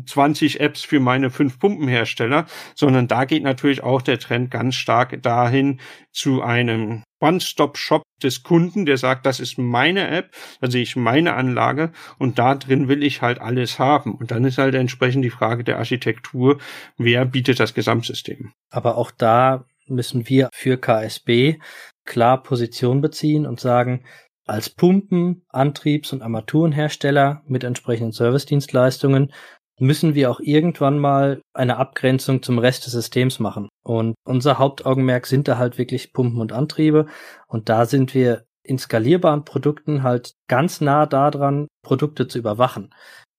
20 0.05 0.61
Apps 0.61 0.83
für 0.83 1.01
meine 1.01 1.31
fünf 1.31 1.59
Pumpenhersteller, 1.59 2.45
sondern 2.75 3.09
da 3.09 3.25
geht 3.25 3.45
natürlich 3.45 3.83
auch 3.83 4.03
der 4.03 4.19
Trend 4.19 4.51
ganz 4.51 4.75
stark 4.75 5.23
dahin 5.23 5.81
zu 6.13 6.43
einem 6.43 7.03
One-Stop-Shop 7.21 8.03
des 8.23 8.43
Kunden, 8.43 8.87
der 8.87 8.97
sagt, 8.99 9.27
das 9.27 9.41
ist 9.41 9.59
meine 9.59 10.09
App, 10.09 10.35
da 10.61 10.71
sehe 10.71 10.83
ich 10.83 10.97
meine 10.97 11.35
Anlage 11.35 11.93
und 12.19 12.39
da 12.39 12.55
drin 12.55 12.89
will 12.89 13.03
ich 13.03 13.23
halt 13.23 13.41
alles 13.41 13.79
haben. 13.79 14.15
Und 14.15 14.31
dann 14.31 14.45
ist 14.45 14.59
halt 14.59 14.75
entsprechend 14.75 15.25
die 15.25 15.31
Frage 15.31 15.65
der 15.65 15.79
Architektur, 15.79 16.59
wer 16.97 17.25
bietet 17.25 17.61
das 17.61 17.75
Gesamtsystem. 17.75 18.53
Aber 18.71 18.97
auch 18.97 19.11
da 19.11 19.67
müssen 19.87 20.29
wir 20.29 20.49
für 20.53 20.79
KSB 20.79 21.59
klar 22.05 22.43
Position 22.43 23.01
beziehen 23.01 23.47
und 23.47 23.61
sagen, 23.61 24.05
als 24.47 24.71
Pumpen, 24.71 25.45
Antriebs- 25.49 26.13
und 26.13 26.23
Armaturenhersteller 26.23 27.43
mit 27.47 27.65
entsprechenden 27.65 28.13
Servicedienstleistungen 28.13 29.33
müssen 29.79 30.15
wir 30.15 30.31
auch 30.31 30.41
irgendwann 30.41 30.99
mal 30.99 31.41
eine 31.53 31.77
Abgrenzung 31.77 32.43
zum 32.43 32.59
Rest 32.59 32.87
des 32.87 32.93
Systems 32.93 33.39
machen. 33.39 33.69
Und 33.83 34.15
unser 34.25 34.59
Hauptaugenmerk 34.59 35.27
sind 35.27 35.49
da 35.49 35.59
halt 35.59 35.79
wirklich 35.79 36.13
Pumpen 36.13 36.41
und 36.41 36.53
Antriebe. 36.53 37.07
Und 37.47 37.69
da 37.69 37.87
sind 37.87 38.15
wir 38.15 38.45
in 38.63 38.79
skalierbaren 38.79 39.45
Produkten 39.45 40.03
halt 40.03 40.33
ganz 40.49 40.81
nah 40.81 41.07
daran, 41.07 41.69
Produkte 41.83 42.27
zu 42.27 42.39
überwachen. 42.39 42.93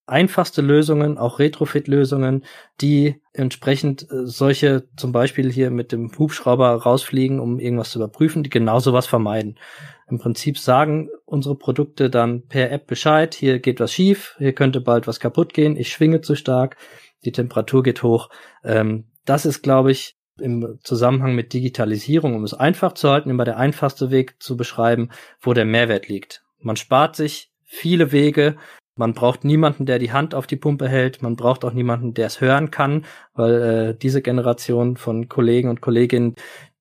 Einfachste 0.08 0.62
Lösungen, 0.62 1.18
auch 1.18 1.40
Retrofit-Lösungen, 1.40 2.44
die 2.82 3.22
entsprechend 3.34 4.04
äh, 4.04 4.26
solche 4.26 4.88
zum 4.96 5.12
Beispiel 5.12 5.52
hier 5.52 5.70
mit 5.70 5.92
dem 5.92 6.12
Hubschrauber 6.18 6.70
rausfliegen, 6.70 7.40
um 7.40 7.60
irgendwas 7.60 7.92
zu 7.92 8.00
überprüfen, 8.00 8.44
die 8.44 8.50
genau 8.50 8.80
sowas 8.80 9.06
vermeiden 9.06 9.58
im 10.10 10.20
Prinzip 10.20 10.58
sagen 10.58 11.10
unsere 11.26 11.56
Produkte 11.56 12.10
dann 12.10 12.48
per 12.48 12.72
App 12.72 12.88
Bescheid, 12.88 13.36
hier 13.36 13.60
geht 13.60 13.80
was 13.80 13.92
schief, 13.92 14.36
hier 14.38 14.54
könnte 14.54 14.82
bald 14.82 15.08
was 15.08 15.20
kaputt 15.20 15.54
gehen, 15.54 15.76
ich 15.76 15.92
schwinge 15.92 16.22
zu 16.22 16.36
stark, 16.36 16.78
die 17.26 17.32
Temperatur 17.32 17.84
geht 17.84 18.04
hoch. 18.04 18.30
Ähm, 18.64 19.06
das 19.26 19.46
ist, 19.46 19.62
glaube 19.62 19.92
ich, 19.92 20.16
im 20.40 20.80
Zusammenhang 20.84 21.36
mit 21.36 21.52
Digitalisierung, 21.52 22.36
um 22.36 22.44
es 22.44 22.54
einfach 22.54 22.94
zu 22.94 23.10
halten, 23.10 23.30
immer 23.30 23.44
der 23.44 23.58
einfachste 23.58 24.12
Weg 24.12 24.36
zu 24.40 24.56
beschreiben, 24.56 25.10
wo 25.42 25.54
der 25.54 25.66
Mehrwert 25.66 26.08
liegt. 26.08 26.44
Man 26.60 26.76
spart 26.78 27.16
sich 27.16 27.52
viele 27.64 28.12
Wege, 28.12 28.56
man 28.98 29.14
braucht 29.14 29.44
niemanden, 29.44 29.86
der 29.86 30.00
die 30.00 30.12
Hand 30.12 30.36
auf 30.36 30.48
die 30.48 30.56
Pumpe 30.56 30.88
hält. 30.88 31.22
Man 31.22 31.36
braucht 31.36 31.64
auch 31.64 31.74
niemanden, 31.74 32.14
der 32.14 32.28
es 32.28 32.42
hören 32.42 32.72
kann, 32.72 33.06
weil 33.34 33.54
äh, 33.62 33.98
diese 33.98 34.22
Generation 34.22 34.98
von 34.98 35.30
Kollegen 35.30 35.70
und 35.70 35.82
Kolleginnen, 35.82 36.36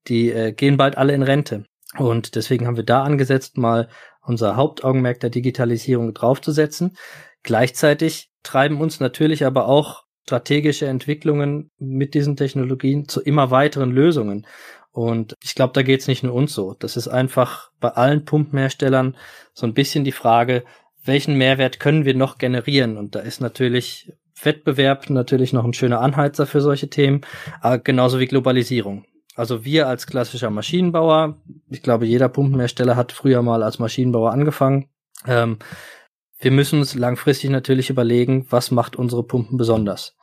die 0.08 0.30
äh, 0.30 0.52
gehen 0.52 0.76
bald 0.76 0.98
alle 0.98 1.14
in 1.14 1.22
Rente. 1.22 1.64
Und 1.98 2.34
deswegen 2.34 2.66
haben 2.66 2.76
wir 2.76 2.84
da 2.84 3.02
angesetzt, 3.02 3.56
mal 3.56 3.88
unser 4.22 4.56
Hauptaugenmerk 4.56 5.20
der 5.20 5.30
Digitalisierung 5.30 6.12
draufzusetzen. 6.12 6.96
Gleichzeitig 7.42 8.30
treiben 8.42 8.80
uns 8.80 9.00
natürlich 9.00 9.44
aber 9.44 9.68
auch 9.68 10.04
strategische 10.24 10.86
Entwicklungen 10.86 11.70
mit 11.78 12.14
diesen 12.14 12.36
Technologien 12.36 13.08
zu 13.08 13.20
immer 13.20 13.52
weiteren 13.52 13.92
Lösungen. 13.92 14.46
Und 14.90 15.34
ich 15.42 15.54
glaube, 15.54 15.72
da 15.74 15.82
geht 15.82 16.00
es 16.00 16.08
nicht 16.08 16.24
nur 16.24 16.34
uns 16.34 16.54
so. 16.54 16.74
Das 16.74 16.96
ist 16.96 17.06
einfach 17.06 17.70
bei 17.80 17.90
allen 17.90 18.24
Pumpenherstellern 18.24 19.16
so 19.52 19.66
ein 19.66 19.74
bisschen 19.74 20.04
die 20.04 20.12
Frage, 20.12 20.64
welchen 21.06 21.36
Mehrwert 21.36 21.80
können 21.80 22.04
wir 22.04 22.14
noch 22.14 22.38
generieren? 22.38 22.96
Und 22.96 23.14
da 23.14 23.20
ist 23.20 23.40
natürlich 23.40 24.12
Wettbewerb 24.42 25.08
natürlich 25.10 25.52
noch 25.52 25.64
ein 25.64 25.72
schöner 25.72 26.00
Anheizer 26.00 26.46
für 26.46 26.60
solche 26.60 26.90
Themen, 26.90 27.22
aber 27.60 27.78
genauso 27.78 28.20
wie 28.20 28.26
Globalisierung. 28.26 29.04
Also 29.34 29.64
wir 29.64 29.86
als 29.86 30.06
klassischer 30.06 30.50
Maschinenbauer, 30.50 31.40
ich 31.68 31.82
glaube, 31.82 32.06
jeder 32.06 32.28
Pumpenhersteller 32.28 32.96
hat 32.96 33.12
früher 33.12 33.42
mal 33.42 33.62
als 33.62 33.78
Maschinenbauer 33.78 34.32
angefangen. 34.32 34.88
Ähm, 35.26 35.58
wir 36.38 36.50
müssen 36.50 36.80
uns 36.80 36.94
langfristig 36.94 37.50
natürlich 37.50 37.90
überlegen, 37.90 38.46
was 38.50 38.70
macht 38.70 38.96
unsere 38.96 39.22
Pumpen 39.24 39.56
besonders. 39.56 40.16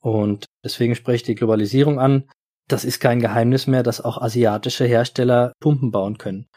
Und 0.00 0.46
deswegen 0.64 0.94
spreche 0.94 1.16
ich 1.16 1.22
die 1.24 1.34
Globalisierung 1.34 1.98
an. 1.98 2.28
Das 2.68 2.84
ist 2.84 3.00
kein 3.00 3.20
Geheimnis 3.20 3.66
mehr, 3.66 3.82
dass 3.82 4.00
auch 4.00 4.20
asiatische 4.20 4.84
Hersteller 4.84 5.52
Pumpen 5.60 5.90
bauen 5.90 6.18
können. 6.18 6.48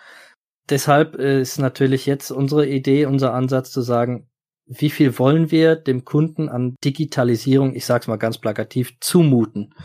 Deshalb 0.71 1.15
ist 1.15 1.59
natürlich 1.59 2.05
jetzt 2.05 2.31
unsere 2.31 2.65
Idee, 2.65 3.05
unser 3.05 3.33
Ansatz 3.33 3.71
zu 3.71 3.81
sagen, 3.81 4.29
wie 4.65 4.89
viel 4.89 5.19
wollen 5.19 5.51
wir 5.51 5.75
dem 5.75 6.05
Kunden 6.05 6.47
an 6.47 6.75
Digitalisierung, 6.83 7.75
ich 7.75 7.85
sage 7.85 8.03
es 8.03 8.07
mal 8.07 8.15
ganz 8.15 8.37
plakativ, 8.37 8.97
zumuten? 9.01 9.75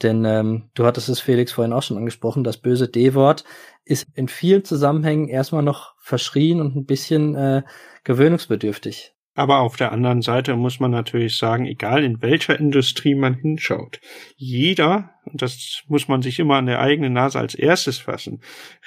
Denn 0.00 0.24
ähm, 0.24 0.70
du 0.74 0.84
hattest 0.84 1.08
es, 1.08 1.20
Felix, 1.20 1.52
vorhin 1.52 1.72
auch 1.72 1.82
schon 1.82 1.96
angesprochen, 1.96 2.44
das 2.44 2.58
böse 2.58 2.88
D-Wort 2.88 3.44
ist 3.84 4.06
in 4.14 4.28
vielen 4.28 4.64
Zusammenhängen 4.64 5.28
erstmal 5.28 5.64
noch 5.64 5.94
verschrien 5.98 6.60
und 6.60 6.76
ein 6.76 6.86
bisschen 6.86 7.34
äh, 7.34 7.62
gewöhnungsbedürftig. 8.04 9.14
Aber 9.34 9.58
auf 9.58 9.76
der 9.76 9.92
anderen 9.92 10.22
Seite 10.22 10.54
muss 10.54 10.78
man 10.78 10.90
natürlich 10.90 11.36
sagen, 11.36 11.66
egal 11.66 12.04
in 12.04 12.22
welcher 12.22 12.58
Industrie 12.58 13.14
man 13.14 13.34
hinschaut, 13.34 14.00
jeder 14.36 15.11
und 15.24 15.40
das 15.40 15.84
muss 15.86 16.08
man 16.08 16.20
sich 16.20 16.40
immer 16.40 16.56
an 16.56 16.66
der 16.66 16.80
eigenen 16.80 17.12
Nase 17.12 17.38
als 17.38 17.54
erstes 17.54 17.98
fassen, 17.98 18.40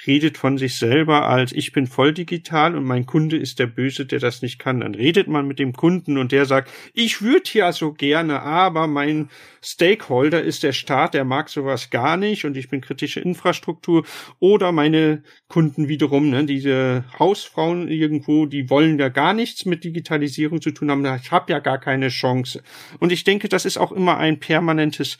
redet 0.06 0.36
von 0.36 0.58
sich 0.58 0.76
selber 0.76 1.26
als 1.26 1.52
ich 1.52 1.72
bin 1.72 1.86
voll 1.86 2.12
digital 2.12 2.76
und 2.76 2.84
mein 2.84 3.06
Kunde 3.06 3.38
ist 3.38 3.58
der 3.58 3.66
Böse, 3.66 4.04
der 4.04 4.18
das 4.18 4.42
nicht 4.42 4.58
kann. 4.58 4.80
Dann 4.80 4.94
redet 4.94 5.28
man 5.28 5.46
mit 5.46 5.58
dem 5.58 5.72
Kunden 5.72 6.18
und 6.18 6.32
der 6.32 6.44
sagt, 6.44 6.70
ich 6.92 7.22
würde 7.22 7.48
ja 7.54 7.72
so 7.72 7.92
gerne, 7.92 8.42
aber 8.42 8.86
mein 8.86 9.30
Stakeholder 9.62 10.42
ist 10.42 10.62
der 10.62 10.72
Staat, 10.72 11.14
der 11.14 11.24
mag 11.24 11.48
sowas 11.48 11.88
gar 11.88 12.18
nicht 12.18 12.44
und 12.44 12.56
ich 12.56 12.68
bin 12.68 12.82
kritische 12.82 13.20
Infrastruktur 13.20 14.04
oder 14.38 14.72
meine 14.72 15.22
Kunden 15.48 15.88
wiederum, 15.88 16.28
ne, 16.28 16.44
diese 16.44 17.04
Hausfrauen 17.18 17.88
irgendwo, 17.88 18.44
die 18.44 18.68
wollen 18.68 18.98
ja 18.98 19.08
gar 19.08 19.32
nichts 19.32 19.64
mit 19.64 19.84
Digitalisierung 19.84 20.60
zu 20.60 20.70
tun 20.70 20.90
haben. 20.90 21.04
Ich 21.16 21.32
habe 21.32 21.50
ja 21.50 21.60
gar 21.60 21.78
keine 21.78 22.08
Chance. 22.08 22.62
Und 23.00 23.10
ich 23.10 23.24
denke, 23.24 23.48
das 23.48 23.64
ist 23.64 23.78
auch 23.78 23.92
immer 23.92 24.18
ein 24.18 24.38
permanentes 24.38 25.18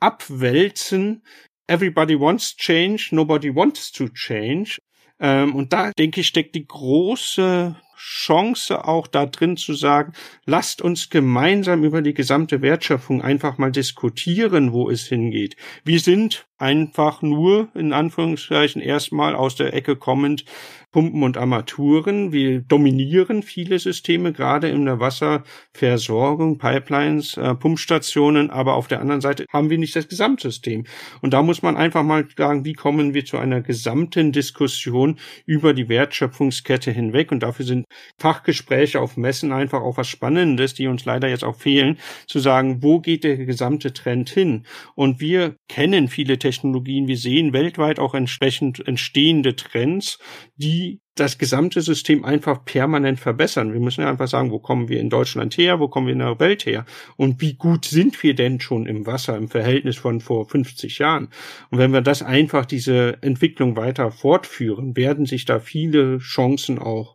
abwälzen. 0.00 1.22
Everybody 1.66 2.18
wants 2.18 2.56
change, 2.56 3.08
nobody 3.12 3.54
wants 3.54 3.92
to 3.92 4.08
change. 4.08 4.78
Ähm, 5.20 5.54
und 5.54 5.72
da, 5.72 5.92
denke 5.98 6.20
ich, 6.20 6.28
steckt 6.28 6.54
die 6.54 6.66
große 6.66 7.76
Chance 7.96 8.84
auch 8.84 9.06
da 9.06 9.26
drin 9.26 9.56
zu 9.56 9.74
sagen, 9.74 10.12
lasst 10.46 10.80
uns 10.80 11.10
gemeinsam 11.10 11.84
über 11.84 12.00
die 12.00 12.14
gesamte 12.14 12.62
Wertschöpfung 12.62 13.22
einfach 13.22 13.58
mal 13.58 13.72
diskutieren, 13.72 14.72
wo 14.72 14.88
es 14.88 15.08
hingeht. 15.08 15.56
Wir 15.84 16.00
sind 16.00 16.47
einfach 16.58 17.22
nur, 17.22 17.68
in 17.74 17.92
Anführungszeichen, 17.92 18.82
erstmal 18.82 19.34
aus 19.34 19.54
der 19.56 19.74
Ecke 19.74 19.96
kommend, 19.96 20.44
Pumpen 20.90 21.22
und 21.22 21.36
Armaturen. 21.36 22.32
Wir 22.32 22.60
dominieren 22.60 23.42
viele 23.42 23.78
Systeme, 23.78 24.32
gerade 24.32 24.68
in 24.68 24.86
der 24.86 25.00
Wasserversorgung, 25.00 26.56
Pipelines, 26.56 27.36
äh, 27.36 27.54
Pumpstationen, 27.54 28.50
aber 28.50 28.74
auf 28.74 28.88
der 28.88 29.00
anderen 29.00 29.20
Seite 29.20 29.44
haben 29.52 29.68
wir 29.68 29.76
nicht 29.76 29.94
das 29.94 30.08
Gesamtsystem. 30.08 30.84
Und 31.20 31.34
da 31.34 31.42
muss 31.42 31.60
man 31.60 31.76
einfach 31.76 32.02
mal 32.02 32.26
sagen, 32.36 32.64
wie 32.64 32.72
kommen 32.72 33.12
wir 33.12 33.26
zu 33.26 33.36
einer 33.36 33.60
gesamten 33.60 34.32
Diskussion 34.32 35.18
über 35.44 35.74
die 35.74 35.90
Wertschöpfungskette 35.90 36.90
hinweg. 36.90 37.32
Und 37.32 37.42
dafür 37.42 37.66
sind 37.66 37.84
Fachgespräche 38.18 39.00
auf 39.00 39.18
Messen 39.18 39.52
einfach 39.52 39.82
auch 39.82 39.98
was 39.98 40.08
Spannendes, 40.08 40.72
die 40.72 40.86
uns 40.86 41.04
leider 41.04 41.28
jetzt 41.28 41.44
auch 41.44 41.56
fehlen, 41.56 41.98
zu 42.26 42.38
sagen, 42.38 42.82
wo 42.82 43.00
geht 43.00 43.24
der 43.24 43.36
gesamte 43.36 43.92
Trend 43.92 44.30
hin? 44.30 44.64
Und 44.94 45.20
wir 45.20 45.56
kennen 45.68 46.08
viele 46.08 46.38
Technologien. 46.48 47.08
Wir 47.08 47.18
sehen 47.18 47.52
weltweit 47.52 47.98
auch 47.98 48.14
entsprechend 48.14 48.86
entstehende 48.88 49.54
Trends, 49.54 50.18
die 50.56 51.00
das 51.14 51.36
gesamte 51.36 51.82
System 51.82 52.24
einfach 52.24 52.64
permanent 52.64 53.20
verbessern. 53.20 53.72
Wir 53.72 53.80
müssen 53.80 54.00
ja 54.00 54.08
einfach 54.08 54.28
sagen, 54.28 54.50
wo 54.50 54.60
kommen 54.60 54.88
wir 54.88 55.00
in 55.00 55.10
Deutschland 55.10 55.58
her, 55.58 55.78
wo 55.78 55.88
kommen 55.88 56.06
wir 56.06 56.14
in 56.14 56.20
der 56.20 56.40
Welt 56.40 56.64
her 56.64 56.86
und 57.16 57.42
wie 57.42 57.54
gut 57.54 57.84
sind 57.84 58.22
wir 58.22 58.34
denn 58.34 58.60
schon 58.60 58.86
im 58.86 59.04
Wasser 59.04 59.36
im 59.36 59.48
Verhältnis 59.48 59.96
von 59.96 60.20
vor 60.20 60.48
50 60.48 60.98
Jahren. 60.98 61.28
Und 61.70 61.78
wenn 61.78 61.92
wir 61.92 62.00
das 62.00 62.22
einfach 62.22 62.64
diese 62.64 63.22
Entwicklung 63.22 63.76
weiter 63.76 64.10
fortführen, 64.10 64.96
werden 64.96 65.26
sich 65.26 65.44
da 65.44 65.60
viele 65.60 66.18
Chancen 66.18 66.78
auch 66.78 67.14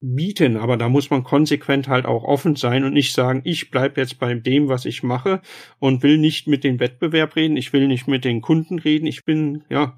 bieten, 0.00 0.56
aber 0.56 0.76
da 0.76 0.88
muss 0.88 1.10
man 1.10 1.24
konsequent 1.24 1.88
halt 1.88 2.04
auch 2.04 2.24
offen 2.24 2.54
sein 2.54 2.84
und 2.84 2.92
nicht 2.92 3.14
sagen, 3.14 3.42
ich 3.44 3.70
bleib 3.70 3.96
jetzt 3.96 4.18
bei 4.18 4.34
dem, 4.34 4.68
was 4.68 4.84
ich 4.84 5.02
mache 5.02 5.40
und 5.78 6.02
will 6.02 6.18
nicht 6.18 6.46
mit 6.46 6.64
dem 6.64 6.80
Wettbewerb 6.80 7.34
reden, 7.36 7.56
ich 7.56 7.72
will 7.72 7.88
nicht 7.88 8.06
mit 8.06 8.24
den 8.24 8.42
Kunden 8.42 8.78
reden, 8.78 9.06
ich 9.06 9.24
bin 9.24 9.64
ja 9.70 9.96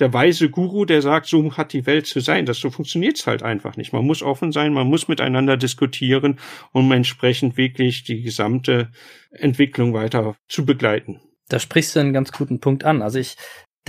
der 0.00 0.12
weise 0.12 0.50
Guru, 0.50 0.84
der 0.84 1.02
sagt, 1.02 1.26
so 1.26 1.56
hat 1.56 1.72
die 1.72 1.86
Welt 1.86 2.06
zu 2.06 2.20
sein. 2.20 2.46
Das 2.46 2.58
so 2.58 2.70
funktioniert's 2.70 3.26
halt 3.26 3.42
einfach 3.42 3.76
nicht. 3.76 3.92
Man 3.92 4.06
muss 4.06 4.22
offen 4.22 4.50
sein, 4.50 4.72
man 4.72 4.86
muss 4.86 5.08
miteinander 5.08 5.56
diskutieren, 5.56 6.38
um 6.72 6.90
entsprechend 6.92 7.56
wirklich 7.56 8.02
die 8.02 8.22
gesamte 8.22 8.90
Entwicklung 9.30 9.92
weiter 9.92 10.36
zu 10.48 10.64
begleiten. 10.64 11.20
Da 11.48 11.58
sprichst 11.58 11.94
du 11.94 12.00
einen 12.00 12.12
ganz 12.12 12.32
guten 12.32 12.60
Punkt 12.60 12.84
an. 12.84 13.02
Also 13.02 13.18
ich 13.18 13.36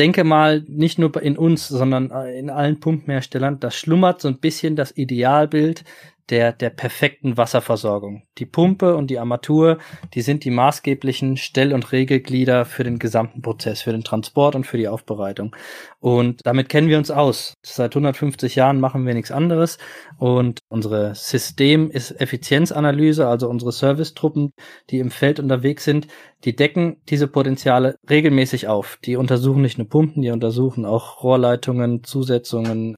denke 0.01 0.23
mal, 0.23 0.63
nicht 0.67 0.97
nur 0.97 1.21
in 1.21 1.37
uns, 1.37 1.67
sondern 1.67 2.09
äh, 2.09 2.39
in 2.39 2.49
allen 2.49 2.79
Pumpherstellern, 2.79 3.59
da 3.59 3.69
schlummert 3.69 4.19
so 4.19 4.29
ein 4.29 4.39
bisschen 4.39 4.75
das 4.75 4.97
Idealbild 4.97 5.83
der, 6.31 6.53
der 6.53 6.69
perfekten 6.69 7.37
Wasserversorgung. 7.37 8.23
Die 8.37 8.45
Pumpe 8.45 8.95
und 8.95 9.07
die 9.07 9.19
Armatur, 9.19 9.77
die 10.13 10.21
sind 10.21 10.45
die 10.45 10.49
maßgeblichen 10.49 11.37
Stell- 11.37 11.73
und 11.73 11.91
Regelglieder 11.91 12.65
für 12.65 12.83
den 12.83 12.97
gesamten 12.97 13.41
Prozess, 13.41 13.81
für 13.81 13.91
den 13.91 14.03
Transport 14.03 14.55
und 14.55 14.65
für 14.65 14.77
die 14.77 14.87
Aufbereitung. 14.87 15.55
Und 15.99 16.39
damit 16.45 16.69
kennen 16.69 16.87
wir 16.87 16.97
uns 16.97 17.11
aus. 17.11 17.53
Seit 17.63 17.91
150 17.91 18.55
Jahren 18.55 18.79
machen 18.79 19.05
wir 19.05 19.13
nichts 19.13 19.31
anderes. 19.31 19.77
Und 20.17 20.59
unsere 20.69 21.13
System 21.13 21.91
ist 21.91 22.19
Effizienzanalyse, 22.19 23.27
also 23.27 23.49
unsere 23.49 23.73
Servicetruppen, 23.73 24.53
die 24.89 24.99
im 24.99 25.11
Feld 25.11 25.39
unterwegs 25.39 25.83
sind, 25.83 26.07
die 26.45 26.55
decken 26.55 26.97
diese 27.09 27.27
Potenziale 27.27 27.97
regelmäßig 28.09 28.67
auf. 28.67 28.97
Die 29.03 29.17
untersuchen 29.17 29.61
nicht 29.61 29.77
nur 29.77 29.89
Pumpen, 29.89 30.21
die 30.21 30.31
untersuchen 30.31 30.85
auch 30.85 31.21
Rohrleitungen, 31.23 32.03
Zusetzungen, 32.03 32.95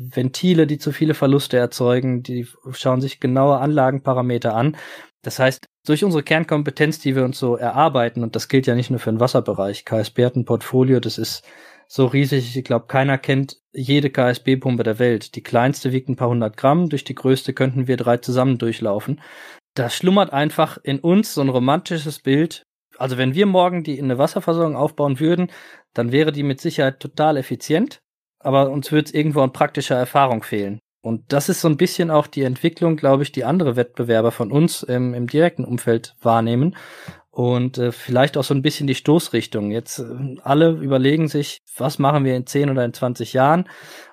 Ventile, 0.00 0.66
die 0.66 0.78
zu 0.78 0.92
viele 0.92 1.12
Verluste 1.12 1.58
erzeugen, 1.58 2.22
die 2.22 2.48
schauen 2.72 3.02
sich 3.02 3.20
genaue 3.20 3.58
Anlagenparameter 3.58 4.54
an. 4.54 4.76
Das 5.22 5.38
heißt, 5.38 5.66
durch 5.86 6.04
unsere 6.04 6.22
Kernkompetenz, 6.22 6.98
die 7.00 7.14
wir 7.14 7.24
uns 7.24 7.38
so 7.38 7.56
erarbeiten, 7.56 8.22
und 8.22 8.34
das 8.34 8.48
gilt 8.48 8.66
ja 8.66 8.74
nicht 8.74 8.90
nur 8.90 8.98
für 8.98 9.10
den 9.12 9.20
Wasserbereich, 9.20 9.84
KSB 9.84 10.24
hat 10.24 10.36
ein 10.36 10.46
Portfolio, 10.46 11.00
das 11.00 11.18
ist 11.18 11.44
so 11.86 12.06
riesig, 12.06 12.56
ich 12.56 12.64
glaube, 12.64 12.86
keiner 12.86 13.18
kennt 13.18 13.58
jede 13.72 14.10
KSB-Pumpe 14.10 14.84
der 14.84 14.98
Welt. 14.98 15.34
Die 15.34 15.42
kleinste 15.42 15.92
wiegt 15.92 16.08
ein 16.08 16.16
paar 16.16 16.28
hundert 16.28 16.56
Gramm, 16.56 16.88
durch 16.88 17.04
die 17.04 17.14
größte 17.14 17.52
könnten 17.52 17.86
wir 17.86 17.96
drei 17.96 18.16
zusammen 18.16 18.58
durchlaufen. 18.58 19.20
Da 19.74 19.90
schlummert 19.90 20.32
einfach 20.32 20.78
in 20.82 21.00
uns 21.00 21.34
so 21.34 21.42
ein 21.42 21.48
romantisches 21.48 22.20
Bild. 22.20 22.62
Also 22.96 23.18
wenn 23.18 23.34
wir 23.34 23.46
morgen 23.46 23.82
die 23.82 23.98
in 23.98 24.06
eine 24.06 24.18
Wasserversorgung 24.18 24.76
aufbauen 24.76 25.20
würden, 25.20 25.50
dann 25.92 26.12
wäre 26.12 26.32
die 26.32 26.42
mit 26.42 26.60
Sicherheit 26.60 27.00
total 27.00 27.36
effizient 27.36 28.00
aber 28.40 28.70
uns 28.70 28.90
wird 28.90 29.14
irgendwo 29.14 29.40
an 29.40 29.52
praktischer 29.52 29.96
Erfahrung 29.96 30.42
fehlen. 30.42 30.80
Und 31.02 31.32
das 31.32 31.48
ist 31.48 31.62
so 31.62 31.68
ein 31.68 31.78
bisschen 31.78 32.10
auch 32.10 32.26
die 32.26 32.42
Entwicklung, 32.42 32.96
glaube 32.96 33.22
ich, 33.22 33.32
die 33.32 33.44
andere 33.44 33.76
Wettbewerber 33.76 34.32
von 34.32 34.52
uns 34.52 34.82
im, 34.82 35.14
im 35.14 35.28
direkten 35.28 35.64
Umfeld 35.64 36.14
wahrnehmen. 36.20 36.76
Und 37.30 37.78
äh, 37.78 37.92
vielleicht 37.92 38.36
auch 38.36 38.44
so 38.44 38.52
ein 38.52 38.60
bisschen 38.60 38.86
die 38.86 38.96
Stoßrichtung. 38.96 39.70
Jetzt 39.70 40.00
äh, 40.00 40.36
alle 40.42 40.72
überlegen 40.72 41.28
sich, 41.28 41.58
was 41.76 41.98
machen 41.98 42.24
wir 42.24 42.36
in 42.36 42.44
10 42.46 42.70
oder 42.70 42.84
in 42.84 42.92
20 42.92 43.32
Jahren? 43.32 43.68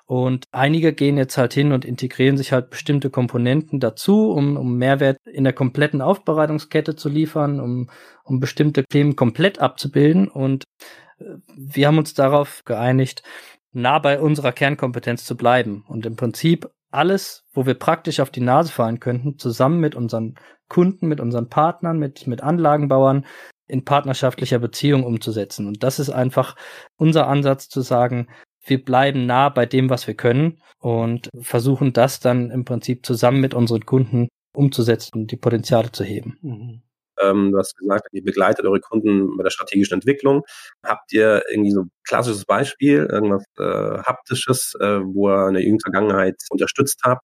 Und 0.06 0.46
einige 0.52 0.94
gehen 0.94 1.18
jetzt 1.18 1.36
halt 1.36 1.52
hin 1.52 1.72
und 1.72 1.84
integrieren 1.84 2.38
sich 2.38 2.52
halt 2.52 2.70
bestimmte 2.70 3.10
Komponenten 3.10 3.80
dazu, 3.80 4.30
um, 4.30 4.56
um 4.56 4.78
Mehrwert 4.78 5.18
in 5.26 5.44
der 5.44 5.52
kompletten 5.52 6.00
Aufbereitungskette 6.00 6.96
zu 6.96 7.08
liefern, 7.08 7.60
um, 7.60 7.90
um 8.24 8.40
bestimmte 8.40 8.84
Themen 8.84 9.16
komplett 9.16 9.58
abzubilden. 9.58 10.28
Und 10.28 10.64
äh, 11.18 11.24
wir 11.54 11.88
haben 11.88 11.98
uns 11.98 12.14
darauf 12.14 12.64
geeinigt, 12.64 13.22
nah 13.72 13.98
bei 13.98 14.20
unserer 14.20 14.52
Kernkompetenz 14.52 15.24
zu 15.24 15.36
bleiben 15.36 15.84
und 15.88 16.06
im 16.06 16.16
Prinzip 16.16 16.70
alles, 16.90 17.44
wo 17.52 17.66
wir 17.66 17.74
praktisch 17.74 18.20
auf 18.20 18.30
die 18.30 18.40
Nase 18.40 18.72
fallen 18.72 19.00
könnten, 19.00 19.38
zusammen 19.38 19.80
mit 19.80 19.94
unseren 19.94 20.36
Kunden, 20.68 21.08
mit 21.08 21.20
unseren 21.20 21.48
Partnern, 21.48 21.98
mit, 21.98 22.26
mit 22.26 22.42
Anlagenbauern 22.42 23.26
in 23.66 23.84
partnerschaftlicher 23.84 24.58
Beziehung 24.58 25.04
umzusetzen. 25.04 25.66
Und 25.66 25.82
das 25.82 25.98
ist 25.98 26.10
einfach 26.10 26.56
unser 26.96 27.26
Ansatz 27.26 27.68
zu 27.68 27.82
sagen, 27.82 28.28
wir 28.64 28.82
bleiben 28.82 29.26
nah 29.26 29.48
bei 29.50 29.66
dem, 29.66 29.90
was 29.90 30.06
wir 30.06 30.14
können 30.14 30.60
und 30.78 31.28
versuchen 31.38 31.92
das 31.92 32.20
dann 32.20 32.50
im 32.50 32.64
Prinzip 32.64 33.04
zusammen 33.04 33.40
mit 33.40 33.54
unseren 33.54 33.84
Kunden 33.84 34.28
umzusetzen 34.54 35.20
und 35.20 35.30
die 35.30 35.36
Potenziale 35.36 35.92
zu 35.92 36.04
heben. 36.04 36.38
Mhm. 36.42 36.82
Ähm, 37.22 37.52
du 37.52 37.58
hast 37.58 37.76
gesagt, 37.76 38.08
ihr 38.12 38.24
begleitet 38.24 38.64
eure 38.64 38.80
Kunden 38.80 39.36
bei 39.36 39.42
der 39.42 39.50
strategischen 39.50 39.94
Entwicklung. 39.94 40.42
Habt 40.84 41.12
ihr 41.12 41.42
irgendwie 41.50 41.70
so 41.70 41.82
ein 41.82 41.90
klassisches 42.06 42.44
Beispiel, 42.44 43.08
irgendwas 43.10 43.44
äh, 43.58 44.02
Haptisches, 44.02 44.74
äh, 44.80 45.00
wo 45.02 45.28
ihr 45.30 45.48
in 45.48 45.54
der 45.54 45.62
jüngsten 45.64 45.92
Vergangenheit 45.92 46.36
unterstützt 46.50 47.00
habt? 47.04 47.22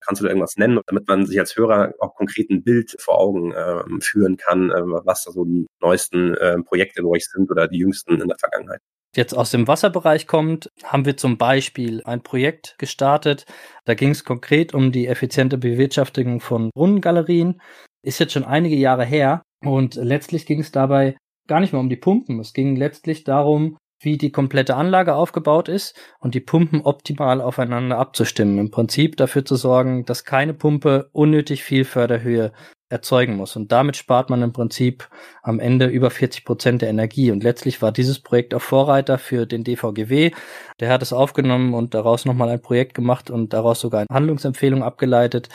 Kannst 0.00 0.20
du 0.20 0.24
da 0.24 0.30
irgendwas 0.30 0.56
nennen, 0.56 0.80
damit 0.86 1.08
man 1.08 1.24
sich 1.24 1.38
als 1.38 1.56
Hörer 1.56 1.94
auch 1.98 2.14
konkret 2.14 2.50
ein 2.50 2.62
Bild 2.62 2.94
vor 2.98 3.18
Augen 3.18 3.52
äh, 3.52 3.82
führen 4.00 4.36
kann, 4.36 4.70
äh, 4.70 4.82
was 4.84 5.24
da 5.24 5.32
so 5.32 5.44
die 5.44 5.66
neuesten 5.80 6.34
äh, 6.34 6.58
Projekte 6.62 7.02
bei 7.02 7.08
euch 7.08 7.26
sind 7.26 7.50
oder 7.50 7.68
die 7.68 7.78
jüngsten 7.78 8.20
in 8.20 8.28
der 8.28 8.38
Vergangenheit? 8.38 8.80
jetzt 9.16 9.36
aus 9.36 9.50
dem 9.50 9.68
Wasserbereich 9.68 10.26
kommt, 10.26 10.70
haben 10.82 11.04
wir 11.04 11.16
zum 11.16 11.38
Beispiel 11.38 12.02
ein 12.04 12.22
Projekt 12.22 12.76
gestartet. 12.78 13.46
Da 13.84 13.94
ging 13.94 14.10
es 14.10 14.24
konkret 14.24 14.74
um 14.74 14.92
die 14.92 15.06
effiziente 15.06 15.58
Bewirtschaftung 15.58 16.40
von 16.40 16.70
Brunnengalerien. 16.74 17.60
Ist 18.04 18.18
jetzt 18.18 18.32
schon 18.34 18.44
einige 18.44 18.76
Jahre 18.76 19.04
her 19.04 19.42
und 19.64 19.94
letztlich 19.94 20.44
ging 20.44 20.60
es 20.60 20.70
dabei 20.70 21.16
gar 21.46 21.60
nicht 21.60 21.72
mehr 21.72 21.80
um 21.80 21.88
die 21.88 21.96
Pumpen. 21.96 22.38
Es 22.38 22.52
ging 22.52 22.76
letztlich 22.76 23.24
darum, 23.24 23.78
wie 24.00 24.18
die 24.18 24.30
komplette 24.30 24.76
Anlage 24.76 25.14
aufgebaut 25.14 25.68
ist 25.68 25.96
und 26.20 26.34
die 26.34 26.40
Pumpen 26.40 26.82
optimal 26.82 27.40
aufeinander 27.40 27.98
abzustimmen. 27.98 28.58
Im 28.58 28.70
Prinzip 28.70 29.16
dafür 29.16 29.44
zu 29.46 29.56
sorgen, 29.56 30.04
dass 30.04 30.24
keine 30.24 30.52
Pumpe 30.52 31.08
unnötig 31.12 31.64
viel 31.64 31.84
Förderhöhe 31.84 32.52
erzeugen 32.94 33.34
muss. 33.36 33.56
Und 33.56 33.72
damit 33.72 33.96
spart 33.96 34.30
man 34.30 34.40
im 34.40 34.52
Prinzip 34.52 35.08
am 35.42 35.58
Ende 35.58 35.86
über 35.86 36.10
40 36.10 36.44
Prozent 36.44 36.80
der 36.80 36.88
Energie. 36.88 37.32
Und 37.32 37.42
letztlich 37.42 37.82
war 37.82 37.90
dieses 37.90 38.20
Projekt 38.20 38.54
auch 38.54 38.62
Vorreiter 38.62 39.18
für 39.18 39.46
den 39.46 39.64
DVGW. 39.64 40.30
Der 40.78 40.90
hat 40.90 41.02
es 41.02 41.12
aufgenommen 41.12 41.74
und 41.74 41.92
daraus 41.92 42.24
nochmal 42.24 42.48
ein 42.48 42.62
Projekt 42.62 42.94
gemacht 42.94 43.30
und 43.30 43.52
daraus 43.52 43.80
sogar 43.80 44.00
eine 44.00 44.14
Handlungsempfehlung 44.14 44.84
abgeleitet. 44.84 45.48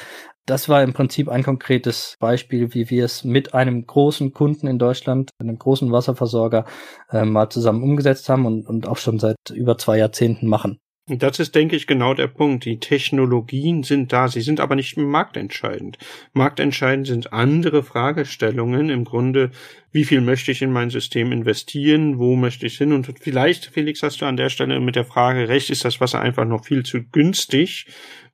Das 0.46 0.68
war 0.68 0.84
im 0.84 0.94
Prinzip 0.94 1.30
ein 1.30 1.44
konkretes 1.44 2.18
Beispiel, 2.20 2.74
wie 2.74 2.90
wir 2.90 3.06
es 3.06 3.24
mit 3.24 3.54
einem 3.54 3.86
großen 3.86 4.34
Kunden 4.34 4.68
in 4.68 4.78
Deutschland, 4.78 5.30
einem 5.40 5.58
großen 5.58 5.92
Wasserversorger, 5.92 6.66
äh, 7.10 7.24
mal 7.24 7.50
zusammen 7.50 7.84
umgesetzt 7.84 8.28
haben 8.28 8.46
und, 8.46 8.68
und 8.68 8.88
auch 8.88 8.98
schon 8.98 9.18
seit 9.18 9.38
über 9.54 9.78
zwei 9.78 9.98
Jahrzehnten 9.98 10.48
machen. 10.48 10.80
Das 11.18 11.40
ist, 11.40 11.56
denke 11.56 11.76
ich, 11.76 11.88
genau 11.88 12.14
der 12.14 12.28
Punkt. 12.28 12.66
Die 12.66 12.80
Technologien 12.80 13.82
sind 13.82 14.14
da, 14.14 14.28
sie 14.28 14.42
sind 14.42 14.60
aber 14.60 14.76
nicht 14.76 14.96
marktentscheidend. 14.96 15.98
Marktentscheidend 16.34 17.08
sind 17.08 17.34
andere 17.34 17.82
Fragestellungen. 17.82 18.90
Im 18.90 19.06
Grunde, 19.06 19.50
wie 19.92 20.06
viel 20.06 20.22
möchte 20.22 20.52
ich 20.52 20.62
in 20.62 20.72
mein 20.72 20.92
System 20.92 21.32
investieren, 21.32 22.20
wo 22.20 22.36
möchte 22.36 22.68
ich 22.68 22.78
hin? 22.78 22.94
Und 22.94 23.12
vielleicht, 23.20 23.66
Felix, 23.66 24.04
hast 24.04 24.22
du 24.22 24.26
an 24.26 24.38
der 24.38 24.50
Stelle 24.50 24.80
mit 24.80 24.96
der 24.96 25.06
Frage 25.06 25.50
recht, 25.50 25.72
ist 25.72 25.84
das 25.84 26.00
Wasser 26.00 26.22
einfach 26.22 26.46
noch 26.46 26.66
viel 26.66 26.84
zu 26.84 27.04
günstig, 27.04 27.88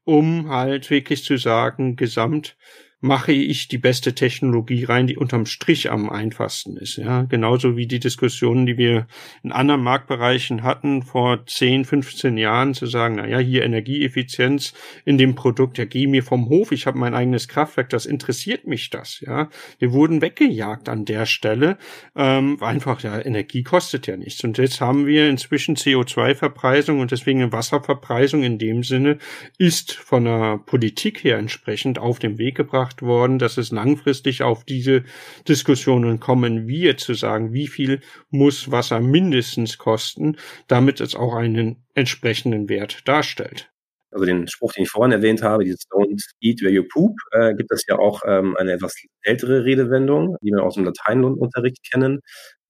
um 0.04 0.50
halt 0.50 0.90
wirklich 0.90 1.24
zu 1.24 1.38
sagen, 1.38 1.96
gesamt 1.96 2.58
mache 3.06 3.32
ich 3.32 3.68
die 3.68 3.78
beste 3.78 4.16
Technologie 4.16 4.84
rein, 4.84 5.08
die 5.08 5.16
unterm 5.16 5.46
Strich 5.46 5.92
am 5.92 6.10
einfachsten 6.10 6.76
ist. 6.78 6.98
Ja, 6.98 7.22
genauso 7.24 7.78
wie 7.78 7.86
die 7.86 8.00
Diskussionen, 8.00 8.66
die 8.66 8.78
wir 8.78 9.06
in 9.44 9.52
anderen 9.52 9.84
Marktbereichen 9.84 10.64
hatten 10.64 11.04
vor 11.04 11.46
10, 11.46 11.86
15 11.86 12.38
Jahren, 12.38 12.74
zu 12.74 12.88
sagen, 12.88 13.16
na 13.18 13.28
ja, 13.28 13.38
hier 13.38 13.64
Energieeffizienz 13.64 14.74
in 15.06 15.18
dem 15.18 15.36
Produkt, 15.36 15.78
ja, 15.78 15.86
geh 15.86 16.08
mir 16.08 16.24
vom 16.24 16.50
Hof, 16.50 16.72
ich 16.72 16.88
habe 16.88 16.98
mein 16.98 17.14
eigenes 17.14 17.48
Kraftwerk, 17.48 17.90
das 17.90 18.08
interessiert 18.08 18.66
mich 18.66 18.90
das. 18.90 19.20
Ja, 19.22 19.50
wir 19.78 19.94
wurden 19.94 20.22
weggejagt 20.22 20.90
an 20.90 21.06
der 21.06 21.28
Stelle, 21.28 21.78
ähm, 22.16 22.58
einfach 22.62 23.02
ja, 23.02 23.24
Energie 23.24 23.64
kostet 23.64 24.08
ja 24.08 24.18
nichts. 24.18 24.44
Und 24.44 24.58
jetzt 24.58 24.82
haben 24.82 25.06
wir 25.06 25.30
inzwischen 25.30 25.76
CO2-Verpreisung 25.76 27.00
und 27.00 27.12
deswegen 27.12 27.52
Wasserverpreisung 27.52 28.44
in 28.44 28.58
dem 28.58 28.84
Sinne 28.84 29.20
ist 29.60 29.94
von 29.94 30.26
der 30.26 30.58
Politik 30.58 31.24
her 31.24 31.38
entsprechend 31.38 32.00
auf 32.00 32.18
den 32.18 32.40
Weg 32.40 32.56
gebracht 32.56 32.95
gemacht 32.96 33.02
worden, 33.02 33.40
dass 33.40 33.58
es 33.58 33.72
langfristig 33.72 34.44
auf 34.44 34.64
diese 34.64 35.04
Diskussionen 35.48 36.20
kommen 36.20 36.68
wird, 36.68 37.00
zu 37.00 37.14
sagen, 37.14 37.54
wie 37.54 37.68
viel 37.68 38.02
muss 38.30 38.72
Wasser 38.72 39.00
mindestens 39.00 39.78
kosten, 39.78 40.38
damit 40.68 41.02
es 41.02 41.16
auch 41.16 41.36
einen 41.36 41.84
entsprechenden 41.94 42.70
Wert 42.70 43.08
darstellt 43.08 43.72
also 44.12 44.26
den 44.26 44.48
Spruch, 44.48 44.72
den 44.72 44.84
ich 44.84 44.90
vorhin 44.90 45.12
erwähnt 45.12 45.44
habe, 45.44 45.66
dieses 45.66 45.90
Don't 45.90 46.22
eat 46.40 46.62
where 46.62 46.72
you 46.72 46.84
poop, 46.88 47.18
äh, 47.32 47.54
gibt 47.54 47.70
es 47.74 47.84
ja 47.86 48.00
auch 48.00 48.22
ähm, 48.26 48.56
eine 48.56 48.72
etwas 48.72 48.96
ältere 49.24 49.66
Redewendung, 49.66 50.38
die 50.42 50.52
wir 50.52 50.64
aus 50.64 50.76
dem 50.76 50.86
Lateinunterricht 50.86 51.84
kennen. 51.92 52.22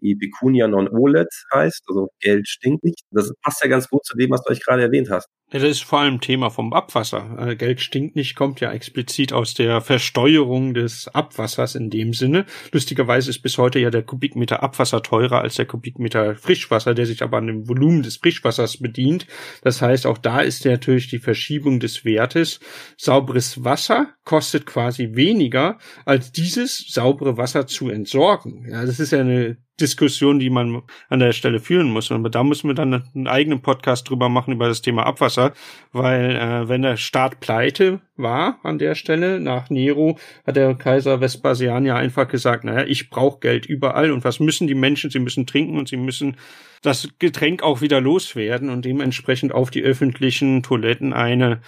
die 0.02 0.16
Pecunia 0.16 0.68
non 0.68 0.90
olet 0.90 1.30
heißt, 1.54 1.84
also 1.88 2.10
Geld 2.20 2.48
stinkt 2.48 2.84
nicht. 2.84 3.02
Das 3.12 3.32
passt 3.44 3.62
ja 3.62 3.70
ganz 3.70 3.88
gut 3.88 4.04
zu 4.06 4.18
dem, 4.18 4.32
was 4.32 4.42
du 4.42 4.50
euch 4.50 4.64
gerade 4.64 4.82
erwähnt 4.82 5.12
hast. 5.12 5.28
Ja, 5.56 5.62
das 5.62 5.72
ist 5.72 5.86
vor 5.86 6.00
allem 6.00 6.20
Thema 6.20 6.50
vom 6.50 6.74
Abwasser. 6.74 7.38
Äh, 7.40 7.56
Geld 7.56 7.80
stinkt 7.80 8.18
nicht, 8.18 8.36
kommt 8.36 8.60
ja 8.60 8.74
explizit 8.74 9.32
aus 9.32 9.54
der 9.54 9.80
Versteuerung 9.80 10.74
des 10.74 11.08
Abwassers 11.08 11.76
in 11.76 11.90
dem 11.90 12.12
Sinne. 12.12 12.46
Lustigerweise 12.74 13.30
ist 13.30 13.40
bis 13.40 13.58
heute 13.58 13.80
ja 13.80 13.90
der 13.90 14.04
Kubikmeter 14.04 14.62
Abwasser 14.62 15.02
teurer 15.02 15.40
als 15.40 15.56
der 15.56 15.66
Kubikmeter 15.66 16.36
Frischwasser, 16.36 16.94
der 16.94 17.06
sich 17.06 17.24
aber 17.24 17.38
an 17.38 17.48
dem 17.48 17.70
Volumen 17.70 18.04
des 18.04 18.18
Frischwassers 18.18 18.82
bedient. 18.82 19.28
Das 19.62 19.82
heißt, 19.82 20.08
auch 20.08 20.18
da 20.18 20.42
ist 20.42 20.66
natürlich 20.66 21.08
die 21.08 21.20
Verschiebung 21.20 21.80
des 21.80 22.04
Wertes. 22.04 22.60
Sauberes 22.98 23.64
Wasser 23.64 24.10
kostet 24.26 24.66
quasi 24.66 25.12
weniger, 25.14 25.78
als 26.04 26.34
dieses 26.34 26.86
saubere 26.90 27.38
Wasser 27.38 27.66
zu 27.66 27.88
entsorgen. 27.88 28.68
Ja, 28.70 28.86
das 28.86 29.00
ist 29.00 29.14
ja 29.14 29.22
eine 29.22 29.56
Diskussion, 29.80 30.40
die 30.40 30.50
man 30.50 30.84
an 31.10 31.20
der 31.20 31.34
Stelle 31.34 31.60
führen 31.60 31.92
muss. 31.92 32.10
Und 32.10 32.34
da 32.34 32.44
müssen 32.44 32.70
wir 32.70 32.76
dann 32.76 33.04
einen 33.14 33.28
eigenen 33.28 33.62
Podcast 33.62 34.10
drüber 34.10 34.30
machen 34.30 34.54
über 34.54 34.68
das 34.68 34.82
Thema 34.82 35.06
Abwasser, 35.06 35.45
weil 35.92 36.36
äh, 36.36 36.70
wenn 36.70 36.82
der 36.82 36.98
Staat 36.98 37.40
pleite 37.40 38.02
war 38.16 38.60
an 38.64 38.80
der 38.80 38.96
Stelle 38.96 39.40
nach 39.40 39.70
Nero, 39.70 40.18
hat 40.46 40.56
der 40.56 40.76
Kaiser 40.76 41.22
Vespasian 41.22 41.86
ja 41.86 41.96
einfach 41.96 42.28
gesagt, 42.28 42.64
naja, 42.64 42.86
ich 42.88 43.10
brauche 43.10 43.40
Geld 43.40 43.66
überall 43.66 44.12
und 44.12 44.24
was 44.24 44.40
müssen 44.40 44.68
die 44.68 44.76
Menschen? 44.76 45.10
Sie 45.10 45.20
müssen 45.20 45.46
trinken 45.46 45.78
und 45.78 45.90
sie 45.90 45.98
müssen 45.98 46.38
das 46.82 47.10
Getränk 47.20 47.64
auch 47.64 47.82
wieder 47.82 48.00
loswerden 48.02 48.70
und 48.70 48.86
dementsprechend 48.86 49.54
auf 49.54 49.72
die 49.72 49.82
öffentlichen 49.82 50.64
Toiletten 50.64 51.14
eine 51.14 51.62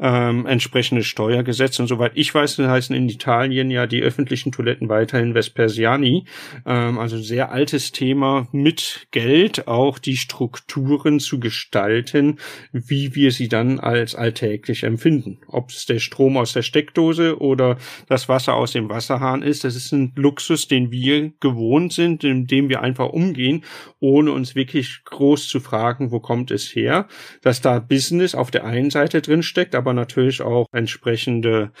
ähm, 0.00 0.46
entsprechende 0.46 1.04
Steuergesetze. 1.04 1.82
Und 1.82 1.88
soweit 1.88 2.12
ich 2.14 2.34
weiß, 2.34 2.58
heißen 2.58 2.96
in 2.96 3.08
Italien 3.08 3.70
ja 3.70 3.86
die 3.86 4.02
öffentlichen 4.02 4.50
Toiletten 4.50 4.88
weiterhin 4.88 5.34
Vespersiani. 5.34 6.24
Ähm, 6.66 6.98
also 6.98 7.18
sehr 7.18 7.52
altes 7.52 7.92
Thema 7.92 8.48
mit 8.52 9.08
Geld 9.10 9.68
auch 9.68 9.98
die 9.98 10.16
Strukturen 10.16 11.20
zu 11.20 11.38
gestalten, 11.38 12.38
wie 12.72 13.14
wir 13.14 13.30
sie 13.32 13.48
dann 13.48 13.78
als 13.78 14.14
alltäglich 14.14 14.84
empfinden. 14.84 15.38
Ob 15.46 15.70
es 15.70 15.86
der 15.86 15.98
Strom 15.98 16.36
aus 16.36 16.52
der 16.52 16.62
Steckdose 16.62 17.38
oder 17.38 17.76
das 18.08 18.28
Wasser 18.28 18.54
aus 18.54 18.72
dem 18.72 18.88
Wasserhahn 18.88 19.42
ist, 19.42 19.64
das 19.64 19.76
ist 19.76 19.92
ein 19.92 20.12
Luxus, 20.16 20.68
den 20.68 20.90
wir 20.90 21.32
gewohnt 21.40 21.92
sind, 21.92 22.24
in 22.24 22.46
dem 22.46 22.68
wir 22.68 22.80
einfach 22.80 23.10
umgehen, 23.10 23.64
ohne 23.98 24.32
uns 24.32 24.54
wirklich 24.54 25.04
groß 25.04 25.48
zu 25.48 25.60
fragen, 25.60 26.10
wo 26.10 26.20
kommt 26.20 26.50
es 26.50 26.74
her. 26.74 27.06
Dass 27.42 27.60
da 27.60 27.78
Business 27.78 28.34
auf 28.34 28.50
der 28.50 28.64
einen 28.64 28.90
Seite 28.90 29.20
drin 29.20 29.42
steckt, 29.42 29.74
aber 29.74 29.89
aber 29.90 29.94
natürlich 29.94 30.40
auch 30.40 30.66
entsprechende 30.72 31.72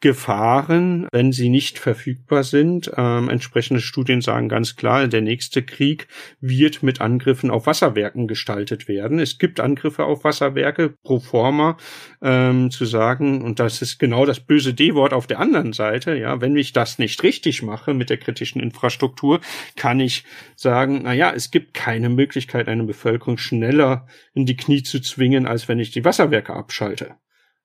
Gefahren, 0.00 1.08
wenn 1.10 1.32
sie 1.32 1.48
nicht 1.48 1.78
verfügbar 1.80 2.44
sind. 2.44 2.92
Ähm, 2.96 3.28
entsprechende 3.28 3.80
Studien 3.80 4.20
sagen 4.20 4.48
ganz 4.48 4.76
klar, 4.76 5.08
der 5.08 5.22
nächste 5.22 5.64
Krieg 5.64 6.06
wird 6.38 6.84
mit 6.84 7.00
Angriffen 7.00 7.50
auf 7.50 7.66
Wasserwerken 7.66 8.28
gestaltet 8.28 8.86
werden. 8.86 9.18
Es 9.18 9.38
gibt 9.38 9.58
Angriffe 9.58 10.04
auf 10.04 10.22
Wasserwerke 10.22 10.94
pro 11.02 11.18
forma 11.18 11.76
ähm, 12.22 12.70
zu 12.70 12.84
sagen, 12.84 13.42
und 13.42 13.58
das 13.58 13.82
ist 13.82 13.98
genau 13.98 14.26
das 14.26 14.38
böse 14.38 14.72
D-Wort 14.72 15.12
auf 15.12 15.26
der 15.26 15.40
anderen 15.40 15.72
Seite. 15.72 16.14
Ja, 16.14 16.40
wenn 16.40 16.56
ich 16.56 16.72
das 16.72 17.00
nicht 17.00 17.22
richtig 17.24 17.62
mache 17.62 17.94
mit 17.94 18.10
der 18.10 18.18
kritischen 18.18 18.60
Infrastruktur, 18.60 19.40
kann 19.74 19.98
ich 19.98 20.24
sagen, 20.54 21.00
na 21.02 21.14
ja, 21.14 21.32
es 21.32 21.50
gibt 21.50 21.74
keine 21.74 22.10
Möglichkeit, 22.10 22.68
eine 22.68 22.84
Bevölkerung 22.84 23.38
schneller 23.38 24.06
in 24.34 24.46
die 24.46 24.56
Knie 24.56 24.84
zu 24.84 25.00
zwingen, 25.00 25.46
als 25.46 25.66
wenn 25.66 25.80
ich 25.80 25.90
die 25.90 26.04
Wasserwerke 26.04 26.52
abschalte. 26.52 27.16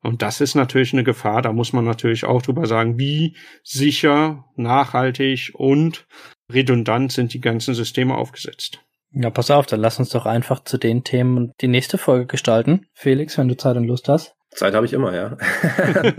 Und 0.01 0.21
das 0.21 0.41
ist 0.41 0.55
natürlich 0.55 0.93
eine 0.93 1.03
Gefahr. 1.03 1.41
Da 1.41 1.53
muss 1.53 1.73
man 1.73 1.85
natürlich 1.85 2.25
auch 2.25 2.41
drüber 2.41 2.65
sagen, 2.65 2.97
wie 2.97 3.35
sicher, 3.63 4.45
nachhaltig 4.55 5.51
und 5.53 6.07
redundant 6.51 7.11
sind 7.11 7.33
die 7.33 7.41
ganzen 7.41 7.75
Systeme 7.75 8.15
aufgesetzt. 8.15 8.83
Ja, 9.13 9.29
pass 9.29 9.51
auf, 9.51 9.65
dann 9.65 9.81
lass 9.81 9.99
uns 9.99 10.09
doch 10.09 10.25
einfach 10.25 10.63
zu 10.63 10.77
den 10.77 11.03
Themen 11.03 11.51
die 11.61 11.67
nächste 11.67 11.97
Folge 11.97 12.27
gestalten. 12.27 12.87
Felix, 12.93 13.37
wenn 13.37 13.49
du 13.49 13.57
Zeit 13.57 13.75
und 13.75 13.85
Lust 13.85 14.07
hast. 14.07 14.35
Zeit 14.51 14.73
habe 14.73 14.85
ich 14.85 14.93
immer, 14.93 15.15
ja. 15.15 15.37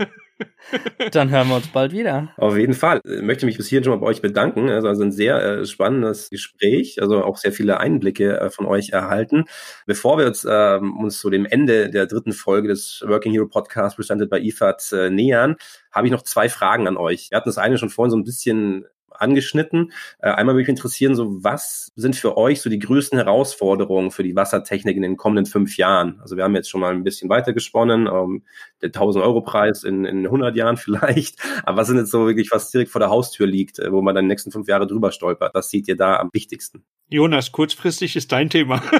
Dann 1.11 1.29
hören 1.29 1.49
wir 1.49 1.55
uns 1.57 1.67
bald 1.67 1.91
wieder. 1.91 2.33
Auf 2.37 2.57
jeden 2.57 2.73
Fall. 2.73 2.99
Ich 3.05 3.21
möchte 3.21 3.45
mich 3.45 3.57
bis 3.57 3.67
hierhin 3.67 3.83
schon 3.83 3.93
mal 3.93 3.99
bei 3.99 4.07
euch 4.07 4.21
bedanken. 4.21 4.69
Also, 4.69 4.87
also 4.87 5.03
ein 5.03 5.11
sehr 5.11 5.41
äh, 5.41 5.65
spannendes 5.65 6.29
Gespräch, 6.29 7.01
also 7.01 7.23
auch 7.23 7.37
sehr 7.37 7.51
viele 7.51 7.79
Einblicke 7.79 8.39
äh, 8.39 8.49
von 8.49 8.65
euch 8.65 8.89
erhalten. 8.89 9.45
Bevor 9.85 10.17
wir 10.17 10.25
uns, 10.25 10.45
äh, 10.45 10.79
uns 10.79 11.19
zu 11.19 11.29
dem 11.29 11.45
Ende 11.45 11.89
der 11.89 12.07
dritten 12.07 12.33
Folge 12.33 12.69
des 12.69 13.03
Working 13.07 13.31
Hero 13.31 13.47
Podcast 13.47 13.95
presented 13.95 14.29
by 14.29 14.37
IFAD 14.37 14.91
äh, 14.93 15.09
nähern, 15.09 15.55
habe 15.91 16.07
ich 16.07 16.11
noch 16.11 16.23
zwei 16.23 16.49
Fragen 16.49 16.87
an 16.87 16.97
euch. 16.97 17.29
Wir 17.29 17.37
hatten 17.37 17.49
das 17.49 17.57
eine 17.59 17.77
schon 17.77 17.89
vorhin 17.89 18.11
so 18.11 18.17
ein 18.17 18.23
bisschen 18.23 18.85
angeschnitten. 19.15 19.91
Äh, 20.19 20.29
einmal 20.29 20.55
würde 20.55 20.63
mich 20.63 20.69
interessieren, 20.69 21.15
so 21.15 21.43
was 21.43 21.91
sind 21.95 22.15
für 22.15 22.37
euch 22.37 22.61
so 22.61 22.69
die 22.69 22.79
größten 22.79 23.17
Herausforderungen 23.17 24.11
für 24.11 24.23
die 24.23 24.35
Wassertechnik 24.35 24.95
in 24.95 25.01
den 25.01 25.17
kommenden 25.17 25.45
fünf 25.45 25.77
Jahren? 25.77 26.19
Also 26.21 26.37
wir 26.37 26.43
haben 26.43 26.55
jetzt 26.55 26.69
schon 26.69 26.81
mal 26.81 26.93
ein 26.93 27.03
bisschen 27.03 27.29
weiter 27.29 27.53
gesponnen, 27.53 28.07
ähm, 28.07 28.43
der 28.81 28.89
1000 28.89 29.23
Euro 29.23 29.41
Preis 29.41 29.83
in, 29.83 30.05
in 30.05 30.25
100 30.25 30.55
Jahren 30.55 30.77
vielleicht. 30.77 31.39
Aber 31.63 31.77
was 31.77 31.87
sind 31.87 31.97
jetzt 31.97 32.11
so 32.11 32.27
wirklich, 32.27 32.49
was 32.51 32.71
direkt 32.71 32.91
vor 32.91 32.99
der 32.99 33.09
Haustür 33.09 33.47
liegt, 33.47 33.79
äh, 33.79 33.91
wo 33.91 34.01
man 34.01 34.15
dann 34.15 34.25
die 34.25 34.29
nächsten 34.29 34.51
fünf 34.51 34.67
Jahre 34.67 34.87
drüber 34.87 35.11
stolpert? 35.11 35.53
Was 35.53 35.69
seht 35.69 35.87
ihr 35.87 35.97
da 35.97 36.17
am 36.17 36.29
wichtigsten? 36.33 36.83
Jonas, 37.09 37.51
kurzfristig 37.51 38.15
ist 38.15 38.31
dein 38.31 38.49
Thema. 38.49 38.81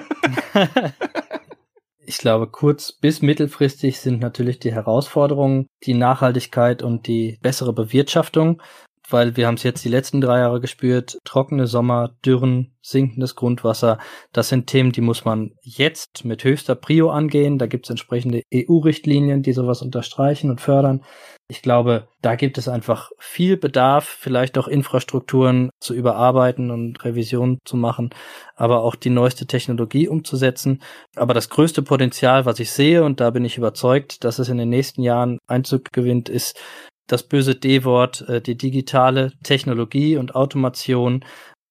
Ich 2.05 2.17
glaube, 2.17 2.47
kurz- 2.47 2.91
bis 2.91 3.21
mittelfristig 3.21 3.99
sind 3.99 4.19
natürlich 4.19 4.59
die 4.59 4.73
Herausforderungen 4.73 5.67
die 5.85 5.93
Nachhaltigkeit 5.93 6.83
und 6.83 7.07
die 7.07 7.39
bessere 7.41 7.73
Bewirtschaftung 7.73 8.61
weil 9.09 9.35
wir 9.35 9.47
haben 9.47 9.55
es 9.55 9.63
jetzt 9.63 9.83
die 9.83 9.89
letzten 9.89 10.21
drei 10.21 10.39
Jahre 10.39 10.61
gespürt, 10.61 11.17
trockene 11.23 11.67
Sommer, 11.67 12.15
Dürren, 12.25 12.73
sinkendes 12.81 13.35
Grundwasser, 13.35 13.97
das 14.31 14.49
sind 14.49 14.67
Themen, 14.67 14.91
die 14.91 15.01
muss 15.01 15.25
man 15.25 15.51
jetzt 15.61 16.25
mit 16.25 16.43
höchster 16.43 16.75
Prio 16.75 17.09
angehen. 17.09 17.57
Da 17.57 17.67
gibt 17.67 17.85
es 17.85 17.89
entsprechende 17.89 18.43
EU-Richtlinien, 18.53 19.41
die 19.41 19.53
sowas 19.53 19.81
unterstreichen 19.81 20.49
und 20.49 20.61
fördern. 20.61 21.01
Ich 21.47 21.61
glaube, 21.61 22.07
da 22.21 22.35
gibt 22.35 22.57
es 22.57 22.67
einfach 22.67 23.11
viel 23.19 23.57
Bedarf, 23.57 24.05
vielleicht 24.05 24.57
auch 24.57 24.67
Infrastrukturen 24.67 25.69
zu 25.79 25.93
überarbeiten 25.93 26.71
und 26.71 27.03
Revisionen 27.03 27.59
zu 27.65 27.77
machen, 27.77 28.11
aber 28.55 28.81
auch 28.81 28.95
die 28.95 29.09
neueste 29.09 29.45
Technologie 29.45 30.07
umzusetzen. 30.07 30.81
Aber 31.15 31.33
das 31.33 31.49
größte 31.49 31.81
Potenzial, 31.83 32.45
was 32.45 32.59
ich 32.59 32.71
sehe, 32.71 33.03
und 33.03 33.19
da 33.19 33.29
bin 33.29 33.45
ich 33.45 33.57
überzeugt, 33.57 34.23
dass 34.23 34.39
es 34.39 34.49
in 34.49 34.57
den 34.57 34.69
nächsten 34.69 35.03
Jahren 35.03 35.37
Einzug 35.47 35.91
gewinnt, 35.91 36.29
ist 36.29 36.59
das 37.07 37.23
böse 37.23 37.55
D-Wort, 37.55 38.21
äh, 38.29 38.41
die 38.41 38.57
digitale 38.57 39.33
Technologie 39.43 40.17
und 40.17 40.35
Automation 40.35 41.25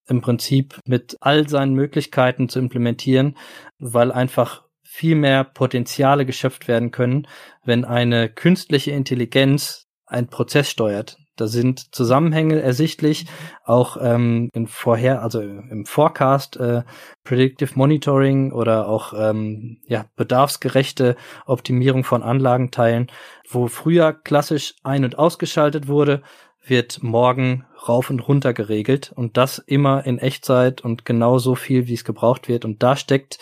im 0.07 0.21
Prinzip 0.21 0.79
mit 0.85 1.17
all 1.21 1.49
seinen 1.49 1.75
Möglichkeiten 1.75 2.49
zu 2.49 2.59
implementieren, 2.59 3.37
weil 3.79 4.13
einfach 4.13 4.65
viel 4.83 5.15
mehr 5.15 5.45
Potenziale 5.45 6.27
geschöpft 6.27 6.69
werden 6.69 6.91
können, 6.91 7.27
wenn 7.65 7.85
eine 7.85 8.29
künstliche 8.29 8.91
Intelligenz 8.91 9.87
einen 10.07 10.29
Prozess 10.29 10.69
steuert. 10.71 11.17
Da 11.37 11.47
sind 11.47 11.95
Zusammenhänge 11.95 12.61
ersichtlich, 12.61 13.27
auch 13.65 13.97
ähm, 14.01 14.51
in 14.53 14.67
vorher, 14.67 15.23
also 15.23 15.41
im 15.41 15.87
Forecast, 15.87 16.57
äh, 16.57 16.83
Predictive 17.25 17.73
Monitoring 17.75 18.53
oder 18.53 18.89
auch 18.89 19.15
ähm, 19.17 19.79
ja 19.87 20.05
bedarfsgerechte 20.17 21.17
Optimierung 21.47 22.05
von 22.05 22.23
Anlagenteilen, 22.23 23.11
wo 23.49 23.69
früher 23.69 24.13
klassisch 24.13 24.75
ein- 24.83 25.05
und 25.05 25.19
ausgeschaltet 25.19 25.89
wurde, 25.89 26.23
wird 26.65 27.03
morgen 27.03 27.65
rauf 27.89 28.11
und 28.11 28.21
runter 28.21 28.53
geregelt. 28.53 29.13
Und 29.15 29.37
das 29.37 29.59
immer 29.59 30.07
in 30.07 30.19
Echtzeit 30.19 30.83
und 30.83 31.05
genau 31.05 31.39
so 31.39 31.55
viel, 31.55 31.87
wie 31.89 31.95
es 31.95 32.05
gebraucht 32.05 32.49
wird. 32.49 32.65
Und 32.65 32.83
da 32.83 32.97
steckt 32.97 33.39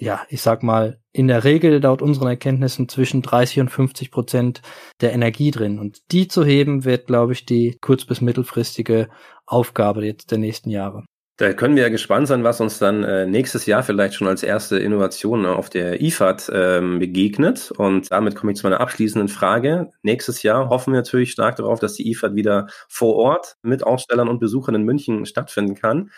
ja, 0.00 0.22
ich 0.30 0.40
sag 0.40 0.62
mal, 0.62 0.98
in 1.12 1.28
der 1.28 1.44
Regel 1.44 1.80
laut 1.80 2.00
unseren 2.02 2.28
Erkenntnissen 2.28 2.88
zwischen 2.88 3.22
30 3.22 3.60
und 3.60 3.68
50 3.70 4.10
Prozent 4.10 4.62
der 5.00 5.12
Energie 5.12 5.50
drin. 5.50 5.78
Und 5.78 6.10
die 6.10 6.26
zu 6.26 6.44
heben 6.44 6.84
wird, 6.84 7.06
glaube 7.06 7.34
ich, 7.34 7.44
die 7.44 7.76
kurz- 7.80 8.06
bis 8.06 8.20
mittelfristige 8.20 9.08
Aufgabe 9.46 10.04
jetzt 10.06 10.30
der 10.30 10.38
nächsten 10.38 10.70
Jahre. 10.70 11.04
Da 11.36 11.54
können 11.54 11.74
wir 11.74 11.84
ja 11.84 11.88
gespannt 11.88 12.28
sein, 12.28 12.44
was 12.44 12.60
uns 12.60 12.78
dann 12.78 13.02
äh, 13.02 13.26
nächstes 13.26 13.64
Jahr 13.64 13.82
vielleicht 13.82 14.14
schon 14.14 14.28
als 14.28 14.42
erste 14.42 14.78
Innovation 14.78 15.46
auf 15.46 15.70
der 15.70 16.02
IFAD 16.02 16.50
ähm, 16.52 16.98
begegnet. 16.98 17.70
Und 17.70 18.12
damit 18.12 18.34
komme 18.34 18.52
ich 18.52 18.58
zu 18.58 18.66
meiner 18.66 18.80
abschließenden 18.80 19.28
Frage. 19.28 19.90
Nächstes 20.02 20.42
Jahr 20.42 20.68
hoffen 20.68 20.92
wir 20.92 20.98
natürlich 20.98 21.32
stark 21.32 21.56
darauf, 21.56 21.80
dass 21.80 21.94
die 21.94 22.10
IFAD 22.10 22.34
wieder 22.34 22.66
vor 22.88 23.16
Ort 23.16 23.56
mit 23.62 23.84
Ausstellern 23.84 24.28
und 24.28 24.38
Besuchern 24.38 24.74
in 24.74 24.82
München 24.82 25.24
stattfinden 25.24 25.76
kann. 25.76 26.10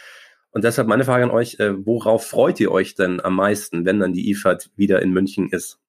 Und 0.53 0.65
deshalb 0.65 0.87
meine 0.87 1.05
Frage 1.05 1.25
an 1.25 1.31
euch, 1.31 1.59
äh, 1.61 1.87
worauf 1.87 2.27
freut 2.27 2.61
ihr 2.61 2.71
euch 2.71 2.95
denn 2.95 3.21
am 3.21 3.37
meisten, 3.37 3.85
wenn 3.85 4.01
dann 4.01 4.13
die 4.13 4.31
IFAD 4.31 4.71
wieder 4.77 5.03
in 5.03 5.11
München 5.11 5.49
ist? 5.49 5.81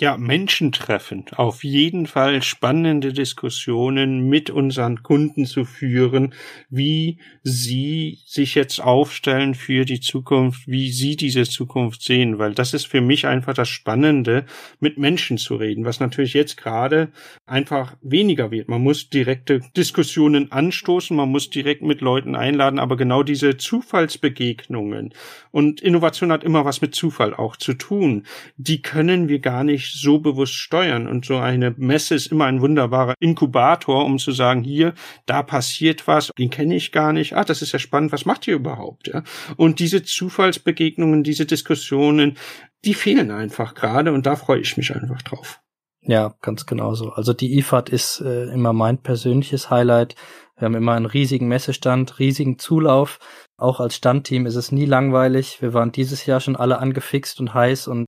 Ja, 0.00 0.16
Menschen 0.16 0.70
treffen. 0.70 1.24
Auf 1.34 1.64
jeden 1.64 2.06
Fall 2.06 2.42
spannende 2.42 3.12
Diskussionen 3.12 4.28
mit 4.28 4.48
unseren 4.48 5.02
Kunden 5.02 5.44
zu 5.44 5.64
führen, 5.64 6.34
wie 6.70 7.18
sie 7.42 8.20
sich 8.24 8.54
jetzt 8.54 8.80
aufstellen 8.80 9.54
für 9.54 9.84
die 9.84 9.98
Zukunft, 9.98 10.68
wie 10.68 10.92
sie 10.92 11.16
diese 11.16 11.44
Zukunft 11.44 12.02
sehen, 12.02 12.38
weil 12.38 12.54
das 12.54 12.74
ist 12.74 12.86
für 12.86 13.00
mich 13.00 13.26
einfach 13.26 13.54
das 13.54 13.68
Spannende, 13.68 14.44
mit 14.78 14.98
Menschen 14.98 15.36
zu 15.36 15.56
reden, 15.56 15.84
was 15.84 15.98
natürlich 15.98 16.34
jetzt 16.34 16.56
gerade 16.56 17.08
einfach 17.46 17.96
weniger 18.00 18.52
wird. 18.52 18.68
Man 18.68 18.82
muss 18.82 19.10
direkte 19.10 19.62
Diskussionen 19.76 20.52
anstoßen, 20.52 21.16
man 21.16 21.28
muss 21.28 21.50
direkt 21.50 21.82
mit 21.82 22.02
Leuten 22.02 22.36
einladen, 22.36 22.78
aber 22.78 22.96
genau 22.96 23.24
diese 23.24 23.56
Zufallsbegegnungen 23.56 25.12
und 25.50 25.80
Innovation 25.80 26.30
hat 26.30 26.44
immer 26.44 26.64
was 26.64 26.80
mit 26.82 26.94
Zufall 26.94 27.34
auch 27.34 27.56
zu 27.56 27.74
tun, 27.74 28.24
die 28.56 28.80
können 28.80 29.28
wir 29.28 29.40
gar 29.40 29.64
nicht 29.64 29.87
so 29.92 30.18
bewusst 30.18 30.54
steuern. 30.54 31.06
Und 31.06 31.24
so 31.24 31.36
eine 31.36 31.74
Messe 31.76 32.14
ist 32.14 32.28
immer 32.28 32.46
ein 32.46 32.60
wunderbarer 32.60 33.14
Inkubator, 33.20 34.04
um 34.04 34.18
zu 34.18 34.32
sagen, 34.32 34.62
hier, 34.62 34.94
da 35.26 35.42
passiert 35.42 36.06
was, 36.06 36.30
den 36.38 36.50
kenne 36.50 36.76
ich 36.76 36.92
gar 36.92 37.12
nicht. 37.12 37.34
Ah, 37.34 37.44
das 37.44 37.62
ist 37.62 37.72
ja 37.72 37.78
spannend, 37.78 38.12
was 38.12 38.24
macht 38.24 38.46
ihr 38.46 38.54
überhaupt? 38.54 39.08
Ja? 39.08 39.22
Und 39.56 39.78
diese 39.80 40.02
Zufallsbegegnungen, 40.02 41.22
diese 41.22 41.46
Diskussionen, 41.46 42.36
die 42.84 42.94
fehlen 42.94 43.30
einfach 43.30 43.74
gerade 43.74 44.12
und 44.12 44.26
da 44.26 44.36
freue 44.36 44.60
ich 44.60 44.76
mich 44.76 44.94
einfach 44.94 45.22
drauf. 45.22 45.60
Ja, 46.02 46.34
ganz 46.40 46.64
genauso. 46.64 47.10
Also 47.10 47.32
die 47.32 47.58
IFAD 47.58 47.90
ist 47.90 48.20
äh, 48.20 48.44
immer 48.44 48.72
mein 48.72 48.98
persönliches 48.98 49.68
Highlight. 49.68 50.14
Wir 50.56 50.66
haben 50.66 50.74
immer 50.74 50.94
einen 50.94 51.06
riesigen 51.06 51.48
Messestand, 51.48 52.18
riesigen 52.18 52.58
Zulauf. 52.58 53.18
Auch 53.56 53.80
als 53.80 53.96
Standteam 53.96 54.46
ist 54.46 54.54
es 54.54 54.72
nie 54.72 54.86
langweilig. 54.86 55.60
Wir 55.60 55.74
waren 55.74 55.92
dieses 55.92 56.24
Jahr 56.26 56.40
schon 56.40 56.56
alle 56.56 56.78
angefixt 56.78 57.40
und 57.40 57.52
heiß 57.52 57.88
und 57.88 58.06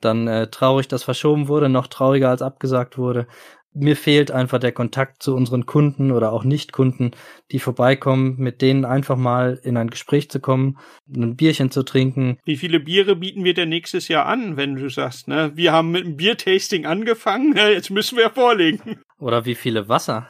dann 0.00 0.26
äh, 0.28 0.48
traurig, 0.48 0.88
dass 0.88 1.04
verschoben 1.04 1.48
wurde, 1.48 1.68
noch 1.68 1.86
trauriger 1.86 2.28
als 2.30 2.42
abgesagt 2.42 2.98
wurde. 2.98 3.26
Mir 3.72 3.94
fehlt 3.94 4.32
einfach 4.32 4.58
der 4.58 4.72
Kontakt 4.72 5.22
zu 5.22 5.36
unseren 5.36 5.64
Kunden 5.64 6.10
oder 6.10 6.32
auch 6.32 6.42
Nicht-Kunden, 6.42 7.12
die 7.52 7.60
vorbeikommen, 7.60 8.34
mit 8.36 8.62
denen 8.62 8.84
einfach 8.84 9.16
mal 9.16 9.60
in 9.62 9.76
ein 9.76 9.90
Gespräch 9.90 10.28
zu 10.28 10.40
kommen, 10.40 10.78
ein 11.14 11.36
Bierchen 11.36 11.70
zu 11.70 11.84
trinken. 11.84 12.38
Wie 12.44 12.56
viele 12.56 12.80
Biere 12.80 13.14
bieten 13.14 13.44
wir 13.44 13.54
denn 13.54 13.68
nächstes 13.68 14.08
Jahr 14.08 14.26
an, 14.26 14.56
wenn 14.56 14.74
du 14.74 14.88
sagst, 14.88 15.28
ne? 15.28 15.52
Wir 15.54 15.72
haben 15.72 15.92
mit 15.92 16.04
einem 16.04 16.16
Biertasting 16.16 16.84
angefangen, 16.84 17.54
jetzt 17.72 17.90
müssen 17.90 18.18
wir 18.18 18.30
vorlegen. 18.30 18.98
Oder 19.20 19.44
wie 19.44 19.54
viele 19.54 19.88
Wasser? 19.88 20.28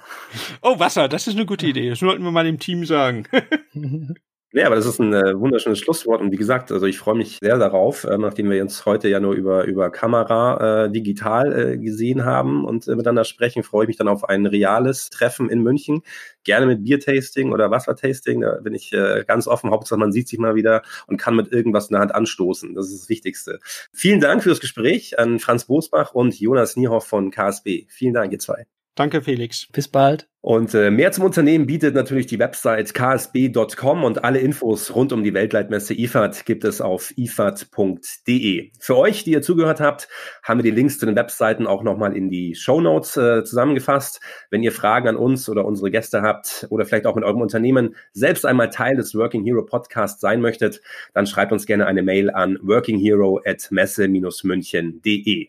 Oh, 0.61 0.79
Wasser, 0.79 1.09
das 1.09 1.27
ist 1.27 1.37
eine 1.37 1.47
gute 1.47 1.67
Idee. 1.67 1.89
Das 1.89 2.01
sollten 2.01 2.25
wir 2.25 2.33
mal 2.33 2.45
dem 2.45 2.59
Team 2.59 2.85
sagen. 2.85 3.27
Ja, 4.53 4.67
aber 4.67 4.75
das 4.75 4.87
ist 4.87 4.99
ein 4.99 5.15
äh, 5.15 5.39
wunderschönes 5.39 5.79
Schlusswort. 5.79 6.21
Und 6.21 6.33
wie 6.33 6.37
gesagt, 6.37 6.73
also 6.73 6.85
ich 6.87 6.99
freue 6.99 7.15
mich 7.15 7.39
sehr 7.41 7.57
darauf, 7.57 8.03
äh, 8.03 8.19
nachdem 8.19 8.51
wir 8.51 8.61
uns 8.61 8.85
heute 8.85 9.09
ja 9.09 9.21
nur 9.21 9.35
über, 9.35 9.65
über 9.65 9.91
Kamera 9.91 10.87
äh, 10.87 10.91
digital 10.91 11.57
äh, 11.57 11.79
gesehen 11.79 12.25
haben 12.25 12.65
und 12.65 12.89
äh, 12.89 12.97
miteinander 12.97 13.23
sprechen, 13.25 13.63
freue 13.63 13.85
ich 13.85 13.89
mich 13.89 13.97
dann 13.97 14.09
auf 14.09 14.29
ein 14.29 14.47
reales 14.47 15.09
Treffen 15.11 15.51
in 15.51 15.63
München. 15.63 16.03
Gerne 16.43 16.67
mit 16.67 16.83
Biertasting 16.83 17.53
oder 17.53 17.71
Wassertasting. 17.71 18.41
Da 18.41 18.57
bin 18.57 18.75
ich 18.75 18.93
äh, 18.93 19.25
ganz 19.25 19.47
offen. 19.47 19.71
Hauptsache, 19.71 20.01
man 20.01 20.11
sieht 20.11 20.27
sich 20.27 20.41
mal 20.41 20.57
wieder 20.57 20.83
und 21.07 21.17
kann 21.17 21.37
mit 21.37 21.53
irgendwas 21.53 21.89
in 21.89 21.93
der 21.95 22.01
Hand 22.01 22.15
anstoßen. 22.15 22.75
Das 22.75 22.89
ist 22.89 23.03
das 23.03 23.09
Wichtigste. 23.09 23.61
Vielen 23.93 24.21
Dank 24.21 24.43
für 24.43 24.49
das 24.49 24.59
Gespräch 24.59 25.17
an 25.17 25.39
Franz 25.39 25.67
Bosbach 25.67 26.13
und 26.13 26.39
Jonas 26.41 26.75
Niehoff 26.75 27.07
von 27.07 27.31
KSB. 27.31 27.87
Vielen 27.89 28.15
Dank, 28.15 28.33
ihr 28.33 28.41
zwei. 28.41 28.67
Danke, 28.97 29.23
Felix. 29.23 29.69
Bis 29.73 29.87
bald. 29.87 30.29
Und 30.43 30.73
äh, 30.73 30.91
mehr 30.91 31.13
zum 31.13 31.25
Unternehmen 31.25 31.67
bietet 31.67 31.95
natürlich 31.95 32.25
die 32.25 32.39
Website 32.39 32.95
ksb.com 32.95 34.05
und 34.05 34.25
alle 34.25 34.39
Infos 34.39 34.95
rund 34.95 35.13
um 35.13 35.23
die 35.23 35.35
Weltleitmesse 35.35 35.93
IFAD 35.93 36.47
gibt 36.47 36.65
es 36.65 36.81
auf 36.81 37.13
ifad.de. 37.15 38.71
Für 38.79 38.97
euch, 38.97 39.23
die 39.25 39.33
ihr 39.33 39.43
zugehört 39.43 39.81
habt, 39.81 40.09
haben 40.43 40.61
wir 40.61 40.65
die 40.65 40.71
Links 40.71 40.99
zu 40.99 41.05
den 41.05 41.15
Webseiten 41.15 41.67
auch 41.67 41.83
nochmal 41.83 42.17
in 42.17 42.31
die 42.31 42.55
Show 42.55 42.81
Notes 42.81 43.19
äh, 43.19 43.45
zusammengefasst. 43.45 44.23
Wenn 44.49 44.63
ihr 44.63 44.73
Fragen 44.73 45.09
an 45.09 45.17
uns 45.17 45.47
oder 45.51 45.67
unsere 45.67 45.91
Gäste 45.91 46.23
habt 46.23 46.67
oder 46.71 46.87
vielleicht 46.87 47.07
auch 47.07 47.17
mit 47.17 47.25
eurem 47.25 47.43
Unternehmen 47.43 47.95
selbst 48.15 48.47
einmal 48.47 48.71
Teil 48.71 48.97
des 48.97 49.15
Working 49.15 49.45
Hero 49.45 49.63
Podcasts 49.67 50.23
sein 50.23 50.41
möchtet, 50.41 50.81
dann 51.13 51.27
schreibt 51.27 51.53
uns 51.53 51.67
gerne 51.67 51.87
eine 51.87 52.03
Mail 52.03 52.31
an 52.31 52.59
workinghero 52.63 53.43
at 53.45 53.71
messe-münchen.de. 53.71 55.49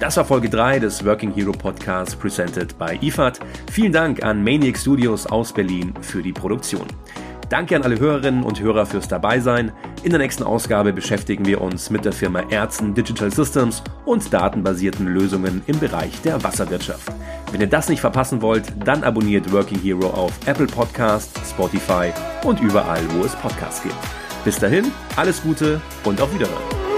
Das 0.00 0.16
war 0.16 0.24
Folge 0.24 0.50
3 0.50 0.80
des 0.80 1.04
Working 1.04 1.32
Hero 1.32 1.52
Podcasts 1.52 2.16
presented 2.16 2.76
by 2.78 2.98
IFAD. 3.00 3.38
Vielen 3.70 3.92
Dank 3.92 4.23
an 4.24 4.42
Maniac 4.42 4.78
Studios 4.78 5.26
aus 5.26 5.52
Berlin 5.52 5.92
für 6.00 6.22
die 6.22 6.32
Produktion. 6.32 6.86
Danke 7.50 7.76
an 7.76 7.82
alle 7.82 8.00
Hörerinnen 8.00 8.42
und 8.42 8.58
Hörer 8.58 8.86
fürs 8.86 9.06
Dabeisein. 9.06 9.70
In 10.02 10.10
der 10.10 10.18
nächsten 10.18 10.42
Ausgabe 10.42 10.92
beschäftigen 10.92 11.44
wir 11.44 11.60
uns 11.60 11.90
mit 11.90 12.04
der 12.04 12.12
Firma 12.12 12.40
Ärzten 12.48 12.94
Digital 12.94 13.30
Systems 13.30 13.82
und 14.06 14.32
datenbasierten 14.32 15.06
Lösungen 15.06 15.62
im 15.66 15.78
Bereich 15.78 16.20
der 16.22 16.42
Wasserwirtschaft. 16.42 17.12
Wenn 17.52 17.60
ihr 17.60 17.66
das 17.66 17.88
nicht 17.88 18.00
verpassen 18.00 18.40
wollt, 18.40 18.72
dann 18.84 19.04
abonniert 19.04 19.52
Working 19.52 19.78
Hero 19.78 20.06
auf 20.08 20.32
Apple 20.46 20.66
Podcasts, 20.66 21.50
Spotify 21.50 22.12
und 22.44 22.60
überall, 22.60 23.02
wo 23.10 23.24
es 23.24 23.36
Podcasts 23.36 23.82
gibt. 23.82 23.94
Bis 24.44 24.58
dahin, 24.58 24.90
alles 25.16 25.42
Gute 25.42 25.80
und 26.04 26.20
auf 26.20 26.34
Wiederhören. 26.34 26.93